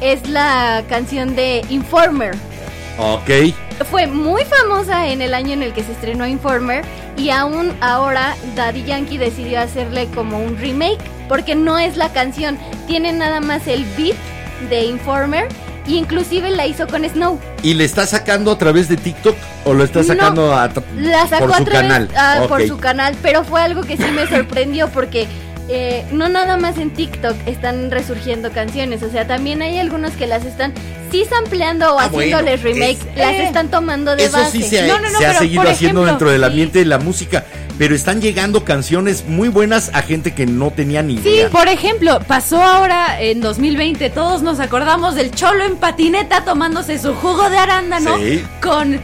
[0.00, 2.34] es la canción de Informer.
[2.98, 3.54] Ok.
[3.90, 6.82] Fue muy famosa en el año en el que se estrenó Informer
[7.18, 10.98] y aún ahora Daddy Yankee decidió hacerle como un remake
[11.28, 14.16] porque no es la canción, tiene nada más el beat
[14.70, 15.48] de Informer
[15.86, 17.38] e inclusive la hizo con Snow.
[17.62, 21.26] ¿Y le está sacando a través de TikTok o lo está No, sacando a La
[21.28, 22.08] sacó por su a través- canal?
[22.16, 22.66] ah, por Ok.
[22.68, 25.26] su canal, pero fue algo que sí me sorprendió porque
[25.68, 30.28] eh, no nada más en TikTok están resurgiendo canciones, o sea, también hay algunos que
[30.28, 30.72] las están
[31.10, 34.52] sí sampleando o Ah, haciéndoles bueno, remake, es- las eh, están tomando de Eso base.
[34.52, 36.46] sí se, ha- No, no, no, se ha pero, seguido por haciendo dentro del sí.
[36.46, 37.44] ambiente de la música,
[37.78, 41.50] pero están llegando canciones muy buenas a gente que no tenía ni Sí, idea.
[41.50, 47.14] por ejemplo, pasó ahora en 2020, todos nos acordamos del cholo en patineta tomándose su
[47.14, 48.42] jugo de arándano Sí.
[48.62, 48.98] con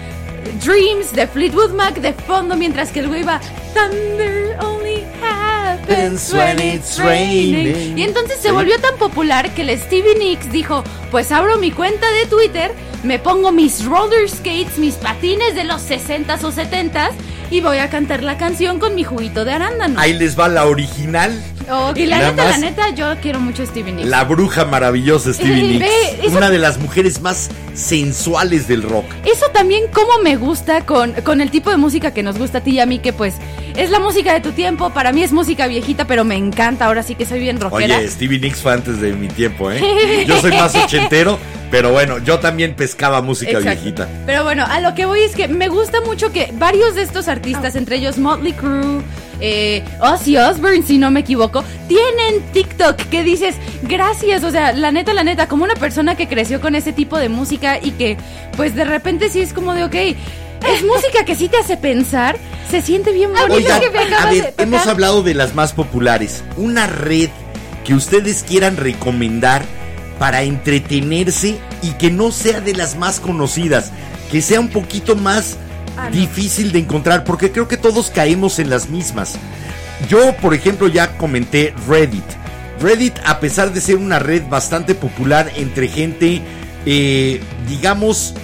[0.64, 3.40] Dreams de Fleetwood Mac de fondo mientras que el güey va
[3.74, 7.96] Thunder only happens when it's raining.
[7.98, 8.54] Y entonces se Sí.
[8.54, 12.72] volvió tan popular que el Stevie Nicks dijo, pues abro mi cuenta de Twitter,
[13.02, 17.10] me pongo mis roller skates, mis patines de los 60s o 70s
[17.52, 20.00] y voy a cantar la canción con mi juguito de arándano.
[20.00, 21.30] Ahí les va la original,
[21.94, 24.08] Y la Nada neta, la neta, yo quiero mucho a Stevie Nicks.
[24.08, 29.04] la bruja maravillosa Stevie Nicks, Ve, eso- una de las mujeres más sensuales del rock.
[29.24, 32.60] Eso también como me gusta con, con el tipo de música que nos gusta a
[32.62, 33.34] ti y a mí, que pues
[33.76, 34.90] es la música de tu tiempo.
[34.90, 36.86] Para mí es música viejita, pero me encanta.
[36.86, 37.98] Ahora sí que soy bien rockera.
[37.98, 40.24] Oye, Stevie Nicks fue antes de mi tiempo, ¿eh?
[40.26, 41.38] Yo soy más ochentero,
[41.72, 43.80] pero bueno, yo también pescaba música Exacto.
[43.80, 44.08] viejita.
[44.26, 47.28] Pero bueno, a lo que voy es que me gusta mucho que varios de estos
[47.28, 49.00] artistas, entre ellos Motley Crue,
[49.40, 53.54] eh, Ozzy Osbourne, si no me equivoco, tienen TikTok que dices,
[53.84, 57.16] gracias, o sea, la neta, la neta, como una persona que creció con ese tipo
[57.16, 58.18] de música y que
[58.54, 62.36] pues de repente sí es como de, ok, es música que sí te hace pensar,
[62.70, 63.54] se siente bien bonito.
[63.54, 66.44] Oigan, que me a ver, hemos hablado de las más populares.
[66.58, 67.30] Una red
[67.82, 69.62] que ustedes quieran recomendar
[70.22, 73.90] para entretenerse y que no sea de las más conocidas,
[74.30, 75.56] que sea un poquito más
[75.96, 76.16] Ah, no.
[76.16, 79.34] difícil de encontrar, porque creo que todos caemos en las mismas.
[80.08, 82.22] Yo, por ejemplo, ya comenté Reddit.
[82.80, 86.40] Reddit, a pesar de ser una red bastante popular entre gente,
[86.86, 88.34] eh, digamos,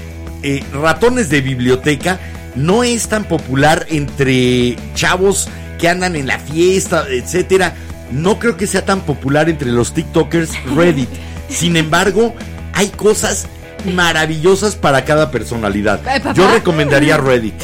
[0.43, 2.19] eh, ratones de biblioteca,
[2.57, 5.49] no es tan popular entre chavos
[5.79, 7.77] que andan en la fiesta, etcétera.
[8.11, 11.09] No creo que sea tan popular entre los TikTokers Reddit.
[11.49, 12.35] Sin embargo,
[12.73, 13.47] hay cosas
[13.85, 16.01] maravillosas para cada personalidad.
[16.03, 16.33] Papá.
[16.35, 17.55] Yo recomendaría Reddit.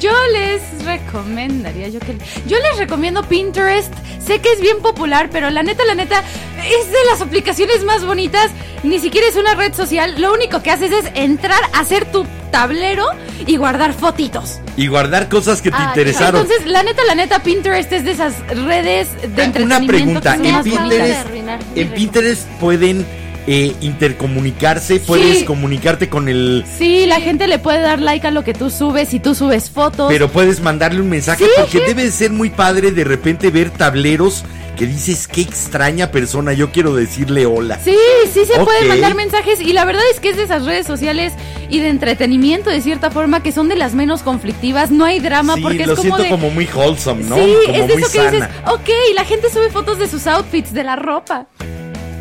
[0.00, 3.92] Yo les recomendaría, yo que yo les recomiendo Pinterest.
[4.24, 6.20] Sé que es bien popular, pero la neta, la neta,
[6.58, 8.50] es de las aplicaciones más bonitas.
[8.82, 10.14] Ni siquiera es una red social.
[10.20, 13.06] Lo único que haces es entrar a hacer tu tablero
[13.46, 14.60] y guardar fotitos.
[14.76, 16.40] Y guardar cosas que te Ah, interesaron.
[16.42, 19.86] Entonces, la neta, la neta, Pinterest es de esas redes de Una entretenimiento
[20.20, 21.90] pregunta, que son en más Pinterest- En.
[21.92, 23.06] Pinterest pueden
[23.46, 26.64] eh, intercomunicarse, puedes comunicarte con el...
[26.78, 29.70] Sí, la gente le puede dar like a lo que tú subes y tú subes
[29.70, 30.06] fotos.
[30.08, 31.84] Pero puedes mandarle un mensaje Sí, porque sí.
[31.86, 34.44] debe ser muy padre de repente ver tableros
[34.76, 37.78] que dices, qué extraña persona, yo quiero decirle hola.
[37.84, 37.94] Sí,
[38.32, 41.32] sí se pueden mandar mensajes y la verdad es que es de esas redes sociales
[41.70, 45.54] y de entretenimiento de cierta forma que son de las menos conflictivas, no hay drama
[45.54, 46.28] Sí, porque lo es como siento de...
[46.28, 47.36] como muy wholesome, ¿no?
[47.36, 48.30] Sí, como es de muy eso que sana.
[48.32, 51.46] dices, ok, la gente sube fotos de sus outfits, de la ropa.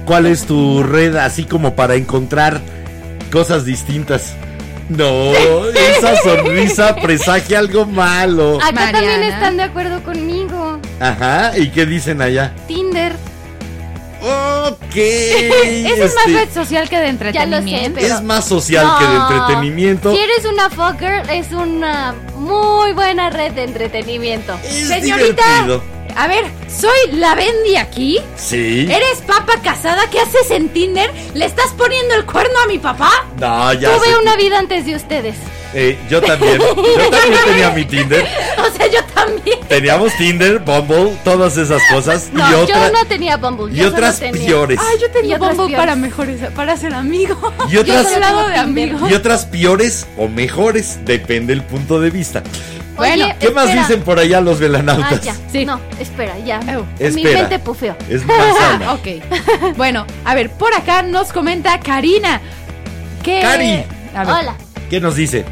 [0.06, 2.62] ¿Cuál es tu red así como para encontrar
[3.32, 4.34] cosas distintas?
[4.90, 5.34] No,
[5.98, 8.58] esa sonrisa presagia algo malo.
[8.58, 8.92] Acá Mariana.
[9.00, 10.80] también están de acuerdo conmigo.
[11.00, 12.54] Ajá, ¿y qué dicen allá?
[12.68, 13.14] Tinder.
[14.22, 14.96] Ok.
[14.96, 18.00] Esa es más este, red social que de entretenimiento.
[18.02, 20.12] pero- es más social que de entretenimiento.
[20.14, 24.54] Si eres una fucker, es una muy buena red de entretenimiento.
[24.64, 25.84] Es Señorita, divertido.
[26.16, 28.20] A ver, soy la Bendy aquí.
[28.36, 28.88] Sí.
[28.92, 30.10] ¿Eres papa casada?
[30.12, 31.10] ¿Qué haces en Tinder?
[31.34, 33.12] ¿Le estás poniendo el cuerno a mi papá?
[33.40, 34.16] No, ya Tuve sé.
[34.18, 35.36] una vida antes de ustedes.
[35.76, 36.60] Eh, yo también.
[36.60, 38.28] Yo también tenía mi Tinder.
[38.60, 39.58] O sea, yo también.
[39.68, 42.30] Teníamos Tinder, Bumble, todas esas cosas.
[42.32, 43.74] No, y otra- yo no tenía Bumble.
[43.74, 44.80] y yo otras tenía- peores.
[44.80, 45.76] Ay, yo tenía Bumble peores.
[45.78, 47.52] para mejores, para ser amigo.
[47.72, 48.90] Y otras- Yo soy lado de Tinder.
[48.92, 49.10] amigo.
[49.10, 52.44] Y otras peores o mejores, depende del punto de vista.
[52.96, 53.82] Bueno, Oye, ¿Qué más espera.
[53.88, 55.22] dicen por allá los Ah, velanautas?
[55.22, 55.36] ya.
[55.52, 55.66] Sí.
[55.66, 56.60] No, espera, ya.
[56.72, 56.86] Eu.
[57.00, 57.40] Mi Espera.
[57.42, 57.96] mente pufeó.
[58.10, 58.86] Es manzana.
[58.90, 59.76] Ah, ok.
[59.78, 62.40] Bueno, a ver, por acá nos comenta Karina.
[63.24, 63.42] Que.
[63.42, 63.84] Cari.
[64.16, 64.56] A ver, Hola.
[64.90, 65.46] ¿Qué nos dice?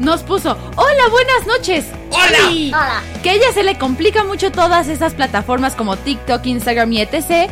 [0.00, 1.84] Nos puso, hola, buenas noches.
[2.10, 2.50] Hola.
[2.52, 3.02] Y Hola.
[3.22, 7.50] Que a ella se le complica mucho todas esas plataformas como TikTok, Instagram y etc.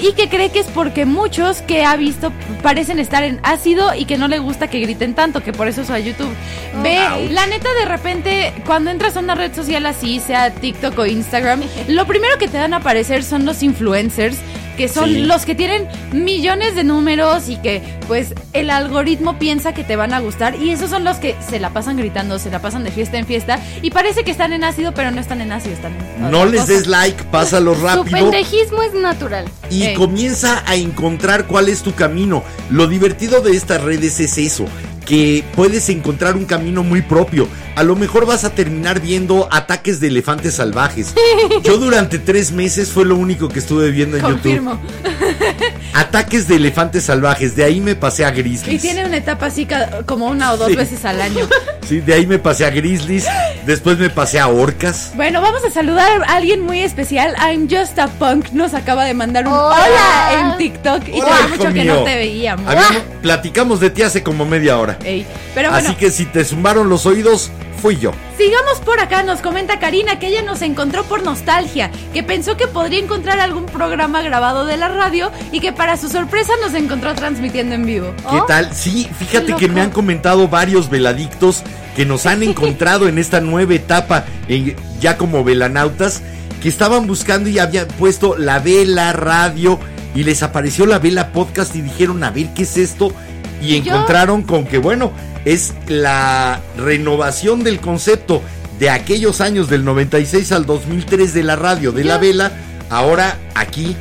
[0.00, 2.32] Y que cree que es porque muchos que ha visto
[2.62, 5.82] parecen estar en ácido y que no le gusta que griten tanto, que por eso
[5.82, 6.34] es a YouTube.
[6.82, 7.30] Ve, Ouch.
[7.30, 11.62] la neta de repente, cuando entras a una red social así, sea TikTok o Instagram,
[11.88, 14.38] lo primero que te dan a aparecer son los influencers,
[14.76, 15.22] que son Sí.
[15.22, 20.12] los que tienen millones de números y que pues el algoritmo piensa que te van
[20.14, 22.90] a gustar y esos son los que se la pasan gritando, se la pasan de
[22.90, 25.92] fiesta en fiesta y parece que están en ácido, pero no están en ácido, están
[26.18, 26.72] en No les cosa.
[26.72, 28.18] des like, pásalo Su rápido.
[28.30, 29.46] pendejismo es natural.
[29.70, 29.94] y Ey.
[29.94, 32.42] comienza a encontrar cuál es tu camino.
[32.70, 34.66] Lo divertido de estas redes es eso,
[35.06, 37.48] que puedes encontrar un camino muy propio.
[37.76, 41.14] A lo mejor vas a terminar viendo ataques de elefantes salvajes.
[41.62, 44.72] Yo durante tres meses fue lo único que estuve viendo en Confirmo.
[44.72, 45.25] YouTube.
[45.94, 47.56] Ataques de elefantes salvajes.
[47.56, 48.82] De ahí me pasé a Y grizzlies.
[48.82, 49.66] tiene una etapa así
[50.06, 50.76] como una o dos Sí.
[50.76, 51.46] veces al año.
[51.86, 53.26] Sí, de ahí me pasé a grizzlies.
[53.64, 55.12] Después me pasé a orcas.
[55.14, 57.36] Bueno, vamos a saludar a alguien muy especial.
[57.40, 60.50] I'm Just a Punk nos acaba de mandar un hola, Hola.
[60.52, 61.94] en TikTok y Hola, tenía mucho que mío.
[61.94, 62.66] no te veíamos.
[62.66, 64.98] Habíamos- platicamos de ti hace como media hora.
[65.04, 65.24] Ey,
[65.54, 68.12] Pero bueno, Así que si te zumbaron los oídos, fui yo.
[68.36, 69.22] sigamos por acá.
[69.22, 73.66] Nos comenta Karina que ella nos encontró por nostalgia, que pensó que podría encontrar algún
[73.66, 78.12] programa grabado de la radio y que para su sorpresa nos encontró transmitiendo en vivo.
[78.30, 78.72] ¿Qué Oh, tal?
[78.74, 81.62] Sí, fíjate que me han comentado varios veladictos
[81.94, 86.22] que nos han encontrado en esta nueva etapa, en- ya como velanautas,
[86.62, 89.78] que estaban buscando y habían puesto la vela radio
[90.14, 93.12] y les apareció la vela podcast y dijeron, a ver, ¿qué es esto?
[93.60, 95.12] Y Yo- encontraron con que, bueno,
[95.46, 98.42] es la renovación del concepto
[98.80, 102.52] de aquellos años del 96 al 2003 de la radio, de la vela,
[102.90, 103.96] ahora aquí.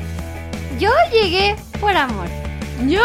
[0.79, 2.27] Yo llegué por amor.
[2.87, 3.03] Yo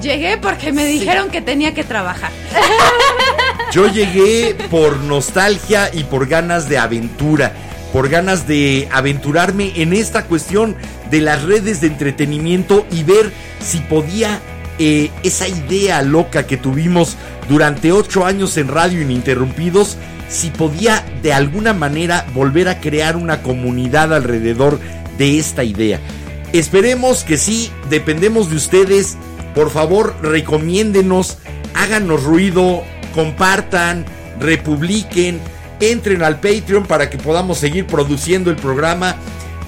[0.00, 2.30] llegué porque me dijeron que tenía que trabajar.
[3.72, 7.52] Yo llegué por nostalgia y por ganas de aventura,
[7.92, 10.76] por ganas de aventurarme en esta cuestión
[11.10, 14.40] de las redes de entretenimiento y ver si podía
[14.78, 17.16] eh, esa idea loca que tuvimos
[17.48, 19.96] durante ocho años en Radio Ininterrumpidos,
[20.28, 24.78] si podía de alguna manera volver a crear una comunidad alrededor
[25.16, 26.00] de esta idea.
[26.52, 29.16] Esperemos que sí, dependemos de ustedes.
[29.54, 31.38] Por favor, recomiéndenos,
[31.74, 32.82] háganos ruido,
[33.14, 34.04] compartan,
[34.38, 35.40] republiquen,
[35.80, 39.16] entren al Patreon para que podamos seguir produciendo el programa.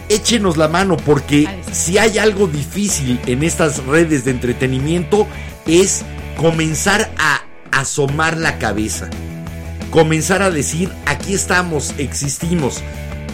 [0.08, 5.26] Échenos la mano porque si hay algo difícil en estas redes de entretenimiento
[5.66, 6.04] es
[6.36, 9.08] comenzar a asomar la cabeza.
[9.90, 12.80] comenzar a decir, aquí estamos, existimos.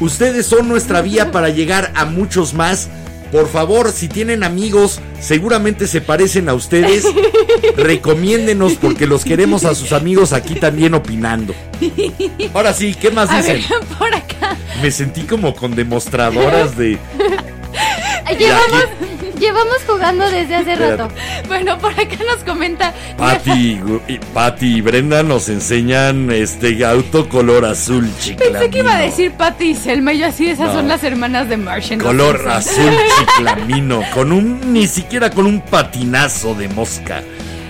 [0.01, 2.89] Ustedes son nuestra vía para llegar a muchos más.
[3.33, 7.05] Por favor, si tienen amigos, seguramente se parecen a ustedes,
[7.77, 11.53] recomiéndenos porque los queremos a sus amigos aquí también opinando.
[12.55, 13.65] Ahora sí, ¿qué más A dicen?
[13.69, 14.57] ver, por acá.
[14.81, 16.99] Me sentí como con demostradoras de...
[18.39, 18.85] Llevamos,
[19.39, 21.09] llevamos jugando desde hace rato.
[21.49, 22.93] Bueno, por acá nos comenta.
[23.17, 28.59] Pati y, Pati y Brenda nos enseñan este auto color azul, chiclamino.
[28.59, 30.75] Pensé que iba a decir Patty y Selma y yo así, esas No.
[30.75, 32.01] son las hermanas de Martian.
[32.01, 32.93] Color azul
[33.37, 37.23] chiclamino, con un, ni siquiera con un patinazo de mosca.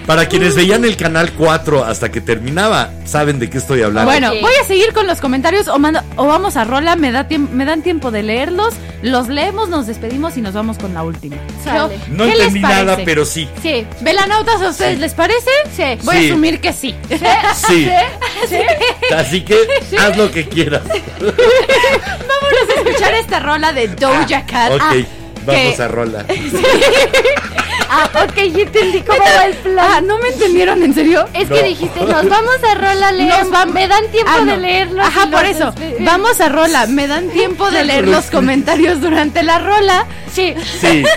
[0.06, 4.08] Para quienes veían el canal 4 hasta que terminaba, saben de qué estoy hablando.
[4.08, 7.26] Bueno, voy a seguir con los comentarios o, mando- o vamos a rola, me, da
[7.28, 11.36] me dan tiempo de leerlos, los leemos, nos despedimos y nos vamos con la última.
[11.64, 11.98] Sale.
[12.08, 13.48] no ¿qué les entendí nada, pero sí.
[13.62, 13.84] Sí.
[14.00, 15.50] ¿Velanautas a ustedes les parece?
[15.76, 15.82] Sí.
[16.04, 16.24] Voy Sí.
[16.26, 16.94] a asumir que sí.
[17.66, 17.88] Sí.
[19.16, 19.56] Así que
[19.98, 20.82] haz lo que quieras.
[21.18, 24.72] Vámonos a escuchar esta rola de Doja Cat.
[24.72, 24.94] Ok, Ah,
[25.46, 26.24] vamos que- a rola.
[27.88, 29.86] Ah, ok, ya entendí cómo va el plan.
[29.88, 30.82] Ah, ¿no me entendieron?
[30.82, 31.24] ¿En serio?
[31.32, 31.54] Es No.
[31.54, 33.46] que dijiste, nos vamos a rola a leer.
[33.46, 34.52] Nos Me dan tiempo Ah, no.
[34.52, 35.02] de leerlo.
[35.04, 35.72] Ajá, por eso.
[36.00, 36.86] Vamos a rola.
[36.88, 40.04] Me dan tiempo de leer los comentarios durante la rola.
[40.34, 40.52] Sí.
[40.80, 41.04] Sí,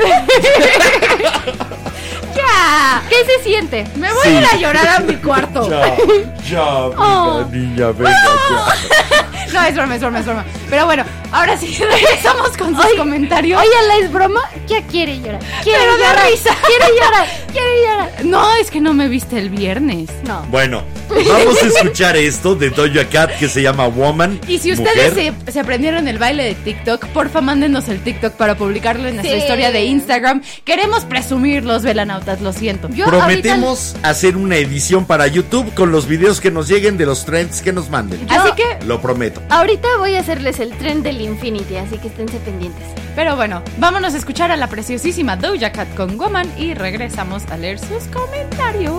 [3.10, 3.86] ¿Qué se siente?
[3.96, 4.30] Me voy Sí.
[4.30, 5.70] a ir a llorar a mi cuarto.
[5.70, 5.96] ya,
[6.50, 6.64] ya,
[6.98, 7.46] Oh.
[7.52, 8.16] niña, venga.
[9.52, 10.46] No, es broma, es broma, es broma.
[10.70, 13.60] Pero bueno, ahora sí regresamos con sus comentarios.
[13.60, 14.42] Oye, ¿la es broma?
[14.68, 15.40] Ya quiere llorar.
[15.64, 16.28] Quiere Pero llorar.
[16.30, 16.56] risa.
[16.68, 17.28] Quiere llorar.
[17.52, 18.26] Quiere llorar.
[18.26, 20.08] No, es que no me viste el viernes.
[20.24, 20.44] No.
[20.50, 24.40] Bueno, vamos a escuchar esto de Doja Cat que se llama Woman.
[24.48, 28.56] Y si ustedes se, se aprendieron el baile de TikTok, porfa, mándenos el TikTok para
[28.56, 29.42] publicarlo en nuestra Sí.
[29.42, 30.42] historia de Instagram.
[30.66, 32.90] Queremos presumir los velanautas, lo siento.
[32.90, 37.26] Yo Prometemos hacer una edición para YouTube con los videos que nos lleguen de los
[37.26, 38.20] trends que nos manden.
[38.28, 39.42] Yo- Así que, Lo prometo.
[39.50, 42.84] Ahorita, voy a hacerles el tren del Infinity, así que esténse pendientes.
[43.16, 47.58] pero bueno, vámonos a escuchar a la preciosísima Doja Cat con Woman y regresamos a
[47.58, 48.94] leer sus comentarios.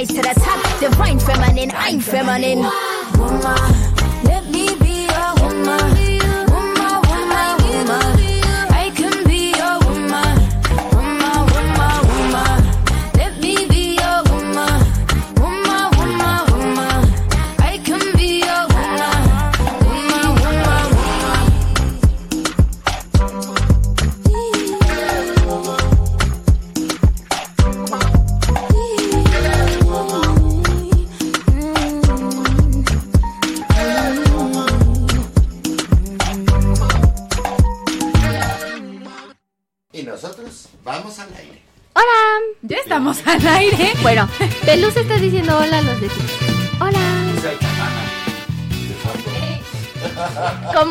[0.00, 0.80] Rise to the top.
[0.80, 2.60] Divine feminine, I'm feminine.
[3.18, 3.89] woman.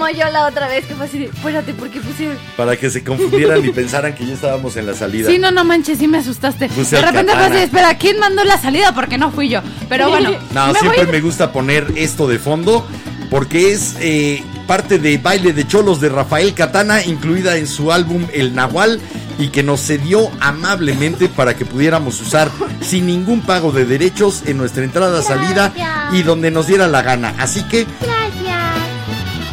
[0.09, 2.37] Como yo la otra vez que fue así de, espérate, ¿por qué pusieron?
[2.57, 5.29] Para que se confundieran y pensaran que ya estábamos en la salida.
[5.29, 6.67] Sí, no, no manches, sí me asustaste.
[6.69, 8.93] Puse de repente fue así, espera, ¿quién mandó la salida?
[8.95, 9.61] Porque no fui yo.
[9.87, 12.87] Pero bueno, No, me siempre voy- me gusta poner esto de fondo
[13.29, 18.25] porque es eh, parte de Baile de Cholos de Rafael Katana, incluida en su álbum
[18.33, 18.99] El Nahual
[19.37, 22.49] y que nos cedió amablemente para que pudiéramos usar
[22.81, 26.13] sin ningún pago de derechos en nuestra entrada salida Gracias.
[26.13, 27.35] y donde nos diera la gana.
[27.37, 28.59] Así que, Gracias.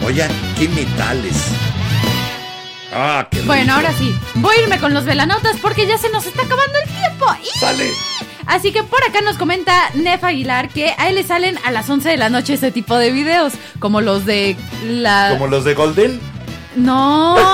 [0.04, 1.34] oigan, qué metales.
[2.92, 6.26] Ah, qué Bueno, ahora sí, voy a irme con los velanautas porque ya se nos
[6.26, 7.26] está acabando el tiempo.
[7.42, 7.58] ¡Y!
[7.58, 7.90] Sale.
[8.46, 11.90] Así que por acá nos comenta Nef Aguilar que a él le salen a las
[11.90, 15.30] 11 de la noche ese tipo de videos, como los de la...
[15.32, 16.20] Como los de Golden.
[16.76, 17.36] No.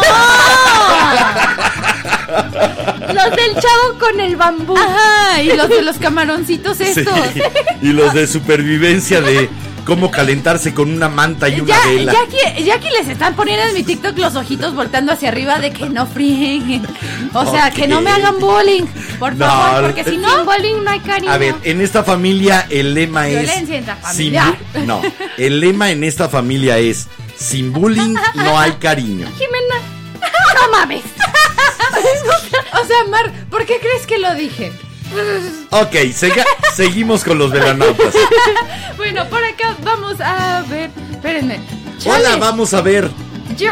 [3.12, 4.74] Los del chavo con el bambú.
[4.74, 7.14] Ajá, y los de los camaroncitos estos.
[7.34, 7.42] Sí,
[7.82, 9.50] y los de supervivencia de
[9.84, 12.12] cómo calentarse con una manta y una Ya, vela.
[12.12, 15.59] ya, aquí, ya aquí les están poniendo en mi TikTok los ojitos voltando hacia arriba
[15.59, 16.86] de que no frieguen.
[17.34, 18.84] O sea, que no me hagan bullying,
[19.18, 20.44] por No, favor, porque si Sin no...
[20.44, 21.32] bowling no hay cariño.
[21.32, 23.80] A ver, en esta familia el lema Violencia es.
[23.80, 24.56] intrafamiliar.
[24.74, 25.02] sin no,
[25.38, 29.26] el lema en esta familia es: sin bullying no hay cariño.
[29.38, 29.74] Jimena.
[30.54, 31.02] No mames.
[32.82, 34.72] O sea, Mar, ¿por qué crees que lo dije?
[35.70, 36.44] Ok, sega-
[36.74, 38.14] seguimos con los velanautas.
[38.97, 40.90] Bueno, por acá vamos a ver.
[41.12, 41.60] Espérenme.
[42.05, 43.10] Hola, vamos a ver.
[43.56, 43.70] Yo.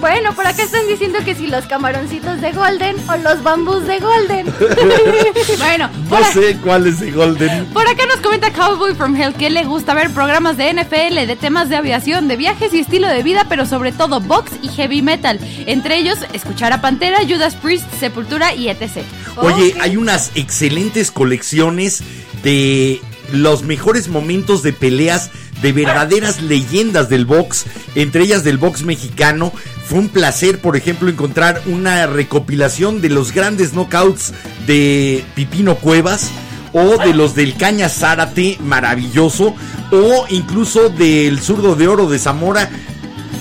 [0.00, 3.98] Bueno, por acá están diciendo que si los camaroncitos de Golden o los bambús de
[4.00, 4.46] Golden.
[5.58, 7.66] Bueno, No a- sé cuál es de Golden.
[7.66, 11.36] por acá nos comenta Cowboy from Hell que le gusta ver programas de NFL, de
[11.36, 15.02] temas de aviación, de viajes y estilo de vida, pero sobre todo box y heavy
[15.02, 15.38] metal.
[15.66, 19.02] Entre ellos, escuchar a Pantera, Judas Priest, Sepultura y etc.
[19.36, 22.02] Oye, hay unas excelentes colecciones
[22.42, 23.00] de
[23.32, 25.30] los mejores momentos de peleas
[25.62, 29.52] de verdaderas leyendas del box, entre ellas del box mexicano.
[29.90, 34.32] Fue un placer, por ejemplo, encontrar una recopilación de los grandes knockouts
[34.64, 36.30] de Pipino Cuevas
[36.72, 39.52] o de los del Caña Zárate, maravilloso,
[39.90, 42.70] o incluso del zurdo de oro de Zamora.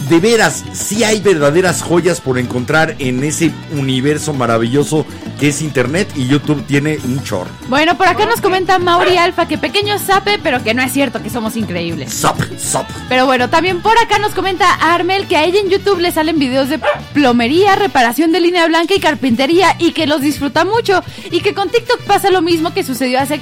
[0.10, 5.06] De veras, sí hay verdaderas joyas por encontrar en ese universo maravilloso
[5.40, 7.50] que es Internet y YouTube tiene un chorro.
[7.68, 11.22] Bueno, por acá nos comenta Mauri Alfa que pequeño sape, pero que no es cierto,
[11.22, 12.12] que somos increíbles.
[12.12, 12.88] Sop, sop.
[13.08, 16.40] Pero bueno, también por acá nos comenta Armel que a ella en YouTube le salen
[16.40, 16.80] videos de
[17.14, 21.04] plomería, reparación de línea blanca y carpintería y que los disfruta mucho.
[21.32, 23.40] Y que con TikTok pasa lo mismo que sucedió hace,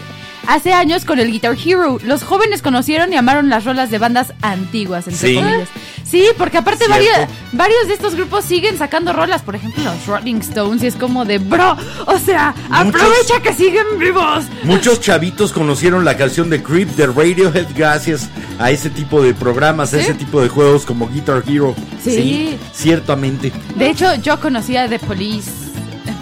[0.47, 1.97] hace años con el Guitar Hero.
[2.03, 5.35] Los jóvenes conocieron y amaron las rolas de bandas antiguas, entre Sí.
[5.35, 5.69] comillas.
[6.09, 7.15] Sí, porque aparte varios,
[7.51, 11.25] varios de estos grupos siguen sacando rolas, por ejemplo los Rolling Stones, y es como
[11.25, 11.75] de bro,
[12.05, 14.45] o sea, Muchos- aprovecha que siguen vivos.
[14.63, 19.93] Muchos chavitos conocieron la canción de Creep de Radiohead gracias a ese tipo de programas,
[19.93, 20.03] a ¿Sí?
[20.03, 21.75] ese tipo de juegos como Guitar Hero.
[22.03, 22.57] Sí.
[22.73, 23.51] ciertamente.
[23.75, 25.51] De hecho, yo conocía The Police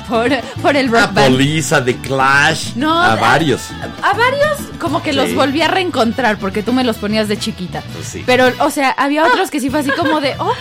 [0.08, 0.30] por,
[0.62, 1.86] por el rock A band.
[1.86, 3.62] The Clash, No, a varios.
[4.02, 7.82] A varios como que los volví a reencontrar porque tú me los ponías de chiquita.
[7.94, 8.24] Pues sí.
[8.26, 10.54] Pero, o sea, había otros que sí fue así como de, oh,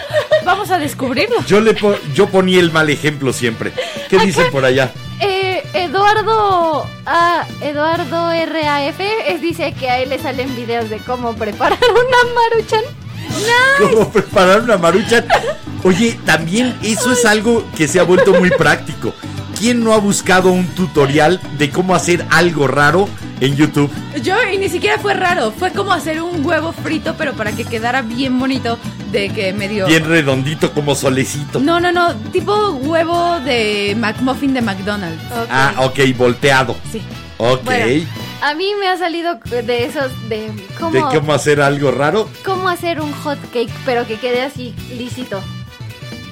[0.45, 1.45] vamos a descubrirlo.
[1.47, 3.73] Yo le po- yo ponía el mal ejemplo siempre.
[4.09, 4.93] ¿Qué dicen por allá?
[5.21, 11.35] Eh, Eduardo ah, Eduardo RAF es, dice que a él le salen videos de cómo
[11.35, 12.83] preparar una maruchan.
[13.79, 15.25] ¿Cómo preparar una maruchan?
[15.83, 19.15] Oye, también eso es algo que se ha vuelto muy práctico.
[19.59, 23.09] ¿Quién no ha buscado un tutorial de cómo hacer algo raro
[23.41, 23.91] en YouTube?
[24.23, 27.65] Yo, y ni siquiera fue raro, fue como hacer un huevo frito, pero para que
[27.65, 28.79] quedara bien bonito,
[29.13, 29.87] de que medio...
[29.87, 31.61] Bien redondito como solecito.
[31.61, 35.23] No, no, no, tipo huevo de McMuffin de McDonald's.
[35.51, 36.77] Ah, ok, volteado.
[36.91, 37.03] Sí.
[37.39, 37.65] Ok.
[37.65, 38.07] Bueno.
[38.45, 42.29] A mí me ha salido de esos de cómo, ¿De cómo hacer algo raro?
[42.45, 45.43] cómo hacer un hot cake, pero que quede así lisito.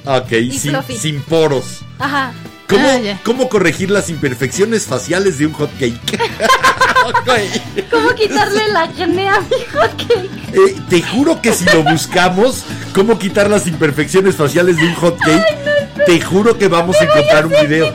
[0.05, 1.79] Ok, sin, sin poros.
[1.97, 2.31] Ajá.
[2.69, 6.19] ¿Cómo, Ah, cómo corregir las imperfecciones faciales de un hot cake?
[7.89, 10.29] ¿Cómo quitarle la acné a mi hot cake?
[10.53, 12.63] Eh, te juro que si lo buscamos,
[12.93, 17.47] cómo quitar las imperfecciones faciales de un hot cake, te juro que vamos a encontrar
[17.47, 17.91] un video.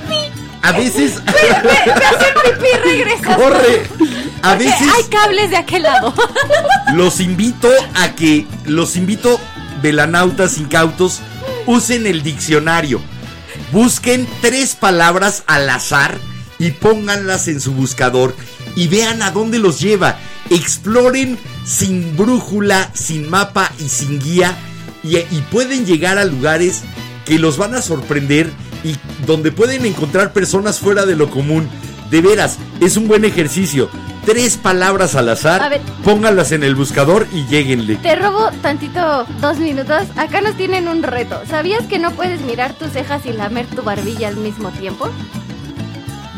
[0.63, 3.37] A veces, Pipí, regresa.
[3.37, 3.83] corre.
[4.43, 6.15] A veces Hay cables de aquel lado.
[6.95, 9.41] los invito a que, los invito,
[9.83, 11.21] velanautas incautos,
[11.67, 13.01] usen el diccionario.
[13.73, 16.17] Busquen tres palabras al azar
[16.59, 18.35] y pónganlas en su buscador
[18.77, 20.19] y vean a dónde los lleva.
[20.51, 24.57] Exploren sin brújula, sin mapa y sin guía
[25.03, 26.83] y, y pueden llegar a lugares
[27.27, 28.51] que los van a sorprender
[28.85, 28.97] y
[29.27, 31.69] donde pueden encontrar personas fuera de lo común.
[32.11, 33.91] De veras, es un buen ejercicio.
[34.25, 35.81] Tres palabras al azar, A ver.
[36.05, 37.97] pónganlas en el buscador y lleguenle.
[37.97, 40.03] Te robo tantito dos minutos.
[40.17, 41.41] Acá nos tienen un reto.
[41.49, 45.09] ¿Sabías que no puedes mirar tus cejas y lamer tu barbilla al mismo tiempo?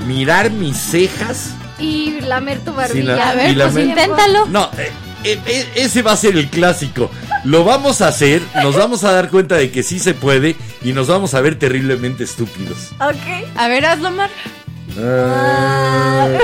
[0.06, 1.50] Mirar mis cejas.
[1.78, 3.16] Y lamer tu barbilla.
[3.16, 4.46] la- A ver, la pues inténtalo.
[4.46, 4.90] No, eh,
[5.24, 7.10] eh, eh, ese va a ser el clásico.
[7.44, 10.92] Lo vamos a hacer, nos vamos a dar cuenta de que sí se puede y
[10.92, 12.90] nos vamos a ver terriblemente estúpidos.
[13.01, 13.48] Ok.
[13.56, 14.30] A ver, hazlo, Mar.
[14.98, 16.28] Ah.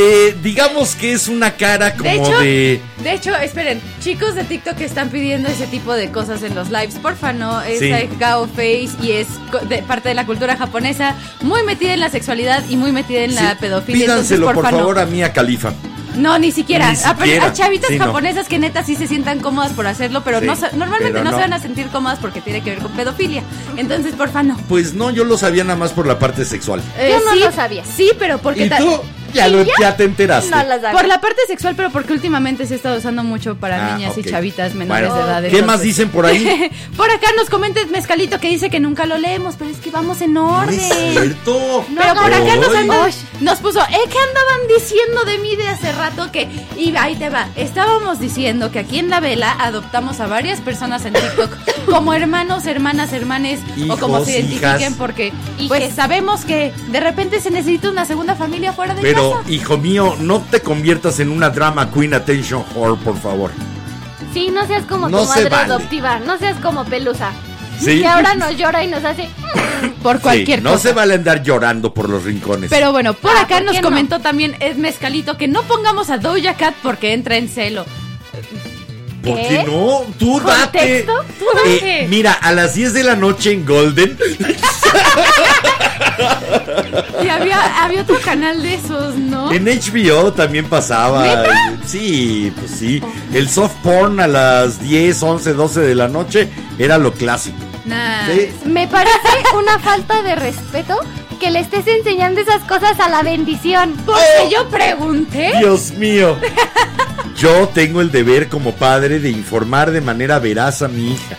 [0.00, 2.80] Eh, digamos que es una cara como De hecho, de...
[3.02, 6.94] de hecho, esperen, chicos de TikTok están pidiendo ese tipo de cosas en los lives,
[7.02, 7.90] porfa, no, es Sí.
[8.16, 9.26] Gao Face y es
[9.68, 13.34] de parte de la cultura japonesa, muy metida en la sexualidad y muy metida en
[13.34, 14.04] la pedofilia.
[14.04, 14.78] entonces, Pídanselo, por no.
[14.78, 15.72] favor, a Mía Califa.
[16.16, 16.86] No, ni siquiera.
[16.90, 17.46] Ni A- siquiera.
[17.46, 18.06] A, chavitas Sí, no.
[18.06, 21.30] japonesas que neta sí se sientan cómodas por hacerlo, pero Sí, no, normalmente pero no,
[21.30, 21.36] no.
[21.36, 23.42] se van a sentir cómodas porque tiene que ver con pedofilia.
[23.76, 24.56] Entonces, porfa, no.
[24.68, 26.80] Pues no, yo lo sabía nada más por la parte sexual.
[26.98, 27.84] Yo no sí, lo sabía.
[27.84, 28.66] Sí, pero porque...
[28.66, 29.00] ¿Y tú?
[29.32, 30.50] Ya, lo, ya te enteraste.
[30.50, 30.96] No las hago.
[30.96, 34.24] Por la parte sexual, pero porque últimamente se está usando mucho para Ah, niñas y
[34.24, 35.40] chavitas menores Bueno, de edad.
[35.40, 36.70] ¿Qué entonces- más dicen por ahí?
[36.96, 40.20] Por acá nos comenta Mezcalito que dice que nunca lo leemos, pero es que vamos
[40.20, 40.78] en No orden.
[40.78, 41.84] es cierto.
[41.96, 43.10] Pero por acá nos, andan-
[43.40, 43.98] nos puso, ¿eh?
[44.10, 46.30] ¿Qué andaban diciendo de mí de hace rato?
[46.32, 50.60] Que, y ahí te va, estábamos diciendo que aquí en La Vela adoptamos a varias
[50.60, 51.50] personas en TikTok
[51.86, 54.94] como hermanos, hermanas, hermanes, o como se identifiquen, hijas.
[54.98, 55.32] porque
[55.68, 59.50] pues sabemos que de repente se necesita una segunda familia fuera de Pero, casa.
[59.50, 63.50] hijo mío, no te conviertas en una drama queen attention whore, por favor.
[64.32, 65.72] Sí, no seas como No tu se madre vale.
[65.74, 66.18] adoptiva.
[66.20, 67.30] No seas como Pelusa.
[67.80, 68.00] Sí.
[68.00, 69.28] Que ahora nos llora y nos hace.
[70.02, 70.88] Por cualquier Sí, no cosa.
[70.88, 72.68] se vale andar llorando por los rincones.
[72.70, 73.82] Pero bueno, por Ah, acá ¿por nos no?
[73.82, 77.86] comentó también Ed Mezcalito que no pongamos a Doja Cat porque entra en celo.
[79.28, 79.64] ¿Por ¿Qué?
[79.66, 80.06] no?
[80.18, 81.06] Tú date.
[81.38, 82.02] Tú date.
[82.02, 84.18] Eh, mira, a las 10 de la noche en Golden.
[87.22, 89.52] Y había, había otro canal de esos, ¿no?
[89.52, 91.22] En HBO también pasaba.
[91.22, 91.76] ¿Neta?
[91.86, 93.02] Sí, pues sí.
[93.32, 96.48] El soft porn a las 10, 11, 12 de la noche
[96.78, 97.56] era lo clásico.
[97.84, 98.26] Nah.
[98.26, 98.50] Sí.
[98.64, 99.16] Me parece
[99.56, 100.98] una falta de respeto
[101.38, 103.94] que le estés enseñando esas cosas a la bendición.
[104.04, 105.52] Porque yo pregunté.
[105.58, 106.36] Dios mío.
[107.36, 111.38] Yo tengo el deber como padre de informar de manera veraz a mi hija.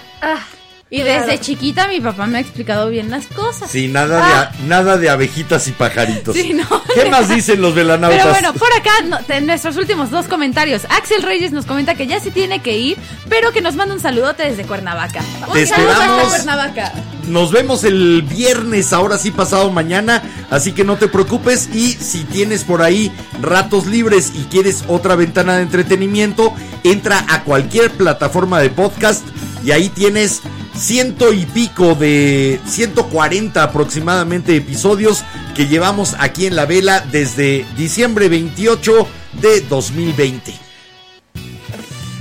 [0.92, 3.70] Ah, Y desde chiquita mi papá me ha explicado bien las cosas.
[3.70, 6.36] Sí, nada, de, a- nada de abejitas y pajaritos.
[6.36, 6.40] Ah.
[6.42, 6.66] Sí, no.
[6.96, 8.20] ¿Qué más dicen los velanautas?
[8.20, 10.86] Pero bueno, por acá, no- de nuestros últimos dos comentarios.
[10.90, 12.98] Axel Reyes nos comenta que ya se tiene que ir,
[13.30, 15.22] pero que nos manda un saludote desde Cuernavaca.
[15.54, 16.30] Te saludo hasta esperamos.
[16.30, 16.94] Cuernavaca.
[17.28, 22.24] Nos vemos el viernes, ahora sí pasado mañana, así que no te preocupes y si
[22.24, 28.60] tienes por ahí ratos libres y quieres otra ventana de entretenimiento, entra a cualquier plataforma
[28.60, 29.24] de podcast
[29.64, 30.42] y ahí tienes
[30.80, 35.24] ciento y pico de 140 aproximadamente episodios
[35.56, 40.54] que llevamos aquí en la vela desde diciembre 28 de 2020.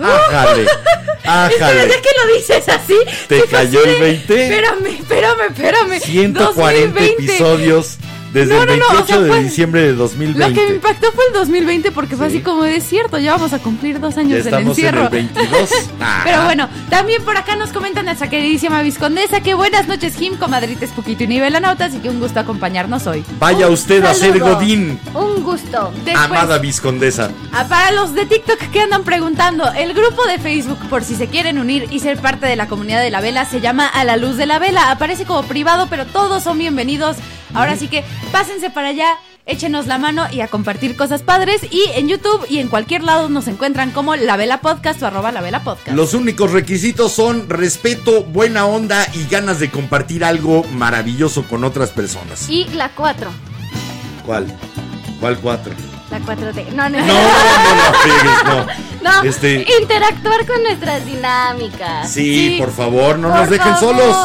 [0.01, 0.67] Ájale,
[1.25, 1.83] ájale.
[1.83, 2.97] Espérate que lo dices así.
[3.29, 4.43] ¿Te cayó el de, 20?
[4.45, 6.01] Espérame, espérame, espérame.
[6.01, 7.13] 140 2020.
[7.13, 7.99] episodios
[8.33, 10.27] desde No, el no, no, 28 o sea, de fue- diciembre de Lo que me
[10.27, 10.75] 2020.
[10.75, 12.37] impactó fue el 2020 porque fue Sí.
[12.37, 15.05] así como de cierto, ya vamos a cumplir dos años del en encierro.
[15.05, 15.71] el 22.
[16.01, 16.21] Ah.
[16.25, 20.91] Pero bueno, también por acá nos comenta nuestra queridísima viscondesa que buenas noches, Jim, comadrites
[20.91, 23.25] Puquito y Nivelanautas y que un gusto acompañarnos hoy.
[23.39, 24.55] Vaya un usted a ser saludo.
[24.57, 25.93] Godín, Un gusto.
[26.05, 27.31] Después, amada viscondesa.
[27.53, 31.27] ah, para los de TikTok que andan preguntando, el grupo de Facebook, por si se
[31.29, 34.17] quieren unir y ser parte de la comunidad de la vela, se llama A la
[34.17, 34.91] Luz de la Vela.
[34.91, 37.17] Aparece como privado, pero todos son bienvenidos.
[37.59, 39.17] Ahora sí que pásense para allá.
[39.51, 41.63] Échenos la mano y a compartir cosas padres.
[41.71, 45.33] Y en YouTube y en cualquier lado nos encuentran como La Vela Podcast o arroba
[45.33, 45.97] La Vela Podcast.
[45.97, 51.89] Los únicos requisitos son respeto, buena onda y ganas de compartir algo maravilloso con otras
[51.91, 52.47] personas.
[52.51, 53.31] Y la 4.
[54.27, 54.47] ¿Cuál?
[55.19, 55.73] ¿Cuál cuatro?
[56.11, 56.69] La 4T.
[56.73, 58.67] No, no, No, no, no, no.
[59.01, 62.11] No, Este, interactuar con nuestras dinámicas.
[62.13, 62.57] sí, sí.
[62.59, 63.97] por favor, no Por nos dejen favor.
[63.97, 64.17] solos.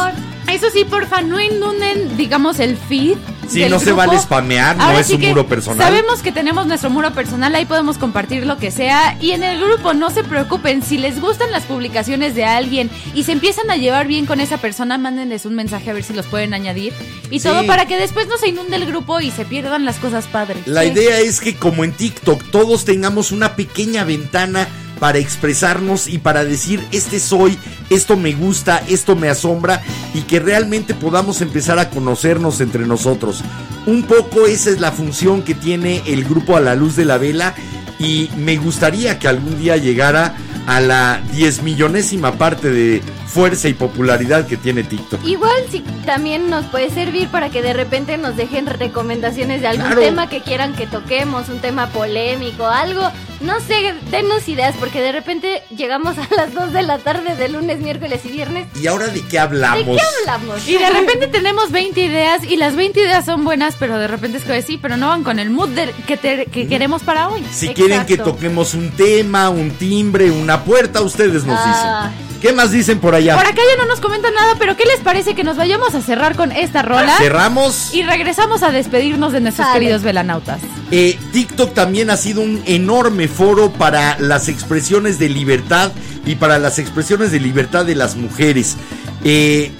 [0.50, 3.16] Eso sí, porfa, no inunden, digamos, el feed.
[3.48, 3.98] Sí, del no se grupo.
[3.98, 5.86] vale spamear, no Ahora es sí un muro personal.
[5.86, 9.18] Sabemos que tenemos nuestro muro personal, ahí podemos compartir lo que sea.
[9.20, 13.24] Y en el grupo, no se preocupen, si les gustan las publicaciones de alguien y
[13.24, 16.24] se empiezan a llevar bien con esa persona, mándenles un mensaje a ver si los
[16.26, 16.94] pueden añadir.
[17.30, 17.48] Y Sí.
[17.48, 20.66] todo para que después no se inunde el grupo y se pierdan las cosas padres.
[20.66, 20.88] La Sí.
[20.88, 24.68] idea es que como en TikTok todos tengamos una pequeña ventana
[24.98, 27.58] para expresarnos y para decir este soy,
[27.90, 29.82] esto me gusta, esto me asombra
[30.14, 33.42] y que realmente podamos empezar a conocernos entre nosotros.
[33.86, 37.18] Un poco esa es la función que tiene el grupo a la luz de la
[37.18, 37.54] vela
[37.98, 43.74] y me gustaría que algún día llegara a la diez millonésima parte de fuerza y
[43.74, 45.24] popularidad que tiene TikTok.
[45.24, 49.86] Igual si también nos puede servir para que de repente nos dejen recomendaciones de algún
[49.86, 50.00] Claro.
[50.00, 53.02] tema que quieran que toquemos, un tema polémico, algo.
[53.40, 57.48] No sé, denos ideas porque de repente llegamos a las 2 de la tarde de
[57.48, 58.68] lunes, miércoles y viernes.
[58.80, 59.96] ¿Y ahora de qué ¿De hablamos?
[59.96, 60.68] qué hablamos?
[60.68, 64.38] Y de repente tenemos 20 ideas y las 20 ideas son buenas, pero de repente
[64.38, 67.28] es que sí, pero no van con el mood de- que, te- que queremos para
[67.28, 67.44] hoy.
[67.52, 72.10] Si quieren que toquemos un tema, un timbre, una puerta, ustedes nos Ah.
[72.12, 72.24] dicen.
[72.44, 73.36] ¿Qué más dicen por allá?
[73.36, 76.02] Por acá ya no nos comentan nada, pero ¿qué les parece que nos vayamos a
[76.02, 77.16] cerrar con esta rola?
[77.16, 77.94] Cerramos.
[77.94, 80.60] Y regresamos a despedirnos de nuestros queridos velanautas.
[80.90, 85.92] Eh, TikTok también ha sido un enorme foro para las expresiones de libertad
[86.26, 88.76] y para las expresiones de libertad de las mujeres.
[89.24, 89.72] Eh,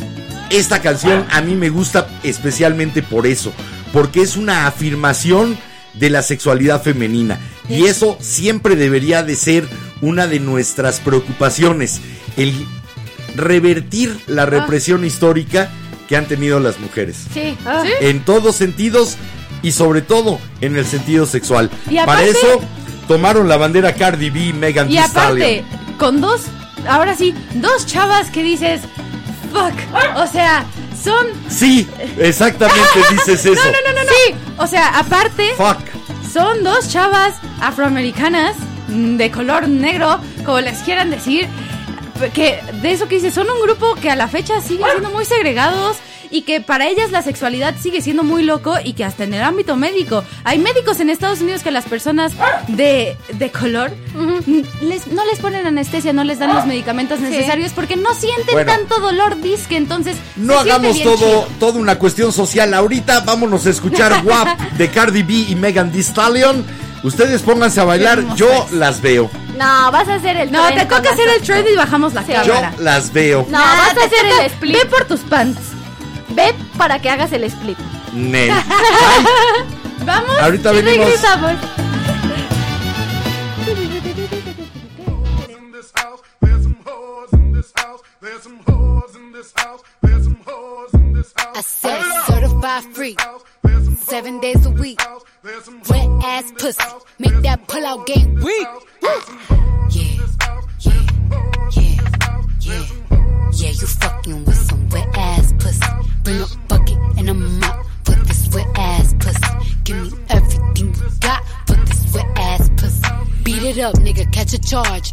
[0.48, 3.52] esta canción a mí me gusta especialmente por eso,
[3.92, 5.58] porque es una afirmación
[5.92, 7.38] de la sexualidad femenina.
[7.68, 9.66] Y eso siempre debería de ser
[10.02, 12.00] una de nuestras preocupaciones,
[12.36, 12.52] el
[13.36, 15.70] revertir la represión histórica
[16.08, 17.56] que han tenido las mujeres Sí.
[17.66, 17.82] ah.
[18.00, 19.16] en todos sentidos
[19.62, 21.70] y sobre todo en el sentido sexual.
[21.90, 22.60] Y Para aparte- eso
[23.08, 25.36] tomaron la bandera Cardi B, Megan Y Thee Stallion.
[25.42, 25.64] aparte,
[25.98, 26.42] con dos,
[26.86, 28.82] ahora sí, dos chavas que dices,
[29.52, 29.72] fuck,
[30.16, 30.66] o sea,
[31.02, 31.26] son...
[31.48, 31.88] Sí,
[32.18, 32.80] exactamente
[33.10, 33.54] dices eso.
[33.54, 34.10] No, no, no, no, no.
[34.10, 35.78] Sí, o sea, aparte, Fuck.
[36.34, 38.56] Son dos chavas afroamericanas
[38.88, 41.46] de color negro, como les quieran decir,
[42.32, 45.24] que de eso que dices, son un grupo que a la fecha siguen siendo muy
[45.24, 45.96] segregados
[46.34, 49.42] y que para ellas la sexualidad sigue siendo muy loco y que hasta en el
[49.42, 52.32] ámbito médico hay médicos en Estados Unidos que a las personas
[52.66, 53.92] de, de color
[54.80, 58.72] les, no les ponen anestesia, no les dan los medicamentos necesarios porque no sienten Bueno.
[58.72, 63.20] tanto dolor disque, entonces No hagamos bien todo, toda una cuestión social ahorita.
[63.20, 66.64] Vámonos a escuchar WAP de Cardi B y Megan Thee Stallion.
[67.04, 69.30] Ustedes pónganse a bailar, yo las veo.
[69.58, 72.32] No, vas a hacer el No, te toca hacer el trend y bajamos la Sí.
[72.44, 72.74] Yo cámara.
[72.80, 73.46] las veo.
[73.50, 74.74] No, vas a hacer toca- el split.
[74.78, 75.58] Ve por tus pants.
[76.34, 77.78] Ve para que hagas el split.
[78.12, 78.50] Nel.
[80.04, 80.38] Vamos.
[80.40, 81.06] ahorita Y venimos.
[81.06, 81.52] regresamos.
[85.48, 86.20] in this house.
[86.40, 88.00] There's some whores in this house.
[88.20, 89.80] There's some whores in this house.
[90.02, 91.56] There's some whores in this house.
[91.56, 92.84] I said certified
[93.84, 95.00] some seven days a week.
[95.42, 96.82] there's some Wet ass pussy,
[97.18, 98.68] make that pull out game weak.
[99.02, 99.20] Yeah,
[99.90, 100.26] yeah,
[100.80, 101.02] yeah,
[102.60, 102.84] yeah.
[103.52, 105.80] Yeah, you fucking with some wet ass pussy.
[106.24, 109.76] Bring a bucket and a mop for this wet ass pussy.
[109.84, 113.08] Give me everything you got for this wet ass pussy.
[113.44, 115.12] Beat it up, nigga, catch a charge.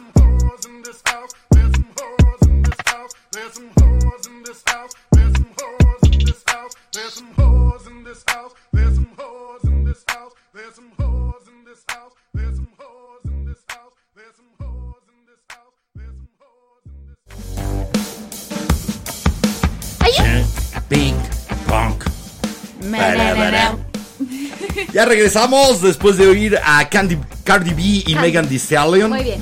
[25.01, 29.41] Ya regresamos después de oír a Candy, Cardi B y Megan Thee Stallion Muy bien.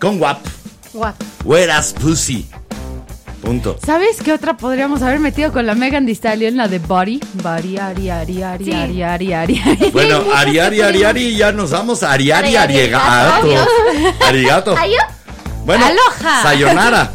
[0.00, 0.38] con WAP.
[0.92, 1.24] Guapo.
[1.42, 2.46] Whereas Pussy.
[3.42, 3.76] Punto.
[3.84, 6.56] ¿Sabes qué otra podríamos haber metido con la Megan Thee Stallion?
[6.56, 7.18] La de Body.
[7.42, 8.72] Body, Ari, Ari, Ari, Sí.
[8.72, 9.90] Ari, Ari, Ari, Ari.
[9.90, 13.34] Bueno, Ariari, Ariari, ya nos vamos a Ariari, Ariari, Ariegato.
[13.48, 13.68] adiós.
[14.28, 14.74] Arigato.
[14.78, 15.64] ¿Ay, yo?
[15.64, 16.42] Bueno, Aloha.
[16.44, 17.10] sayonara.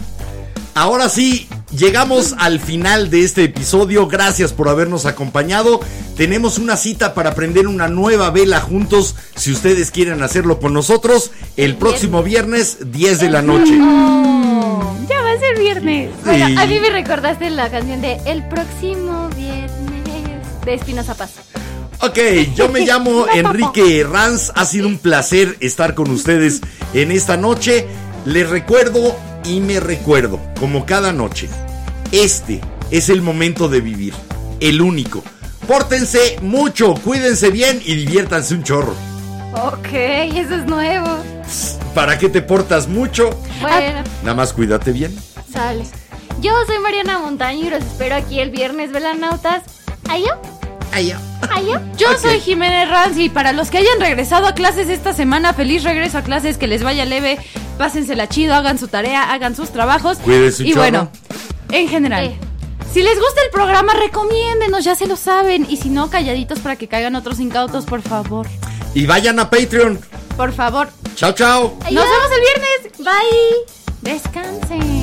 [0.75, 1.47] Ahora sí,
[1.77, 4.07] llegamos al final de este episodio.
[4.07, 5.79] Gracias por habernos acompañado.
[6.17, 9.15] Tenemos una cita para prender una nueva vela juntos.
[9.35, 13.71] Si ustedes quieren hacerlo con nosotros, el próximo viernes, 10 de la noche.
[13.77, 16.09] Ya va a ser viernes.
[16.23, 16.55] Bueno, Sí.
[16.57, 21.31] a mí me recordaste la canción de El próximo viernes de Espinoza Paz.
[22.01, 22.17] Ok,
[22.55, 24.51] yo me llamo Enrique Ranz.
[24.55, 26.61] Ha sido un placer estar con ustedes
[26.93, 27.87] en esta noche.
[28.25, 31.49] Les recuerdo y me recuerdo, como cada noche,
[32.11, 34.13] este es el momento de vivir,
[34.59, 35.23] el único.
[35.67, 38.93] Pórtense mucho, cuídense bien y diviértanse un chorro.
[39.53, 41.07] Ok, eso es nuevo.
[41.93, 43.29] ¿Para qué te portas mucho?
[43.61, 45.15] Bueno, Nada más cuídate bien.
[45.51, 45.83] sale.
[46.41, 49.63] Yo soy Mariana Montaño y los espero aquí el viernes, velanautas.
[50.09, 50.25] ¿Ay,
[51.01, 51.17] yo?
[51.49, 52.17] Ay, ¿Ay, yo?
[52.21, 56.17] Soy Jiménez Ranz y para los que hayan regresado a clases esta semana, feliz regreso
[56.17, 57.39] a clases, que les vaya leve,
[57.77, 60.17] pásensela chido, hagan su tarea, hagan sus trabajos.
[60.19, 61.09] Cuídense Y bueno,
[61.71, 62.25] en general.
[62.25, 62.39] Eh.
[62.93, 65.65] Si les gusta el programa, recomiéndenos, ya se lo saben.
[65.67, 68.45] Y si no, calladitos para que caigan otros incautos, por favor.
[68.93, 69.99] Y vayan a Patreon.
[70.37, 70.89] Por favor.
[71.15, 71.75] Chao, chao.
[71.79, 72.97] Nos vemos el viernes.
[72.99, 74.11] Bye.
[74.13, 75.02] Descansen.